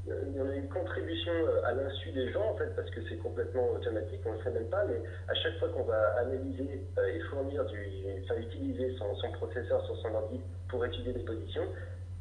Il 0.05 0.35
y 0.35 0.39
a 0.39 0.55
une 0.55 0.67
contribution 0.67 1.31
euh, 1.31 1.65
à 1.65 1.73
l'insu 1.73 2.11
des 2.11 2.31
gens, 2.31 2.51
en 2.51 2.57
fait, 2.57 2.75
parce 2.75 2.89
que 2.89 2.99
c'est 3.07 3.17
complètement 3.17 3.69
automatique, 3.71 4.19
on 4.25 4.33
ne 4.33 4.37
le 4.37 4.43
sait 4.43 4.51
même 4.51 4.67
pas, 4.67 4.83
mais 4.85 5.01
à 5.29 5.33
chaque 5.35 5.57
fois 5.59 5.69
qu'on 5.69 5.83
va 5.83 6.15
analyser 6.19 6.81
euh, 6.97 7.15
et 7.15 7.19
fournir 7.29 7.63
du, 7.65 7.79
enfin, 8.23 8.35
utiliser 8.39 8.95
son, 8.97 9.31
processeur 9.31 9.85
sur 9.85 9.95
son 9.97 10.13
ordi 10.13 10.41
pour 10.67 10.85
étudier 10.85 11.13
des 11.13 11.21
positions, 11.21 11.63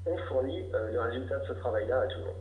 on 0.06 0.16
fournit 0.28 0.64
euh, 0.74 0.92
le 0.92 1.00
résultat 1.00 1.38
de 1.40 1.46
ce 1.48 1.52
travail-là 1.54 2.02
à 2.02 2.06
tout 2.06 2.18
le 2.20 2.24
monde. 2.26 2.34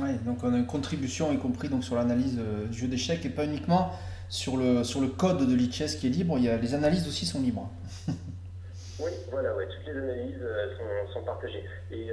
Oui, 0.00 0.18
donc 0.24 0.38
on 0.42 0.52
a 0.52 0.56
une 0.56 0.66
contribution, 0.66 1.32
y 1.32 1.38
compris 1.38 1.68
donc 1.68 1.84
sur 1.84 1.96
l'analyse 1.96 2.38
du 2.70 2.78
jeu 2.78 2.88
d'échecs, 2.88 3.24
et 3.24 3.30
pas 3.30 3.44
uniquement 3.44 3.92
sur 4.28 4.56
le, 4.56 4.84
sur 4.84 5.00
le 5.00 5.08
code 5.08 5.46
de 5.46 5.54
l'ICHES 5.54 5.98
qui 5.98 6.06
est 6.06 6.10
libre, 6.10 6.38
il 6.38 6.44
y 6.44 6.48
a, 6.48 6.56
les 6.56 6.74
analyses 6.74 7.06
aussi 7.08 7.24
sont 7.24 7.40
libres. 7.40 7.70
oui, 8.08 9.10
voilà, 9.30 9.54
ouais, 9.54 9.66
toutes 9.66 9.86
les 9.86 9.98
analyses 9.98 10.44
sont, 10.76 11.12
sont, 11.14 11.24
partagées. 11.24 11.64
Et 11.90 12.12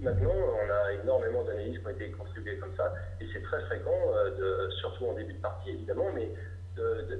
maintenant, 0.00 0.32
on 0.32 0.70
a 0.70 0.92
énormément 1.02 1.44
d'analyses 1.44 1.78
qui 1.78 1.86
ont 1.86 1.90
été 1.90 2.10
contribuées 2.10 2.58
comme 2.58 2.74
ça, 2.76 2.92
et 3.20 3.26
c'est 3.32 3.42
très 3.42 3.60
fréquent, 3.62 3.98
euh, 4.14 4.70
surtout 4.80 5.06
en 5.06 5.14
début 5.14 5.34
de 5.34 5.40
partie 5.40 5.70
évidemment, 5.70 6.10
mais 6.14 6.28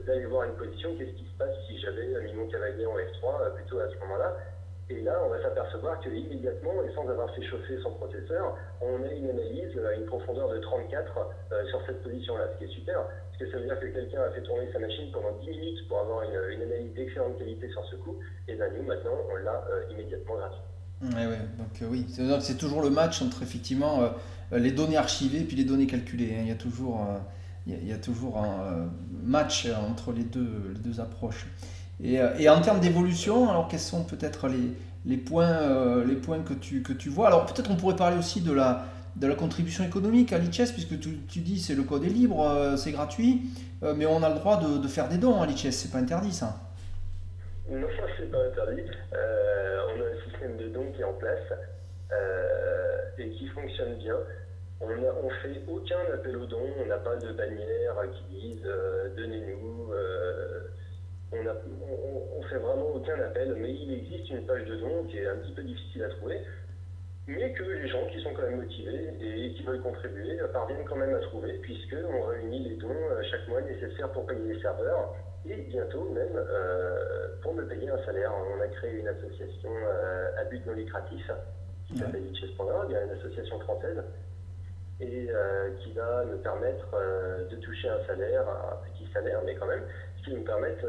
d'aller 0.07 0.26
voir 0.26 0.45
une 0.45 0.55
position, 0.55 0.95
qu'est-ce 0.97 1.16
qui 1.16 1.24
se 1.24 1.37
passe 1.37 1.55
si 1.66 1.79
j'avais 1.81 2.07
mis 2.22 2.33
mon 2.33 2.47
cavalier 2.47 2.87
en 2.87 2.95
F3 2.95 3.43
euh, 3.43 3.51
plutôt 3.51 3.81
à 3.81 3.89
ce 3.89 3.99
moment-là. 3.99 4.37
Et 4.91 5.01
là, 5.03 5.20
on 5.24 5.29
va 5.29 5.43
s'apercevoir 5.43 6.01
qu'immédiatement, 6.01 6.83
et 6.83 6.95
sans 6.95 7.07
avoir 7.09 7.35
fait 7.35 7.43
chauffer 7.43 7.79
son 7.83 7.93
processeur, 7.95 8.57
on 8.81 9.03
a 9.03 9.12
une 9.12 9.29
analyse 9.29 9.76
à 9.85 9.95
une 9.95 10.07
profondeur 10.07 10.49
de 10.49 10.59
34 10.59 11.18
euh, 11.53 11.66
sur 11.66 11.85
cette 11.87 12.03
position-là, 12.03 12.49
ce 12.53 12.59
qui 12.59 12.64
est 12.64 12.74
super, 12.74 13.03
parce 13.03 13.39
que 13.39 13.51
ça 13.51 13.59
veut 13.59 13.64
dire 13.64 13.81
que 13.81 13.87
quelqu'un 13.87 14.22
a 14.22 14.31
fait 14.31 14.43
tourner 14.43 14.70
sa 14.72 14.79
machine 14.79 15.11
pendant 15.12 15.33
10 15.33 15.51
minutes 15.51 15.89
pour 15.89 15.99
avoir 15.99 16.22
une, 16.22 16.62
analyse 16.62 16.95
d'excellente 16.95 17.37
qualité 17.39 17.68
sur 17.68 17.85
ce 17.87 17.97
coup, 17.97 18.18
et 18.47 18.55
bien 18.55 18.68
nous, 18.70 18.85
maintenant, 18.85 19.18
on 19.31 19.37
l'a 19.37 19.62
immédiatement 19.91 20.37
gratuit. 20.37 20.62
Oui, 21.03 21.11
donc 21.59 21.83
euh, 21.83 21.87
oui, 21.91 22.07
c'est 22.41 22.59
toujours 22.59 22.83
le 22.83 22.91
match 22.91 23.23
entre 23.23 23.43
effectivement 23.43 24.01
euh, 24.03 24.59
les 24.59 24.73
données 24.73 24.97
archivées 24.97 25.41
et 25.41 25.45
puis 25.45 25.57
les 25.57 25.65
données 25.65 25.87
calculées. 25.87 26.35
Hein. 26.37 26.43
Il 26.43 26.49
y 26.49 26.53
a 26.53 26.57
toujours, 26.57 27.07
euh, 27.09 27.19
il 27.67 27.87
y 27.87 27.93
a, 27.93 27.99
toujours 27.99 28.39
un 28.39 28.89
match 29.23 29.69
entre 29.89 30.13
les 30.13 30.25
deux, 30.25 30.73
les 30.75 30.81
deux 30.81 31.01
approches. 31.01 31.47
Et, 32.03 32.49
en 32.49 32.61
termes 32.61 32.81
d'évolution, 32.81 33.51
alors 33.51 33.69
quels 33.69 33.81
sont 33.81 34.05
peut-être 34.05 34.49
les, 34.49 34.73
les, 35.05 35.17
points, 35.17 36.05
les 36.05 36.15
points 36.15 36.41
que 36.41 36.55
tu, 36.55 36.83
que 36.83 36.93
tu 36.93 37.09
vois? 37.09 37.27
Alors 37.27 37.45
peut-être 37.45 37.71
on 37.71 37.77
pourrait 37.77 37.97
parler 37.97 38.17
aussi 38.17 38.41
de 38.41 38.53
la, 38.53 38.87
de 39.17 39.27
la 39.27 39.35
contribution 39.35 39.85
économique 39.85 40.33
à 40.33 40.39
l'ICHES, 40.39 40.73
puisque 40.73 40.99
tu, 40.99 41.19
tu 41.29 41.41
dis 41.41 41.61
c'est 41.61 41.75
le 41.75 41.83
code 41.83 42.05
est 42.05 42.09
libre, 42.09 42.75
c'est 42.79 42.93
gratuit, 42.93 43.51
mais 43.97 44.07
on 44.07 44.23
a 44.23 44.29
le 44.29 44.37
droit 44.37 44.61
de, 44.61 44.79
de 44.79 44.89
faire 44.89 45.09
des 45.09 45.19
dons 45.19 45.43
à 45.43 45.47
l'ICHES, 45.47 45.73
c'est 45.73 45.91
pas 45.91 45.99
interdit 45.99 46.33
ça 46.33 46.68
Non, 47.71 47.89
c'est 48.16 48.31
pas 48.31 48.45
interdit 48.45 48.91
de 50.57 50.69
dons 50.69 50.93
qui 50.93 51.01
est 51.01 51.05
en 51.05 51.14
place 51.14 51.53
euh, 52.12 52.99
et 53.19 53.29
qui 53.31 53.49
fonctionne 53.49 53.97
bien. 53.97 54.16
On 54.81 54.89
ne 54.89 55.09
on 55.23 55.31
fait 55.43 55.61
aucun 55.69 56.01
appel 56.14 56.37
aux 56.37 56.47
dons, 56.47 56.71
on 56.81 56.87
n'a 56.87 56.99
pas 56.99 57.16
de 57.16 57.33
bannière 57.33 57.97
qui 58.12 58.41
dise 58.41 58.62
euh, 58.64 59.09
donnez-nous. 59.16 59.93
Euh, 59.93 60.69
on, 61.33 61.39
on, 62.39 62.43
fait 62.45 62.57
vraiment 62.57 62.89
aucun 62.95 63.21
appel, 63.21 63.55
mais 63.59 63.75
il 63.75 63.93
existe 63.93 64.31
une 64.31 64.47
page 64.47 64.64
de 64.64 64.77
dons 64.77 65.05
qui 65.11 65.19
est 65.19 65.27
un 65.27 65.37
petit 65.37 65.53
peu 65.53 65.62
difficile 65.62 66.05
à 66.05 66.09
trouver, 66.09 66.41
mais 67.29 67.53
que 67.53 67.62
les 67.62 67.89
gens 67.89 68.05
qui 68.11 68.20
sont 68.22 68.33
quand 68.35 68.43
même 68.43 68.57
motivés 68.57 69.12
et 69.20 69.53
qui 69.53 69.62
veulent 69.62 69.83
contribuer 69.83 70.39
parviennent 70.53 70.85
quand 70.89 70.97
même 70.97 71.14
à 71.14 71.20
trouver, 71.20 71.53
puisqu'on 71.62 72.22
réunit 72.22 72.70
les 72.70 72.76
dons 72.76 72.89
chaque 73.31 73.47
mois 73.49 73.61
nécessaires 73.61 74.11
pour 74.12 74.26
payer 74.26 74.55
les 74.55 74.61
serveurs 74.61 75.14
et 75.47 75.57
bientôt 75.68 76.09
même 76.11 76.37
euh, 76.37 77.29
pour 77.43 77.55
me 77.55 77.62
payer 77.64 77.91
un 77.91 78.05
salaire. 78.05 78.33
On 78.57 78.61
a 78.61 78.66
créé 78.68 78.99
une 78.99 79.09
association 79.09 79.70
euh, 79.70 80.41
à 80.41 80.45
but 80.45 80.64
non 80.66 80.72
lucratif 80.72 81.31
qui 81.87 81.99
s'appelle 81.99 82.26
Itches.org, 82.26 82.91
une 82.91 83.18
association 83.18 83.59
française, 83.61 84.03
et 85.01 85.29
euh, 85.31 85.70
qui 85.79 85.93
va 85.93 86.24
me 86.24 86.37
permettre 86.37 86.87
de 87.51 87.57
toucher 87.57 87.89
un 87.89 88.07
salaire, 88.07 88.43
un 88.49 88.76
petit 88.89 89.11
salaire, 89.12 89.41
mais 89.45 89.55
quand 89.55 89.66
même, 89.66 89.83
ce 90.18 90.24
qui 90.24 90.37
me 90.37 90.45
permettre 90.45 90.85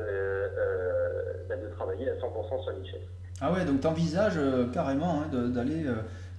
bah, 1.47 1.55
de 1.55 1.67
travailler 1.75 2.09
à 2.09 2.15
100% 2.15 2.63
sur 2.63 2.71
l'Itches. 2.73 2.95
Ah 3.39 3.53
ouais, 3.53 3.63
donc 3.63 3.79
tu 3.79 3.87
envisages 3.87 4.39
carrément 4.73 5.21
hein, 5.21 5.47
d'aller 5.53 5.85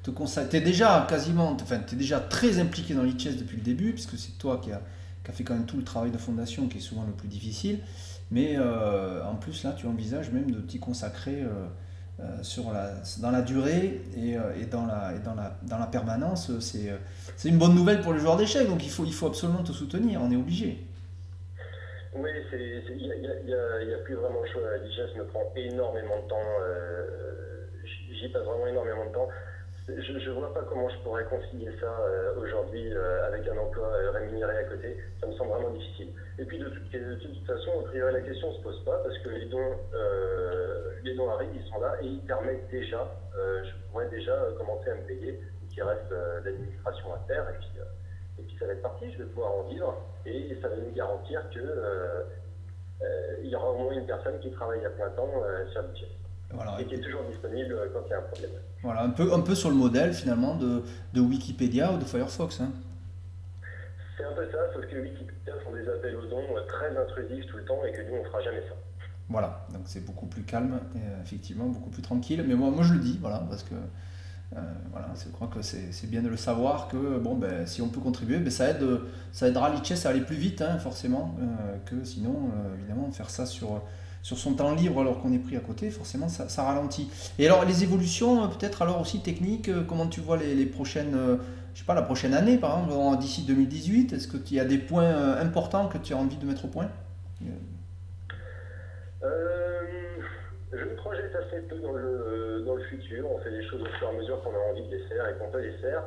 te 0.03 0.11
consacrer. 0.11 0.51
Tu 0.51 0.57
es 0.57 0.61
déjà 0.61 1.07
quasiment, 1.09 1.57
enfin, 1.61 1.79
tu 1.87 1.97
déjà 1.97 2.21
très 2.21 2.59
impliqué 2.59 2.95
dans 2.95 3.03
l'Itches 3.03 3.37
depuis 3.37 3.57
le 3.57 3.63
début, 3.63 3.93
puisque 3.93 4.17
c'est 4.17 4.39
toi 4.39 4.61
qui 4.63 4.73
as 4.73 4.81
qui 5.25 5.31
a 5.31 5.35
fait 5.35 5.45
quand 5.45 5.55
même 5.55 5.67
tout 5.67 5.77
le 5.77 5.85
travail 5.85 6.11
de 6.11 6.19
fondation 6.19 6.69
qui 6.69 6.79
est 6.79 6.81
souvent 6.81 7.05
le 7.05 7.13
plus 7.13 7.29
difficile. 7.29 7.81
Mais 8.31 8.57
euh, 8.57 9.25
en 9.25 9.35
plus, 9.35 9.65
là, 9.65 9.73
tu 9.77 9.87
envisages 9.87 10.31
même 10.31 10.51
de 10.51 10.61
t'y 10.61 10.79
consacrer 10.79 11.43
euh, 11.43 11.67
euh, 12.21 12.43
sur 12.43 12.73
la, 12.73 12.93
dans 13.21 13.31
la 13.31 13.43
durée 13.43 14.03
et, 14.17 14.37
et, 14.61 14.67
dans, 14.67 14.87
la, 14.87 15.15
et 15.15 15.19
dans, 15.19 15.35
la, 15.35 15.57
dans 15.63 15.79
la 15.79 15.87
permanence. 15.87 16.51
C'est 16.61 17.49
une 17.49 17.59
bonne 17.59 17.75
nouvelle 17.75 18.01
pour 18.01 18.13
le 18.13 18.19
joueur 18.19 18.37
d'échecs, 18.37 18.69
donc 18.69 18.85
il 18.85 18.91
faut, 18.91 19.05
il 19.05 19.13
faut 19.13 19.27
absolument 19.27 19.63
te 19.63 19.73
soutenir, 19.73 20.21
on 20.23 20.31
est 20.31 20.37
obligé. 20.37 20.87
Oui, 22.15 22.31
il 22.53 23.47
n'y 23.47 23.55
a, 23.55 23.97
a, 23.97 23.99
plus 24.05 24.15
vraiment 24.15 24.41
le 24.43 24.51
choix. 24.51 24.63
L'IGES 24.83 25.17
me 25.17 25.25
prend 25.25 25.43
énormément 25.57 26.23
de 26.23 26.29
temps. 26.29 26.37
J'y 28.13 28.29
passe 28.29 28.43
vraiment 28.43 28.67
énormément 28.67 29.07
de 29.07 29.13
temps 29.13 29.29
je 29.99 30.31
ne 30.31 30.35
vois 30.35 30.53
pas 30.53 30.63
comment 30.63 30.89
je 30.89 30.99
pourrais 30.99 31.25
concilier 31.25 31.71
ça 31.81 31.87
euh, 31.87 32.35
aujourd'hui 32.41 32.93
euh, 32.93 33.27
avec 33.27 33.47
un 33.49 33.57
emploi 33.57 33.89
euh, 33.89 34.11
rémunéré 34.11 34.59
à 34.59 34.65
côté. 34.65 34.97
Ça 35.21 35.27
me 35.27 35.33
semble 35.33 35.51
vraiment 35.51 35.71
difficile. 35.71 36.13
Et 36.39 36.45
puis 36.45 36.59
de 36.59 36.69
toute, 36.69 36.91
de 36.93 37.15
toute 37.15 37.47
façon, 37.47 37.81
a 37.81 37.83
priori, 37.89 38.13
la 38.13 38.21
question 38.21 38.51
ne 38.51 38.55
se 38.55 38.63
pose 38.63 38.85
pas 38.85 38.99
parce 39.03 39.19
que 39.19 39.29
les 39.31 39.47
dons, 39.47 39.77
les 41.03 41.15
dons 41.15 41.31
arrivent, 41.31 41.55
ils 41.55 41.69
sont 41.71 41.81
là 41.81 41.97
et 42.03 42.07
ils 42.07 42.21
permettent 42.21 42.69
déjà, 42.71 43.07
je 43.35 43.71
pourrais 43.91 44.09
déjà 44.09 44.37
commencer 44.57 44.91
à 44.91 44.95
me 44.95 45.03
payer. 45.03 45.41
Il 45.77 45.83
reste 45.83 46.13
l'administration 46.45 47.15
à 47.15 47.19
faire 47.27 47.49
et 47.49 47.59
puis, 47.59 47.71
et 48.39 48.43
puis 48.43 48.57
ça 48.59 48.67
va 48.67 48.73
être 48.73 48.83
parti. 48.83 49.11
Je 49.13 49.19
vais 49.19 49.29
pouvoir 49.31 49.53
en 49.53 49.63
vivre 49.65 49.97
et 50.27 50.57
ça 50.61 50.69
va 50.69 50.77
nous 50.77 50.93
garantir 50.93 51.49
qu'il 51.51 51.63
y 53.45 53.57
aura 53.57 53.71
au 53.71 53.79
moins 53.79 53.93
une 53.93 54.07
personne 54.07 54.39
qui 54.41 54.51
travaille 54.51 54.85
à 54.85 54.91
plein 54.91 55.11
temps 55.11 55.31
sur 55.73 55.83
le 55.83 55.89
budget. 55.89 56.09
Et 56.81 56.85
qui 56.87 56.95
est 56.95 57.01
toujours 57.01 57.23
disponible 57.25 57.77
quand 57.93 58.03
il 58.07 58.11
y 58.11 58.15
a 58.15 58.19
un 58.19 58.23
problème. 58.23 58.51
Voilà, 58.83 59.03
un 59.03 59.11
peu, 59.11 59.33
un 59.33 59.41
peu 59.41 59.55
sur 59.55 59.69
le 59.69 59.77
modèle 59.77 60.15
finalement 60.15 60.55
de, 60.55 60.83
de 61.13 61.21
Wikipédia 61.21 61.93
ou 61.93 61.99
de 61.99 62.05
Firefox. 62.05 62.61
Hein. 62.61 62.73
C'est 64.17 64.25
un 64.25 64.33
peu 64.33 64.47
ça, 64.51 64.73
sauf 64.73 64.87
que 64.87 64.97
Wikipédia 64.97 65.55
font 65.65 65.73
des 65.73 65.87
appels 65.89 66.17
aux 66.17 66.27
dons 66.27 66.47
très 66.67 66.97
intrusifs 66.97 67.47
tout 67.47 67.59
le 67.59 67.65
temps 67.65 67.81
et 67.87 67.93
que 67.93 68.03
nous 68.03 68.17
on 68.21 68.25
fera 68.25 68.41
jamais 68.43 68.63
ça. 68.63 68.75
Voilà, 69.29 69.67
donc 69.73 69.83
c'est 69.85 70.05
beaucoup 70.05 70.27
plus 70.27 70.43
calme, 70.43 70.81
et 70.97 71.23
effectivement, 71.23 71.67
beaucoup 71.67 71.91
plus 71.91 72.03
tranquille. 72.03 72.45
Mais 72.49 72.55
moi, 72.55 72.71
moi 72.71 72.83
je 72.83 72.95
le 72.95 72.99
dis, 72.99 73.17
voilà, 73.21 73.45
parce 73.49 73.63
que 73.63 73.77
voilà, 74.91 75.13
je 75.15 75.31
crois 75.31 75.47
que 75.47 75.63
c'est 75.63 76.11
bien 76.11 76.23
de 76.23 76.29
le 76.29 76.37
savoir 76.37 76.89
que 76.89 77.19
bon, 77.19 77.37
ben, 77.37 77.65
si 77.67 77.81
on 77.81 77.89
peut 77.89 78.01
contribuer, 78.01 78.39
ben, 78.39 78.51
ça, 78.51 78.71
aide, 78.71 78.85
ça 79.31 79.47
aidera 79.47 79.71
l'ICHES 79.71 80.07
à 80.07 80.09
aller 80.09 80.23
plus 80.23 80.35
vite, 80.35 80.63
hein, 80.63 80.79
forcément, 80.79 81.37
que 81.87 82.03
sinon, 82.03 82.51
évidemment, 82.75 83.09
faire 83.13 83.31
ça 83.31 83.47
sur, 83.47 83.83
sur 84.23 84.39
son 84.39 84.55
temps 84.55 84.75
libre 84.75 85.01
alors 85.01 85.21
qu'on 85.21 85.33
est 85.33 85.39
pris 85.39 85.57
à 85.57 85.61
côté, 85.61 85.91
forcément, 85.91 86.29
ça, 86.29 86.63
ralentit. 86.63 87.11
Et 87.39 87.47
alors, 87.47 87.65
les 87.65 87.83
évolutions, 87.83 88.49
peut-être 88.49 88.83
alors 88.83 89.01
aussi 89.01 89.21
techniques, 89.21 89.71
comment 89.87 90.07
tu 90.07 90.21
vois 90.21 90.37
les, 90.37 90.55
les 90.55 90.67
prochaines 90.67 91.17
je 91.75 91.81
sais 91.81 91.85
pas, 91.85 91.95
la 91.95 92.03
prochaine 92.03 92.35
année, 92.35 92.59
par 92.59 92.85
exemple, 92.85 93.19
d'ici 93.19 93.45
2018 93.47 94.13
Est-ce 94.13 94.29
qu'il 94.29 94.57
y 94.57 94.61
a 94.61 94.65
des 94.65 94.79
points 94.79 95.05
euh, 95.05 95.41
importants 95.41 95.89
que 95.89 95.99
tu 95.99 96.13
as 96.13 96.17
envie 96.17 96.37
de 96.37 96.47
mettre 96.47 96.65
au 96.65 96.69
point? 96.69 96.89
Euh, 99.23 99.81
Je 100.73 100.85
me 100.85 100.97
projette 100.97 101.35
assez 101.35 101.61
peu 101.69 101.79
dans 101.79 101.93
le, 101.93 102.65
dans 102.67 102.75
le 102.75 102.83
futur. 102.85 103.27
On 103.31 103.39
fait 103.39 103.51
les 103.51 103.67
choses 103.69 103.83
au 103.83 103.99
fur 103.99 104.09
et 104.09 104.17
à 104.17 104.19
mesure 104.19 104.43
qu'on 104.43 104.51
a 104.51 104.73
envie 104.73 104.87
de 104.89 104.97
les 104.97 105.03
faire 105.09 105.29
et 105.29 105.39
qu'on 105.39 105.51
peut 105.51 105.61
les 105.61 105.77
faire. 105.79 106.03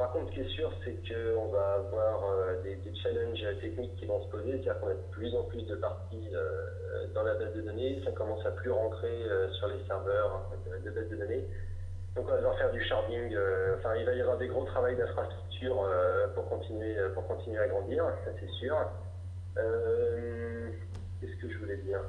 Par 0.00 0.10
contre, 0.12 0.30
ce 0.30 0.32
qui 0.32 0.40
est 0.40 0.48
sûr, 0.48 0.72
c'est 0.82 0.96
qu'on 1.06 1.46
va 1.48 1.74
avoir 1.74 2.24
euh, 2.24 2.62
des, 2.62 2.80
challenges 2.96 3.44
techniques 3.60 3.94
qui 3.96 4.06
vont 4.06 4.20
se 4.24 4.28
poser, 4.30 4.52
c'est-à-dire 4.52 4.80
qu'on 4.80 4.88
a 4.88 4.94
de 4.94 5.10
plus 5.12 5.32
en 5.36 5.44
plus 5.44 5.62
de 5.62 5.76
parties 5.76 6.30
dans 7.14 7.22
la 7.22 7.34
base 7.34 7.54
de 7.54 7.60
données, 7.60 8.02
ça 8.04 8.10
commence 8.10 8.44
à 8.44 8.50
plus 8.50 8.70
rentrer 8.70 9.24
sur 9.52 9.68
les 9.68 9.84
serveurs 9.86 10.50
de 10.84 10.90
base 10.90 11.08
de 11.08 11.16
données. 11.16 11.44
Donc 12.16 12.26
on 12.26 12.30
va 12.32 12.38
devoir 12.38 12.58
faire 12.58 12.72
du 12.72 12.82
sharding. 12.82 13.34
Euh, 13.34 13.76
enfin, 13.78 13.94
il 13.96 14.04
va 14.04 14.14
y 14.14 14.20
avoir 14.20 14.36
des 14.38 14.48
gros 14.48 14.64
travaux 14.64 14.92
d'infrastructure 14.92 15.80
euh, 15.82 16.26
pour 16.34 16.48
continuer 16.48 16.96
pour 17.14 17.26
continuer 17.26 17.58
à 17.58 17.68
grandir, 17.68 18.04
ça 18.24 18.32
c'est 18.40 18.50
sûr. 18.50 18.76
Euh, 19.58 20.70
qu'est-ce 21.20 21.36
que 21.40 21.52
je 21.52 21.58
voulais 21.58 21.76
dire? 21.76 22.00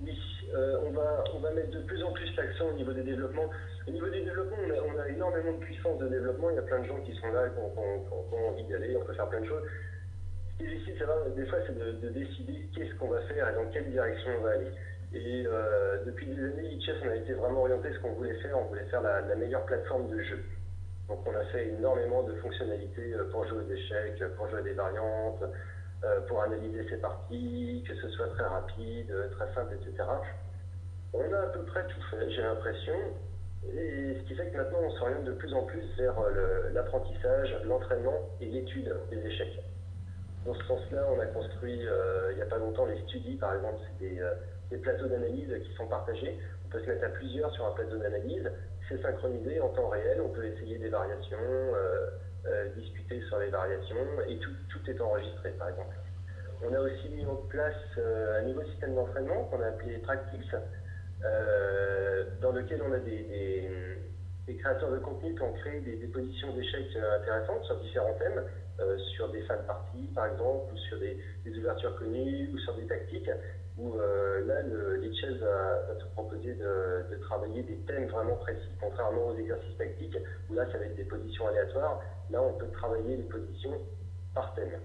Oui, 0.00 0.18
on 0.54 0.90
va 0.90 1.24
on 1.34 1.38
va 1.38 1.50
mettre 1.52 1.70
de 1.70 1.80
plus 1.80 2.02
en 2.02 2.12
plus 2.12 2.34
l'accent 2.36 2.66
au 2.66 2.72
niveau 2.72 2.92
des 2.92 3.02
développements. 3.02 3.48
Au 3.86 3.90
niveau 3.90 4.08
des 4.08 4.22
développements, 4.24 4.61
énormément 5.12 5.52
de 5.52 5.58
puissance 5.58 5.98
de 5.98 6.08
développement. 6.08 6.50
Il 6.50 6.56
y 6.56 6.58
a 6.58 6.62
plein 6.62 6.80
de 6.80 6.86
gens 6.86 7.00
qui 7.00 7.14
sont 7.14 7.32
là, 7.32 7.48
qui 7.48 7.58
ont, 7.58 8.48
envie 8.48 8.64
d'y 8.64 8.74
aller. 8.74 8.96
On 8.96 9.04
peut 9.04 9.14
faire 9.14 9.28
plein 9.28 9.40
de 9.40 9.46
choses. 9.46 9.62
Ce 10.52 10.56
qui 10.58 10.70
est 10.70 10.76
difficile, 10.76 11.06
des 11.36 11.46
fois, 11.46 11.58
c'est 11.66 11.78
de, 11.78 11.92
de 11.92 12.08
décider 12.10 12.68
qu'est-ce 12.74 12.94
qu'on 12.96 13.08
va 13.08 13.20
faire 13.22 13.48
et 13.48 13.54
dans 13.54 13.70
quelle 13.70 13.90
direction 13.90 14.30
on 14.38 14.42
va 14.42 14.50
aller. 14.50 14.72
Et 15.14 15.44
euh, 15.46 16.04
depuis 16.06 16.26
des 16.26 16.42
années, 16.42 16.68
Lichess, 16.70 16.96
on 17.04 17.10
a 17.10 17.16
été 17.16 17.34
vraiment 17.34 17.60
orienté 17.60 17.92
ce 17.92 17.98
qu'on 17.98 18.12
voulait 18.12 18.34
faire. 18.40 18.58
On 18.58 18.64
voulait 18.64 18.86
faire 18.86 19.02
la, 19.02 19.22
meilleure 19.36 19.64
plateforme 19.66 20.08
de 20.08 20.22
jeu. 20.22 20.42
Donc 21.08 21.18
on 21.26 21.36
a 21.36 21.44
fait 21.46 21.68
énormément 21.68 22.22
de 22.22 22.32
fonctionnalités 22.36 23.12
euh, 23.12 23.30
pour 23.30 23.46
jouer 23.46 23.58
aux 23.58 23.70
échecs, 23.70 24.22
pour 24.36 24.48
jouer 24.48 24.60
à 24.60 24.62
des 24.62 24.72
variantes, 24.72 25.44
euh, 26.04 26.20
pour 26.28 26.42
analyser 26.42 26.88
ses 26.88 26.96
parties, 26.96 27.84
que 27.86 27.94
ce 27.94 28.08
soit 28.10 28.28
très 28.28 28.44
rapide, 28.44 29.12
très 29.32 29.54
simple, 29.54 29.74
etc. 29.74 30.08
On 31.12 31.32
a 31.32 31.40
à 31.40 31.46
peu 31.48 31.62
près 31.64 31.86
tout 31.88 32.00
fait, 32.10 32.30
j'ai 32.30 32.42
l'impression. 32.42 32.94
Et 33.68 34.16
ce 34.18 34.28
qui 34.28 34.34
fait 34.34 34.50
que 34.50 34.56
maintenant 34.56 34.80
on 34.82 34.90
s'oriente 34.90 35.24
de 35.24 35.32
plus 35.32 35.52
en 35.54 35.62
plus 35.64 35.84
vers 35.96 36.14
l'apprentissage, 36.72 37.56
l'entraînement 37.64 38.28
et 38.40 38.46
l'étude 38.46 38.92
des 39.10 39.26
échecs. 39.26 39.60
Dans 40.44 40.54
ce 40.54 40.64
sens-là, 40.64 41.06
on 41.14 41.20
a 41.20 41.26
construit 41.26 41.78
il 42.30 42.36
n'y 42.36 42.42
a 42.42 42.46
pas 42.46 42.58
longtemps 42.58 42.86
les 42.86 43.00
studies, 43.02 43.36
par 43.36 43.54
exemple, 43.54 43.78
c'est 43.86 44.08
des 44.08 44.20
des 44.72 44.78
plateaux 44.78 45.06
d'analyse 45.06 45.52
qui 45.62 45.74
sont 45.76 45.86
partagés. 45.86 46.38
On 46.64 46.68
peut 46.70 46.80
se 46.80 46.86
mettre 46.86 47.04
à 47.04 47.10
plusieurs 47.10 47.52
sur 47.52 47.66
un 47.66 47.72
plateau 47.72 47.98
d'analyse. 47.98 48.50
C'est 48.88 49.00
synchronisé 49.02 49.60
en 49.60 49.68
temps 49.68 49.88
réel. 49.88 50.20
On 50.20 50.30
peut 50.30 50.44
essayer 50.44 50.78
des 50.78 50.88
variations, 50.88 51.38
euh, 51.38 52.06
euh, 52.46 52.68
discuter 52.74 53.20
sur 53.28 53.38
les 53.38 53.48
variations 53.48 53.96
et 54.26 54.38
tout, 54.38 54.50
tout, 54.70 54.90
est 54.90 55.00
enregistré, 55.00 55.50
par 55.50 55.68
exemple. 55.68 55.94
On 56.64 56.72
a 56.74 56.80
aussi 56.80 57.08
mis 57.10 57.26
en 57.26 57.36
place 57.36 57.74
euh, 57.98 58.40
un 58.40 58.42
nouveau 58.46 58.62
système 58.64 58.94
d'entraînement 58.94 59.44
qu'on 59.44 59.60
a 59.60 59.66
appelé 59.66 59.98
Practice, 59.98 60.54
dans 62.40 62.52
lequel 62.52 62.82
on 62.82 62.92
a 62.92 62.98
des, 62.98 63.68
créateurs 64.58 64.92
de 64.92 64.98
contenu 64.98 65.34
qui 65.34 65.42
ont 65.42 65.52
créé 65.54 65.80
des, 65.80 66.06
positions 66.06 66.54
d'échecs 66.54 66.96
intéressantes 67.20 67.64
sur 67.64 67.80
différents 67.80 68.14
thèmes, 68.14 68.42
sur 69.16 69.30
des 69.30 69.42
fins 69.42 69.56
de 69.56 69.66
partie, 69.66 70.06
par 70.14 70.26
exemple, 70.26 70.72
ou 70.72 70.76
sur 70.76 70.98
des, 70.98 71.18
ouvertures 71.58 71.96
connues, 71.96 72.50
ou 72.52 72.58
sur 72.58 72.74
des 72.76 72.86
tactiques 72.86 73.30
où 73.78 73.94
euh, 73.94 74.44
là, 74.46 74.62
le 74.62 75.00
va, 75.38 75.94
te 75.94 76.04
proposer 76.12 76.54
de, 76.54 77.16
travailler 77.20 77.62
des 77.62 77.76
thèmes 77.86 78.06
vraiment 78.06 78.36
précis, 78.36 78.68
contrairement 78.80 79.28
aux 79.28 79.38
exercices 79.38 79.76
tactiques, 79.78 80.18
où 80.50 80.54
là, 80.54 80.66
ça 80.70 80.78
va 80.78 80.84
être 80.84 80.96
des 80.96 81.04
positions 81.04 81.46
aléatoires. 81.48 82.00
Là, 82.30 82.42
on 82.42 82.52
peut 82.54 82.68
travailler 82.72 83.16
les 83.16 83.22
positions 83.22 83.78
par 84.34 84.54
thème. 84.54 84.80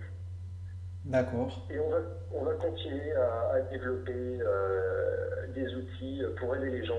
D'accord. 1.08 1.66
Et 1.70 1.80
on 1.80 1.90
va, 1.90 1.98
on 2.34 2.44
va 2.44 2.54
continuer 2.56 3.14
à, 3.14 3.62
développer 3.72 4.40
euh, 4.42 5.48
des 5.56 5.74
outils 5.74 6.22
pour 6.40 6.56
aider 6.56 6.70
les 6.70 6.86
gens 6.86 6.94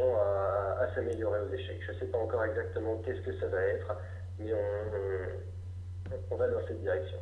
à, 0.80 0.94
s'améliorer 0.94 1.40
aux 1.40 1.52
échecs. 1.52 1.80
Je 1.86 1.92
ne 1.92 1.98
sais 1.98 2.06
pas 2.06 2.18
encore 2.18 2.42
exactement 2.44 2.96
qu'est-ce 3.04 3.20
que 3.20 3.38
ça 3.38 3.46
va 3.48 3.60
être, 3.60 3.94
mais 4.38 4.52
on, 4.54 6.14
on, 6.30 6.36
va 6.36 6.48
dans 6.48 6.66
cette 6.66 6.80
direction. 6.80 7.18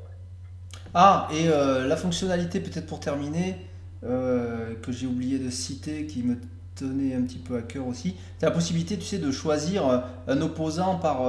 Ah, 0.95 1.29
et 1.33 1.49
euh, 1.49 1.87
la 1.89 1.97
fonctionnalité, 1.97 2.61
peut-être 2.61 2.87
pour 2.87 3.01
terminer, 3.01 3.57
euh, 4.05 4.75
que 4.81 4.93
j'ai 4.93 5.07
oublié 5.07 5.39
de 5.41 5.51
citer, 5.51 6.07
qui 6.07 6.23
me 6.23 6.37
tenait 6.77 7.15
un 7.15 7.23
petit 7.23 7.39
peu 7.39 7.57
à 7.57 7.63
cœur 7.63 7.89
aussi. 7.89 8.17
C'est 8.39 8.47
la 8.47 8.53
possibilité, 8.53 8.97
tu 8.97 9.05
sais, 9.05 9.19
de 9.19 9.33
choisir 9.33 10.05
un 10.29 10.41
opposant 10.41 10.97
par, 10.99 11.23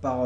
par, 0.00 0.24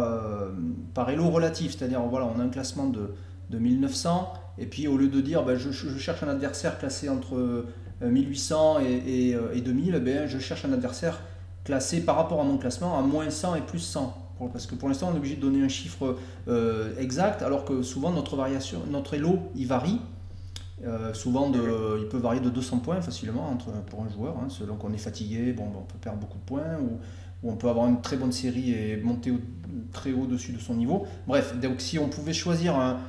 par 0.95 1.11
elo 1.11 1.29
relatif. 1.29 1.77
C'est-à-dire, 1.77 2.01
voilà, 2.03 2.27
on 2.27 2.41
a 2.41 2.45
un 2.45 2.49
classement 2.49 2.87
de, 2.87 3.15
de 3.51 3.59
1900, 3.59 4.33
et 4.59 4.67
puis 4.67 4.89
au 4.89 4.97
lieu 4.97 5.09
de 5.09 5.21
dire, 5.21 5.45
ben, 5.45 5.57
je, 5.57 5.71
cherche 5.99 6.23
un 6.23 6.29
adversaire 6.29 6.79
classé 6.79 7.09
entre 7.09 7.67
1800 8.03 8.81
et, 8.81 9.37
et, 9.55 9.61
2000, 9.61 9.99
ben, 9.99 10.27
je 10.27 10.39
cherche 10.39 10.65
un 10.65 10.73
adversaire 10.73 11.21
classé 11.65 12.01
par 12.01 12.17
rapport 12.17 12.41
à 12.41 12.45
mon 12.45 12.59
classement 12.59 12.99
à 12.99 13.03
moins 13.03 13.31
100 13.31 13.57
et 13.57 13.61
plus 13.61 13.79
100 13.79 14.19
parce 14.53 14.67
que 14.67 14.75
pour 14.75 14.89
l'instant 14.89 15.11
on 15.13 15.15
est 15.15 15.19
obligé 15.19 15.37
de 15.37 15.41
donner 15.41 15.63
un 15.63 15.69
chiffre 15.69 16.17
exact 16.99 17.43
alors 17.43 17.65
que 17.65 17.83
souvent 17.83 18.11
notre 18.11 18.35
variation 18.35 18.81
notre 18.91 19.15
elo 19.15 19.39
il 19.55 19.69
varie 19.69 20.01
euh, 20.85 21.15
souvent, 21.15 21.51
il 21.53 22.09
peut 22.09 22.19
varier 22.19 22.41
de 22.41 22.51
200 22.51 22.79
points 22.79 23.01
facilement 23.01 23.49
entre, 23.51 23.71
pour 23.85 24.03
un 24.03 24.09
joueur. 24.09 24.37
Hein, 24.39 24.49
selon 24.49 24.77
qu'on 24.77 24.93
est 24.93 24.99
fatigué, 24.99 25.53
bon, 25.53 25.65
on 25.77 25.83
peut 25.83 25.99
perdre 26.01 26.19
beaucoup 26.19 26.39
de 26.39 26.45
points 26.45 26.79
ou, 26.81 26.99
on 27.45 27.57
peut 27.57 27.69
avoir 27.69 27.89
une 27.89 28.01
très 28.01 28.17
bonne 28.17 28.31
série 28.31 28.73
et 28.73 28.97
monter 28.97 29.33
très 29.91 30.13
haut 30.13 30.27
dessus 30.27 30.53
de 30.53 30.61
son 30.61 30.75
niveau. 30.75 31.07
Bref, 31.27 31.59
donc 31.61 31.81
si 31.81 31.99
on 31.99 32.09
pouvait 32.09 32.33
choisir 32.33 32.79
un, 32.79 33.01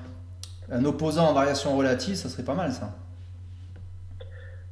un 0.72 0.86
opposant 0.86 1.26
en 1.26 1.34
variation 1.34 1.76
relative, 1.78 2.16
ça 2.16 2.30
serait 2.30 2.44
pas 2.44 2.56
mal 2.56 2.72
ça. 2.72 2.92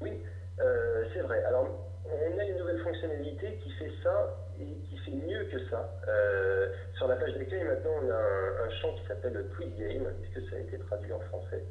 Oui, 0.02 0.12
euh, 0.60 1.04
c'est 1.14 1.22
vrai. 1.22 1.44
Alors, 1.46 1.68
on 2.06 2.40
a 2.40 2.44
une 2.44 2.58
nouvelle 2.58 2.80
fonctionnalité 2.80 3.60
qui 3.64 3.72
fait 3.72 3.92
ça 4.04 4.38
et 4.60 4.66
qui 4.66 4.98
fait 4.98 5.12
mieux 5.12 5.46
que 5.46 5.70
ça. 5.70 5.90
Euh, 6.08 6.68
sur 6.98 7.08
la 7.08 7.16
page 7.16 7.34
d'accueil, 7.34 7.64
maintenant, 7.64 7.92
on 8.04 8.10
a 8.10 8.66
un, 8.66 8.70
champ 8.82 8.94
qui 8.96 9.08
s'appelle 9.08 9.46
Quick 9.56 9.78
Game. 9.78 10.04
Est-ce 10.24 10.40
que 10.40 10.50
ça 10.50 10.56
a 10.56 10.60
été 10.60 10.78
traduit 10.80 11.12
en 11.12 11.20
français? 11.20 11.64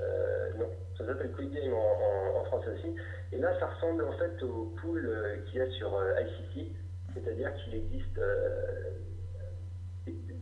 Euh, 0.00 0.50
non, 0.58 0.68
ça 0.96 1.06
s'appelle 1.06 1.32
Quick 1.32 1.52
Game 1.52 1.72
en, 1.74 2.44
français 2.44 2.70
aussi. 2.74 2.94
Et 3.32 3.38
là, 3.38 3.58
ça 3.58 3.66
ressemble 3.66 4.04
en 4.04 4.12
fait 4.18 4.42
au 4.42 4.74
pool 4.80 5.42
qu'il 5.46 5.58
y 5.58 5.62
a 5.62 5.70
sur 5.70 5.90
ICT, 6.20 6.72
c'est-à-dire 7.14 7.54
qu'il 7.54 7.74
existe 7.76 8.18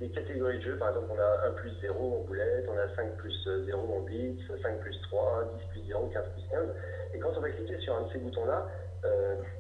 des, 0.01 0.09
catégories 0.09 0.59
de 0.59 0.63
jeux. 0.63 0.77
Par 0.77 0.89
exemple, 0.89 1.11
on 1.11 1.19
a 1.19 1.49
1 1.49 1.53
plus 1.53 1.73
0 1.81 2.21
en 2.21 2.25
boulette, 2.27 2.67
on 2.69 2.79
a 2.79 2.95
5 2.97 3.17
plus 3.17 3.49
0 3.67 3.79
en 3.79 4.01
blitz, 4.01 4.41
5 4.63 4.81
plus 4.81 5.01
3, 5.03 5.53
10 5.59 5.81
plus 5.81 5.89
0, 5.89 6.07
15 6.13 6.25
plus 6.35 6.45
15. 6.51 6.69
Et 7.15 7.19
quand 7.19 7.31
on 7.37 7.41
va 7.41 7.51
cliquer 7.51 7.79
sur 7.81 7.97
un 7.97 8.03
de 8.03 8.13
ces 8.13 8.19
boutons-là, 8.19 8.67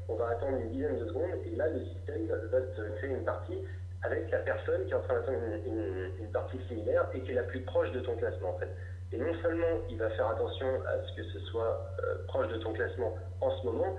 on 0.08 0.14
va 0.16 0.28
attendre 0.28 0.58
une 0.58 0.70
dizaine 0.70 0.98
de 0.98 1.06
secondes 1.06 1.30
et 1.46 1.56
là, 1.56 1.68
le 1.68 1.84
système 1.84 2.26
va 2.26 2.60
te 2.60 2.80
créer 2.98 3.10
une 3.10 3.24
partie 3.24 3.58
avec 4.02 4.30
la 4.30 4.38
personne 4.38 4.84
qui 4.86 4.92
est 4.92 4.96
en 4.96 5.02
train 5.02 5.14
d'attendre 5.14 5.38
une, 5.66 6.10
une, 6.18 6.32
partie 6.32 6.58
similaire 6.68 7.06
et 7.14 7.20
qui 7.20 7.32
est 7.32 7.34
la 7.34 7.42
plus 7.42 7.60
proche 7.60 7.90
de 7.92 8.00
ton 8.00 8.16
classement 8.16 8.54
en 8.54 8.58
fait. 8.58 8.68
Et 9.12 9.18
non 9.18 9.32
seulement 9.42 9.80
il 9.90 9.98
va 9.98 10.08
faire 10.10 10.28
attention 10.28 10.66
à 10.86 11.06
ce 11.06 11.16
que 11.16 11.24
ce 11.28 11.38
soit 11.46 11.86
euh, 12.04 12.16
proche 12.28 12.48
de 12.48 12.56
ton 12.58 12.72
classement 12.72 13.16
en 13.40 13.50
ce 13.50 13.66
moment, 13.66 13.96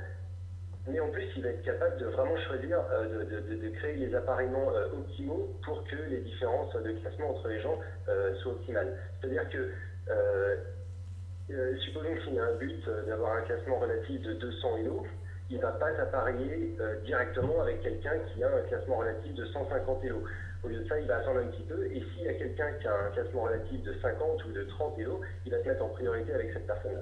mais 0.88 1.00
en 1.00 1.10
plus 1.10 1.28
il 1.36 1.44
va 1.44 1.50
être 1.50 1.64
capable 1.64 1.98
de 1.98 2.06
vraiment 2.08 2.38
choisir, 2.48 2.80
euh, 2.92 3.24
de, 3.24 3.70
créer 3.70 3.96
les 3.96 4.16
appareillements 4.16 4.72
euh, 4.74 4.88
optimaux 4.88 5.50
pour 5.64 5.84
que 5.86 5.96
les 6.10 6.20
différences 6.22 6.74
de 6.74 6.92
classement 7.02 7.32
entre 7.32 7.48
les 7.48 7.60
gens 7.60 7.78
soient 8.42 8.54
optimales. 8.54 8.98
C'est-à-dire 9.20 9.48
que, 9.50 9.70
supposons 11.80 12.16
qu'il 12.24 12.40
a 12.40 12.46
un 12.46 12.56
but 12.56 12.90
d'avoir 13.08 13.38
un 13.38 13.42
classement 13.42 13.80
relatif 13.80 14.22
de 14.22 14.34
200 14.34 14.78
Elo, 14.78 15.06
il 15.50 15.58
ne 15.58 15.62
va 15.62 15.72
pas 15.72 15.92
t'appareiller 15.92 16.76
directement 17.04 17.62
avec 17.62 17.82
quelqu'un 17.82 18.20
qui 18.34 18.44
a 18.44 18.48
un 18.48 18.62
classement 18.62 18.98
relatif 18.98 19.34
de 19.36 19.46
150 19.46 20.04
Elo. 20.06 20.24
Au 20.64 20.68
lieu 20.68 20.80
de 20.80 20.88
ça, 20.88 21.00
il 21.00 21.08
va 21.08 21.18
attendre 21.18 21.40
un 21.40 21.48
petit 21.48 21.64
peu. 21.64 21.86
Et 21.86 22.02
s'il 22.02 22.24
y 22.24 22.28
a 22.28 22.34
quelqu'un 22.34 22.72
qui 22.74 22.88
a 22.88 22.94
un 22.94 23.10
classement 23.12 23.44
relatif 23.44 23.82
de 23.82 23.94
50 24.00 24.46
ou 24.46 24.52
de 24.52 24.64
30 24.64 25.00
ELO, 25.00 25.22
il 25.46 25.52
va 25.52 25.62
se 25.62 25.68
mettre 25.68 25.84
en 25.84 25.90
priorité 25.90 26.34
avec 26.34 26.54
cette 26.54 26.68
personne-là. 26.68 27.02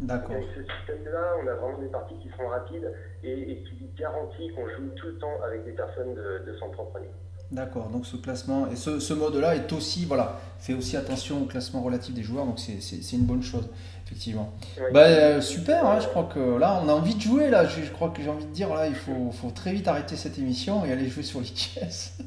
D'accord. 0.00 0.36
Avec 0.36 0.48
ce 0.56 0.62
système-là, 0.62 1.34
on 1.42 1.46
a 1.46 1.54
vraiment 1.54 1.78
des 1.78 1.88
parties 1.88 2.14
qui 2.22 2.30
sont 2.30 2.48
rapides 2.48 2.90
et, 3.22 3.62
qui 3.64 3.90
garantit 3.98 4.48
qu'on 4.54 4.66
joue 4.66 4.88
tout 4.96 5.08
le 5.08 5.18
temps 5.18 5.42
avec 5.44 5.64
des 5.64 5.72
personnes 5.72 6.14
de, 6.14 6.56
son 6.58 6.70
propre 6.70 6.98
niveau. 6.98 7.12
D'accord, 7.52 7.88
donc 7.88 8.06
ce 8.06 8.16
classement, 8.16 8.70
et 8.70 8.76
ce, 8.76 9.00
ce 9.00 9.12
mode-là 9.12 9.56
est 9.56 9.72
aussi, 9.72 10.06
voilà, 10.06 10.38
fait 10.60 10.72
aussi 10.72 10.96
attention 10.96 11.42
au 11.42 11.46
classement 11.46 11.82
relatif 11.82 12.14
des 12.14 12.22
joueurs, 12.22 12.46
donc 12.46 12.60
c'est 12.60 13.12
une 13.12 13.24
bonne 13.24 13.42
chose, 13.42 13.68
effectivement. 14.06 14.52
Bah, 14.92 15.40
super, 15.40 15.84
hein, 15.84 15.98
je 15.98 16.06
crois 16.06 16.30
que 16.32 16.58
là, 16.58 16.80
on 16.82 16.88
a 16.88 16.92
envie 16.92 17.16
de 17.16 17.20
jouer, 17.20 17.50
là, 17.50 17.66
je, 17.66 17.90
crois 17.90 18.10
que 18.10 18.22
j'ai 18.22 18.30
envie 18.30 18.46
de 18.46 18.52
dire, 18.52 18.72
là, 18.72 18.86
il 18.86 18.94
faut, 18.94 19.32
faut, 19.32 19.50
très 19.50 19.72
vite 19.72 19.88
arrêter 19.88 20.14
cette 20.14 20.38
émission 20.38 20.84
et 20.84 20.92
aller 20.92 21.08
jouer 21.08 21.24
sur 21.24 21.40
l'ITS. 21.40 22.18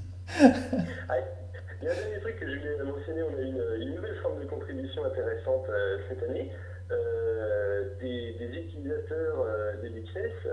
Ah, 1.10 1.16
il 1.82 1.86
y 1.86 1.90
a 1.90 1.92
un 1.92 1.96
dernier 1.96 2.20
truc 2.22 2.40
que 2.40 2.50
je 2.50 2.58
voulais 2.58 2.92
mentionner, 2.92 3.22
on 3.24 3.38
a 3.38 3.42
une, 3.42 3.82
une 3.82 3.96
nouvelle 3.96 4.16
forme 4.22 4.40
de 4.40 4.46
contribution 4.46 5.04
intéressante 5.06 5.66
euh, 5.70 5.98
cette 6.10 6.24
année. 6.24 6.50
Euh, 6.94 7.90
des, 8.00 8.60
utilisateurs 8.60 9.46
de 9.82 9.88
l'ITS, 9.88 10.48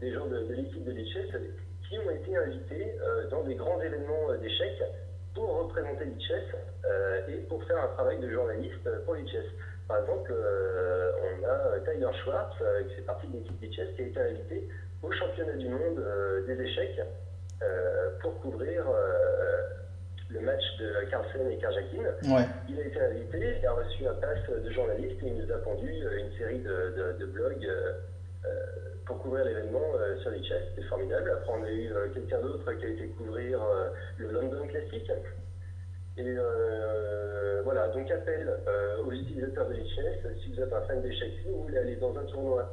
des 0.00 0.12
gens 0.12 0.26
de, 0.26 0.52
l'équipe 0.52 0.84
de 0.84 0.92
l'ITS, 0.92 1.32
qui 1.88 1.98
ont 1.98 2.10
été 2.10 2.36
invités 2.36 2.96
dans 3.30 3.44
des 3.44 3.54
grands 3.54 3.80
événements 3.80 4.34
d'échecs 4.40 4.82
pour 5.34 5.64
représenter 5.64 6.04
l'ICHES 6.04 6.56
euh, 6.84 7.20
et 7.28 7.36
pour 7.48 7.62
faire 7.64 7.82
un 7.82 7.88
travail 7.88 8.18
de 8.18 8.30
journaliste 8.30 8.88
pour 9.04 9.14
l'ICHES. 9.14 9.46
Par 9.88 10.00
exemple, 10.00 10.32
euh, 10.32 11.12
on 11.22 11.44
a 11.44 11.80
Tyler 11.80 12.10
Schwartz, 12.22 12.54
euh, 12.60 12.84
qui 12.84 12.94
fait 12.96 13.02
partie 13.02 13.26
de 13.28 13.38
l'équipe 13.38 13.58
d'ICHES, 13.60 13.94
qui 13.96 14.02
a 14.02 14.06
été 14.06 14.20
invité 14.20 14.68
au 15.02 15.10
championnat 15.10 15.54
du 15.54 15.68
monde 15.68 16.04
des 16.46 16.60
échecs 16.62 17.00
pour 18.20 18.40
couvrir 18.40 18.84
le 20.32 20.40
match 20.40 20.62
de 20.80 21.10
Carlsen 21.10 21.50
et 21.50 21.58
Karjakin. 21.58 22.04
Il 22.68 22.80
a 22.80 22.84
été 22.84 23.00
invité, 23.00 23.58
il 23.60 23.66
a 23.66 23.72
reçu 23.72 24.06
un 24.06 24.14
pass 24.14 24.38
de 24.48 24.70
journaliste 24.70 25.22
et 25.22 25.26
il 25.26 25.36
nous 25.36 25.52
a 25.52 25.58
pondu 25.58 25.90
une 25.90 26.32
série 26.38 26.60
de, 26.60 27.16
de 27.18 27.26
blogs 27.26 27.68
pour 29.06 29.18
couvrir 29.18 29.44
l'événement 29.44 29.94
euh, 29.96 30.16
sur 30.20 30.30
les 30.30 30.42
chess. 30.42 30.62
C'était 30.70 30.86
formidable. 30.88 31.30
Après, 31.30 31.52
on 31.52 31.62
a 31.64 31.70
eu 31.70 31.92
euh, 31.92 32.08
quelqu'un 32.14 32.40
d'autre 32.40 32.72
qui 32.72 32.84
a 32.84 32.88
été 32.88 33.08
couvrir 33.08 33.62
euh, 33.62 33.90
le 34.18 34.30
London 34.30 34.66
Classic. 34.68 35.10
Et 36.18 36.36
voilà, 37.64 37.88
donc 37.88 38.10
appel 38.10 38.52
aux 39.06 39.12
utilisateurs 39.12 39.68
de 39.68 39.74
l'ICHES, 39.74 40.28
si 40.42 40.52
vous 40.52 40.60
êtes 40.60 40.72
un 40.72 40.82
fan 40.82 41.00
d'échecs, 41.00 41.32
si 41.42 41.48
vous 41.48 41.62
voulez 41.62 41.78
aller 41.78 41.96
dans 41.96 42.14
un 42.18 42.24
tournoi 42.24 42.70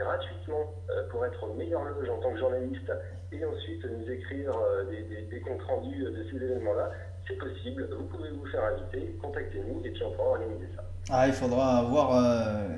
gratuitement 0.00 0.72
pour 1.10 1.24
être 1.24 1.44
au 1.44 1.54
meilleur 1.54 1.84
loge 1.84 2.08
en 2.08 2.18
tant 2.18 2.32
que 2.32 2.38
journaliste 2.38 2.92
et 3.32 3.44
ensuite 3.44 3.84
nous 3.84 4.10
écrire 4.10 4.52
des, 4.90 5.40
comptes 5.40 5.62
rendus 5.62 6.02
de 6.02 6.24
ces 6.30 6.36
événements-là, 6.36 6.90
c'est 7.28 7.38
possible. 7.38 7.88
Vous 7.96 8.04
pouvez 8.04 8.30
vous 8.30 8.46
faire 8.46 8.64
inviter, 8.64 9.16
contactez-nous 9.22 9.82
et 9.84 9.90
puis 9.90 10.02
on 10.02 10.10
pourra 10.12 10.30
organiser 10.30 10.68
ça. 10.74 10.82
Ah, 11.10 11.26
il 11.26 11.32
faudra 11.32 11.82
voir 11.84 12.10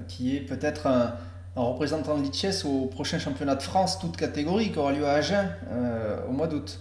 qui 0.08 0.36
est 0.36 0.40
peut-être 0.40 0.86
un 0.86 1.14
en 1.54 1.72
représentant 1.72 2.16
l'ITS 2.16 2.64
au 2.64 2.86
prochain 2.86 3.18
championnat 3.18 3.54
de 3.56 3.62
France, 3.62 3.98
toute 3.98 4.16
catégorie, 4.16 4.72
qui 4.72 4.78
aura 4.78 4.92
lieu 4.92 5.06
à 5.06 5.12
Agen 5.12 5.48
euh, 5.70 6.26
au 6.28 6.32
mois 6.32 6.46
d'août. 6.46 6.80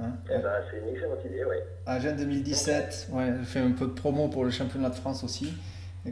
Hein 0.00 0.12
eh 0.26 0.38
ben, 0.38 0.52
c'est 0.70 0.78
une 0.78 0.88
excellente 0.94 1.24
idée, 1.24 1.44
oui. 1.44 1.56
Agen 1.86 2.16
2017, 2.16 3.08
ouais, 3.12 3.32
je 3.40 3.44
fais 3.44 3.58
un 3.58 3.72
peu 3.72 3.86
de 3.86 3.92
promo 3.92 4.28
pour 4.28 4.44
le 4.44 4.50
championnat 4.50 4.90
de 4.90 4.94
France 4.94 5.24
aussi, 5.24 5.52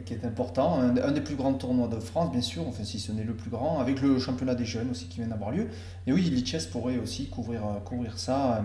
qui 0.05 0.13
est 0.13 0.25
important. 0.25 0.79
Un, 0.79 1.11
des 1.11 1.21
plus 1.21 1.35
grands 1.35 1.53
tournois 1.53 1.87
de 1.87 1.99
France, 1.99 2.31
bien 2.31 2.41
sûr, 2.41 2.67
enfin 2.67 2.83
si 2.83 2.99
ce 2.99 3.11
n'est 3.11 3.23
le 3.23 3.33
plus 3.33 3.49
grand, 3.49 3.79
avec 3.79 4.01
le 4.01 4.19
championnat 4.19 4.55
des 4.55 4.65
jeunes 4.65 4.91
aussi 4.91 5.07
qui 5.07 5.19
vient 5.19 5.27
d'avoir 5.27 5.51
lieu. 5.51 5.67
Et 6.05 6.13
oui, 6.13 6.21
l'ITS 6.23 6.65
pourrait 6.71 6.97
aussi 6.97 7.27
couvrir, 7.29 7.65
euh, 7.65 7.79
couvrir 7.83 8.17
ça 8.19 8.55
euh, 8.55 8.61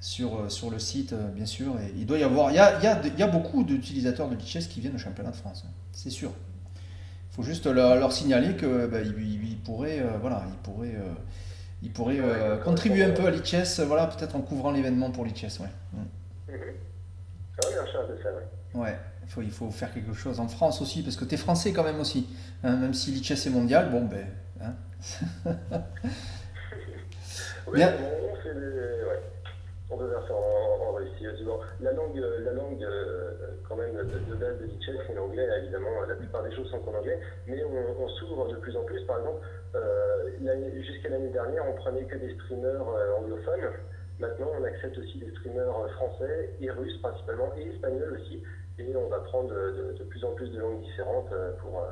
sur, 0.00 0.50
sur 0.50 0.70
le 0.70 0.78
site, 0.78 1.14
bien 1.34 1.46
sûr. 1.46 1.78
Et 1.80 1.92
il 1.96 2.06
doit 2.06 2.18
y 2.18 2.22
avoir, 2.22 2.50
il 2.50 2.56
y 2.56 2.58
a, 2.58 2.78
il 2.78 2.84
y 2.84 2.86
a, 2.86 3.00
il 3.04 3.18
y 3.18 3.22
a 3.22 3.28
beaucoup 3.28 3.64
d'utilisateurs 3.64 4.28
de 4.28 4.34
l'ITS 4.36 4.68
qui 4.68 4.80
viennent 4.80 4.94
au 4.94 4.98
championnat 4.98 5.30
de 5.30 5.36
France, 5.36 5.64
c'est 5.92 6.10
sûr 6.10 6.32
faut 7.36 7.42
juste 7.42 7.66
leur, 7.66 8.12
signaler 8.12 8.56
que 8.56 8.86
bah, 8.86 8.98
il, 9.02 9.58
pourrait, 9.58 10.00
euh, 10.00 10.16
voilà, 10.22 10.44
il 10.48 10.56
pourrait, 10.56 10.94
euh, 10.94 11.12
il 11.82 11.92
pourrait 11.92 12.18
euh, 12.18 12.56
contribuer 12.56 13.04
un 13.04 13.10
peu 13.10 13.26
à 13.26 13.30
l'ITS, 13.30 13.80
voilà, 13.80 14.06
peut-être 14.06 14.36
en 14.36 14.40
couvrant 14.40 14.70
l'événement 14.70 15.10
pour 15.10 15.26
l'ITS, 15.26 15.60
ouais. 15.60 15.68
Mm. 15.92 16.52
ouais. 18.74 18.74
Ouais, 18.74 18.98
il 19.26 19.30
faut, 19.30 19.42
il 19.42 19.50
faut 19.50 19.70
faire 19.70 19.92
quelque 19.92 20.14
chose 20.14 20.40
en 20.40 20.48
France 20.48 20.80
aussi, 20.80 21.02
parce 21.02 21.16
que 21.16 21.24
tu 21.24 21.34
es 21.34 21.38
français 21.38 21.72
quand 21.72 21.84
même 21.84 22.00
aussi. 22.00 22.28
Hein, 22.62 22.76
même 22.76 22.94
si 22.94 23.10
l'ITS 23.10 23.46
est 23.46 23.50
mondial, 23.50 23.90
bon 23.90 24.04
ben. 24.04 24.26
Hein. 24.62 24.74
oui, 27.66 27.74
Bien. 27.74 27.92
on, 28.32 28.36
fait 28.36 28.54
ouais. 28.54 29.20
on 29.90 29.98
peut 29.98 30.08
faire 30.08 30.26
ça 30.26 30.34
en, 30.34 30.88
en 30.88 30.92
Russie. 30.94 31.26
La 31.80 31.92
langue, 31.92 32.16
la 32.16 32.52
langue 32.52 32.86
quand 33.68 33.76
même 33.76 33.94
de, 33.94 34.34
base 34.34 34.58
de 34.60 34.64
l'ITS, 34.64 35.02
c'est 35.06 35.14
l'anglais, 35.14 35.48
évidemment. 35.58 35.90
La 36.08 36.14
plupart 36.14 36.42
des 36.42 36.54
choses 36.54 36.70
sont 36.70 36.82
en 36.88 36.98
anglais, 36.98 37.18
mais 37.46 37.62
on, 37.64 38.08
s'ouvre 38.08 38.48
de 38.48 38.56
plus 38.56 38.76
en 38.76 38.84
plus. 38.84 39.02
Par 39.02 39.18
exemple, 39.18 39.40
euh, 39.74 40.82
jusqu'à 40.82 41.08
l'année 41.08 41.30
dernière, 41.30 41.64
on 41.68 41.74
prenait 41.74 42.04
que 42.04 42.16
des 42.16 42.34
streamers 42.34 42.88
euh, 42.88 43.16
anglophones. 43.18 43.70
Maintenant, 44.18 44.50
on 44.58 44.64
accepte 44.64 44.96
aussi 44.98 45.18
des 45.18 45.30
streamers 45.32 45.78
euh, 45.78 45.88
français 45.88 46.50
et 46.60 46.70
russes 46.70 46.98
principalement, 47.02 47.52
et 47.58 47.68
espagnols 47.68 48.18
aussi. 48.20 48.42
Et 48.78 48.94
on 48.96 49.08
va 49.08 49.20
prendre 49.20 49.48
de, 49.48 50.04
plus 50.04 50.24
en 50.24 50.32
plus 50.32 50.50
de 50.50 50.58
langues 50.58 50.82
différentes 50.82 51.30
pour, 51.60 51.82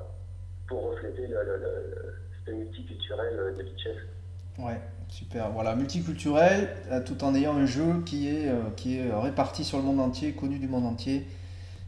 pour 0.66 0.90
refléter 0.90 1.26
le, 1.26 2.54
multiculturel 2.54 3.54
de 3.56 3.62
l'ITS. 3.62 3.96
Ouais, 4.58 4.78
super. 5.08 5.50
Voilà, 5.50 5.74
multiculturel, 5.76 6.68
tout 7.06 7.24
en 7.24 7.34
ayant 7.34 7.56
un 7.56 7.66
jeu 7.66 8.02
qui 8.04 8.28
est, 8.28 8.50
qui 8.76 8.98
est 8.98 9.10
réparti 9.12 9.64
sur 9.64 9.78
le 9.78 9.84
monde 9.84 10.00
entier, 10.00 10.32
connu 10.32 10.58
du 10.58 10.68
monde 10.68 10.84
entier 10.84 11.26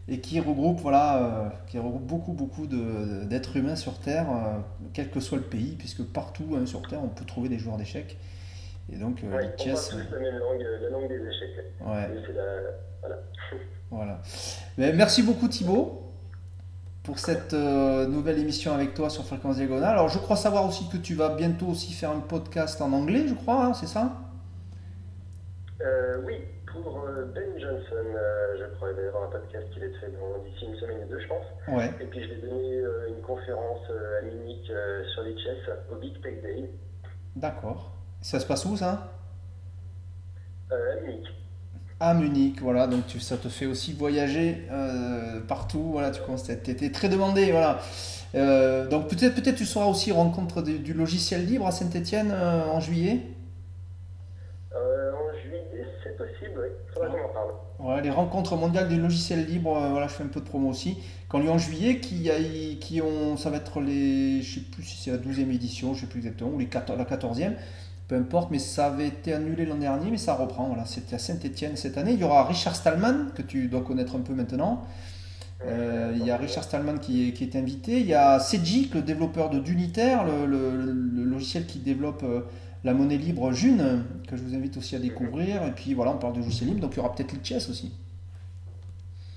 et 0.08 0.20
qui 0.20 0.38
regroupe, 0.40 0.80
voilà, 0.80 1.22
euh, 1.22 1.48
qui 1.66 1.78
regroupe 1.78 2.06
beaucoup, 2.06 2.32
beaucoup 2.32 2.66
d'êtres 2.66 3.56
humains 3.56 3.76
sur 3.76 3.98
Terre, 3.98 4.26
euh, 4.30 4.58
quel 4.92 5.10
que 5.10 5.20
soit 5.20 5.38
le 5.38 5.44
pays, 5.44 5.74
puisque 5.76 6.04
partout 6.04 6.56
hein, 6.56 6.66
sur 6.66 6.86
Terre, 6.86 7.00
on 7.02 7.08
peut 7.08 7.24
trouver 7.24 7.48
des 7.48 7.58
joueurs 7.58 7.76
d'échecs. 7.76 8.16
Et 8.92 8.96
donc, 8.96 9.22
euh, 9.24 9.36
ouais, 9.36 9.52
on 9.58 9.64
parle 9.64 10.04
la 10.12 10.18
même 10.18 10.38
langue, 10.38 10.66
la 10.82 10.90
langue 10.90 11.08
des 11.08 11.16
échecs. 11.16 11.64
Ouais. 11.80 12.08
La... 12.34 12.44
Voilà. 13.00 13.16
voilà. 13.90 14.22
Mais 14.78 14.92
merci 14.92 15.22
beaucoup 15.22 15.48
Thibaut 15.48 16.02
pour 17.02 17.18
cette 17.18 17.52
nouvelle 17.52 18.38
émission 18.38 18.74
avec 18.74 18.94
toi 18.94 19.10
sur 19.10 19.24
Fréquence 19.24 19.56
Diagonale. 19.56 19.90
Alors, 19.90 20.08
je 20.08 20.18
crois 20.18 20.36
savoir 20.36 20.66
aussi 20.66 20.88
que 20.88 20.96
tu 20.96 21.14
vas 21.14 21.34
bientôt 21.34 21.66
aussi 21.66 21.92
faire 21.92 22.10
un 22.10 22.20
podcast 22.20 22.80
en 22.80 22.92
anglais, 22.92 23.26
je 23.28 23.34
crois, 23.34 23.64
hein, 23.64 23.74
c'est 23.74 23.86
ça? 23.86 24.12
Oui, 26.24 26.40
pour 26.82 27.04
euh, 27.06 27.24
Ben 27.34 27.58
Johnson, 27.58 28.04
euh, 28.14 28.56
je 28.58 28.64
crois, 28.76 28.90
il 28.90 28.96
va 28.96 29.02
y 29.02 29.06
avoir 29.06 29.24
un 29.24 29.30
podcast 29.30 29.66
qui 29.72 29.80
va 29.80 29.86
être 29.86 30.00
fait 30.00 30.10
d'ici 30.44 30.66
une 30.66 30.76
semaine 30.76 31.04
ou 31.04 31.08
deux, 31.08 31.20
je 31.20 31.28
pense. 31.28 31.44
Ouais. 31.68 31.90
Et 32.00 32.06
puis 32.06 32.22
je 32.22 32.28
vais 32.28 32.48
donner 32.48 32.78
euh, 32.78 33.08
une 33.08 33.22
conférence 33.22 33.80
à 33.90 34.22
Munich 34.24 34.70
sur 35.14 35.22
les 35.22 35.36
chess 35.38 35.58
au 35.90 35.96
Big 35.96 36.20
Tech 36.22 36.42
Day. 36.42 36.70
D'accord. 37.34 37.95
Ça 38.20 38.40
se 38.40 38.46
passe 38.46 38.64
où 38.64 38.76
ça? 38.76 39.12
À 40.70 40.74
Munich. 41.00 41.26
À 42.00 42.14
Munich, 42.14 42.60
voilà, 42.60 42.86
donc 42.86 43.06
tu, 43.06 43.20
ça 43.20 43.36
te 43.36 43.48
fait 43.48 43.66
aussi 43.66 43.92
voyager 43.92 44.66
partout, 45.48 45.90
voilà, 45.92 46.10
tu 46.10 46.70
étais 46.70 46.90
très 46.90 47.08
demandé, 47.08 47.52
voilà. 47.52 47.80
donc 48.90 49.08
peut-être 49.08 49.34
peut-être 49.34 49.56
tu 49.56 49.64
seras 49.64 49.86
aussi 49.86 50.12
rencontre 50.12 50.60
du 50.60 50.92
logiciel 50.92 51.46
libre 51.46 51.66
à 51.66 51.72
Saint-Etienne 51.72 52.32
en 52.32 52.80
juillet? 52.80 53.22
Les 58.02 58.10
rencontres 58.10 58.56
mondiales 58.56 58.88
des 58.88 58.96
logiciels 58.96 59.46
libres, 59.46 59.76
euh, 59.76 59.90
voilà, 59.90 60.08
je 60.08 60.14
fais 60.14 60.24
un 60.24 60.28
peu 60.28 60.40
de 60.40 60.44
promo 60.44 60.68
aussi, 60.68 60.94
qui 60.94 61.36
ont 61.36 61.38
lieu 61.38 61.50
en 61.50 61.58
juillet, 61.58 61.98
qui, 62.00 62.30
qui 62.80 63.00
ont, 63.02 63.36
ça 63.36 63.50
va 63.50 63.58
être 63.58 63.80
les, 63.80 64.42
je 64.42 64.56
sais 64.56 64.60
plus 64.60 64.82
si 64.82 64.96
c'est 64.96 65.10
la 65.10 65.18
12e 65.18 65.52
édition, 65.52 65.94
je 65.94 66.00
sais 66.00 66.06
plus 66.06 66.18
exactement, 66.18 66.50
ou 66.50 66.58
les 66.58 66.66
14, 66.66 66.98
la 66.98 67.04
14e, 67.04 67.54
peu 68.08 68.16
importe, 68.16 68.50
mais 68.50 68.58
ça 68.58 68.86
avait 68.86 69.08
été 69.08 69.32
annulé 69.32 69.66
l'an 69.66 69.76
dernier, 69.76 70.10
mais 70.10 70.18
ça 70.18 70.34
reprend, 70.34 70.68
voilà, 70.68 70.84
c'était 70.86 71.16
à 71.16 71.18
Saint-Etienne 71.18 71.76
cette 71.76 71.98
année. 71.98 72.12
Il 72.12 72.20
y 72.20 72.24
aura 72.24 72.44
Richard 72.44 72.76
Stallman, 72.76 73.32
que 73.34 73.42
tu 73.42 73.68
dois 73.68 73.82
connaître 73.82 74.14
un 74.14 74.20
peu 74.20 74.32
maintenant. 74.32 74.84
Euh, 75.64 76.12
il 76.14 76.24
y 76.24 76.30
a 76.30 76.36
Richard 76.36 76.64
Stallman 76.64 76.98
qui 76.98 77.28
est, 77.28 77.32
qui 77.32 77.44
est 77.44 77.56
invité. 77.56 78.00
Il 78.00 78.06
y 78.06 78.14
a 78.14 78.38
Cedgic, 78.38 78.94
le 78.94 79.02
développeur 79.02 79.50
de 79.50 79.58
Duniter, 79.58 80.18
le, 80.24 80.46
le, 80.46 81.24
logiciel 81.24 81.66
qui 81.66 81.78
développe 81.78 82.22
euh, 82.22 82.42
la 82.84 82.94
monnaie 82.94 83.16
libre 83.16 83.52
June, 83.52 84.04
que 84.28 84.36
je 84.36 84.42
vous 84.42 84.54
invite 84.54 84.76
aussi 84.76 84.94
à 84.94 84.98
découvrir. 84.98 85.64
Et 85.64 85.72
puis 85.72 85.94
voilà, 85.94 86.12
on 86.12 86.18
parle 86.18 86.34
de 86.34 86.38
logiciel 86.38 86.68
libre, 86.68 86.80
donc 86.80 86.92
il 86.94 86.98
y 86.98 87.00
aura 87.00 87.14
peut-être 87.14 87.32
l'ITS 87.32 87.68
aussi. 87.70 87.92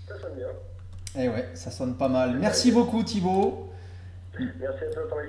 Ça 0.07 0.19
sonne 0.19 0.35
bien. 0.35 0.47
Eh 1.17 1.29
ouais, 1.29 1.49
ça 1.55 1.71
sonne 1.71 1.95
pas 1.95 2.09
mal. 2.09 2.37
Merci 2.37 2.71
beaucoup 2.71 3.01
Thibaut. 3.01 3.68
Merci 4.59 4.83
à 4.83 4.93
toi 4.93 5.07
pour. 5.07 5.19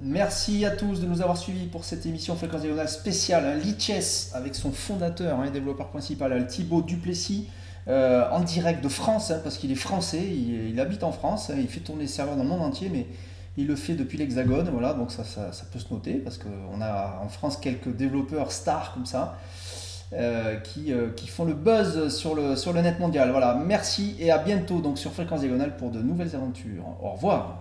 Merci 0.00 0.64
à 0.64 0.70
tous 0.70 1.00
de 1.00 1.06
nous 1.06 1.20
avoir 1.20 1.36
suivis 1.36 1.66
pour 1.66 1.84
cette 1.84 2.06
émission 2.06 2.36
Fréquence 2.36 2.62
Diagonale 2.62 2.88
spéciale, 2.88 3.44
hein, 3.44 3.54
l'ITS, 3.54 4.32
avec 4.34 4.54
son 4.54 4.72
fondateur 4.72 5.38
et 5.44 5.48
hein, 5.48 5.50
développeur 5.50 5.88
principal, 5.88 6.46
Thibaut 6.46 6.82
Duplessis. 6.82 7.48
Euh, 7.88 8.28
en 8.30 8.40
direct 8.40 8.84
de 8.84 8.88
France, 8.88 9.30
hein, 9.30 9.40
parce 9.42 9.56
qu'il 9.56 9.72
est 9.72 9.76
français, 9.76 10.22
il, 10.22 10.78
habite 10.78 11.04
en 11.04 11.12
France, 11.12 11.50
il 11.56 11.68
fait 11.68 11.80
tourner 11.80 12.02
les 12.02 12.08
serveurs 12.08 12.36
dans 12.36 12.42
le 12.42 12.48
monde 12.48 12.60
entier, 12.60 12.90
mais 12.92 13.06
il 13.56 13.66
le 13.66 13.76
fait 13.76 13.94
depuis 13.94 14.18
l'Hexagone, 14.18 14.68
voilà, 14.70 14.92
donc 14.92 15.10
ça, 15.10 15.24
ça, 15.24 15.64
peut 15.72 15.78
se 15.78 15.90
noter 15.90 16.14
parce 16.14 16.36
qu'on 16.36 16.82
a 16.82 17.18
en 17.24 17.28
France 17.28 17.56
quelques 17.56 17.88
développeurs 17.88 18.52
stars 18.52 18.92
comme 18.92 19.06
ça 19.06 19.38
euh, 20.12 20.56
qui, 20.56 20.92
euh, 20.92 21.10
qui, 21.10 21.28
font 21.28 21.44
le 21.44 21.52
buzz 21.52 22.14
sur 22.14 22.34
le, 22.34 22.56
sur 22.56 22.72
le 22.72 22.80
net 22.80 22.98
mondial. 22.98 23.30
Voilà, 23.30 23.54
merci 23.54 24.16
et 24.18 24.30
à 24.30 24.38
bientôt 24.38 24.80
donc 24.80 24.98
sur 24.98 25.12
Fréquence 25.12 25.40
Diagonale 25.40 25.76
pour 25.76 25.90
de 25.90 26.00
nouvelles 26.00 26.34
aventures. 26.34 26.84
Au 27.02 27.10
revoir. 27.10 27.57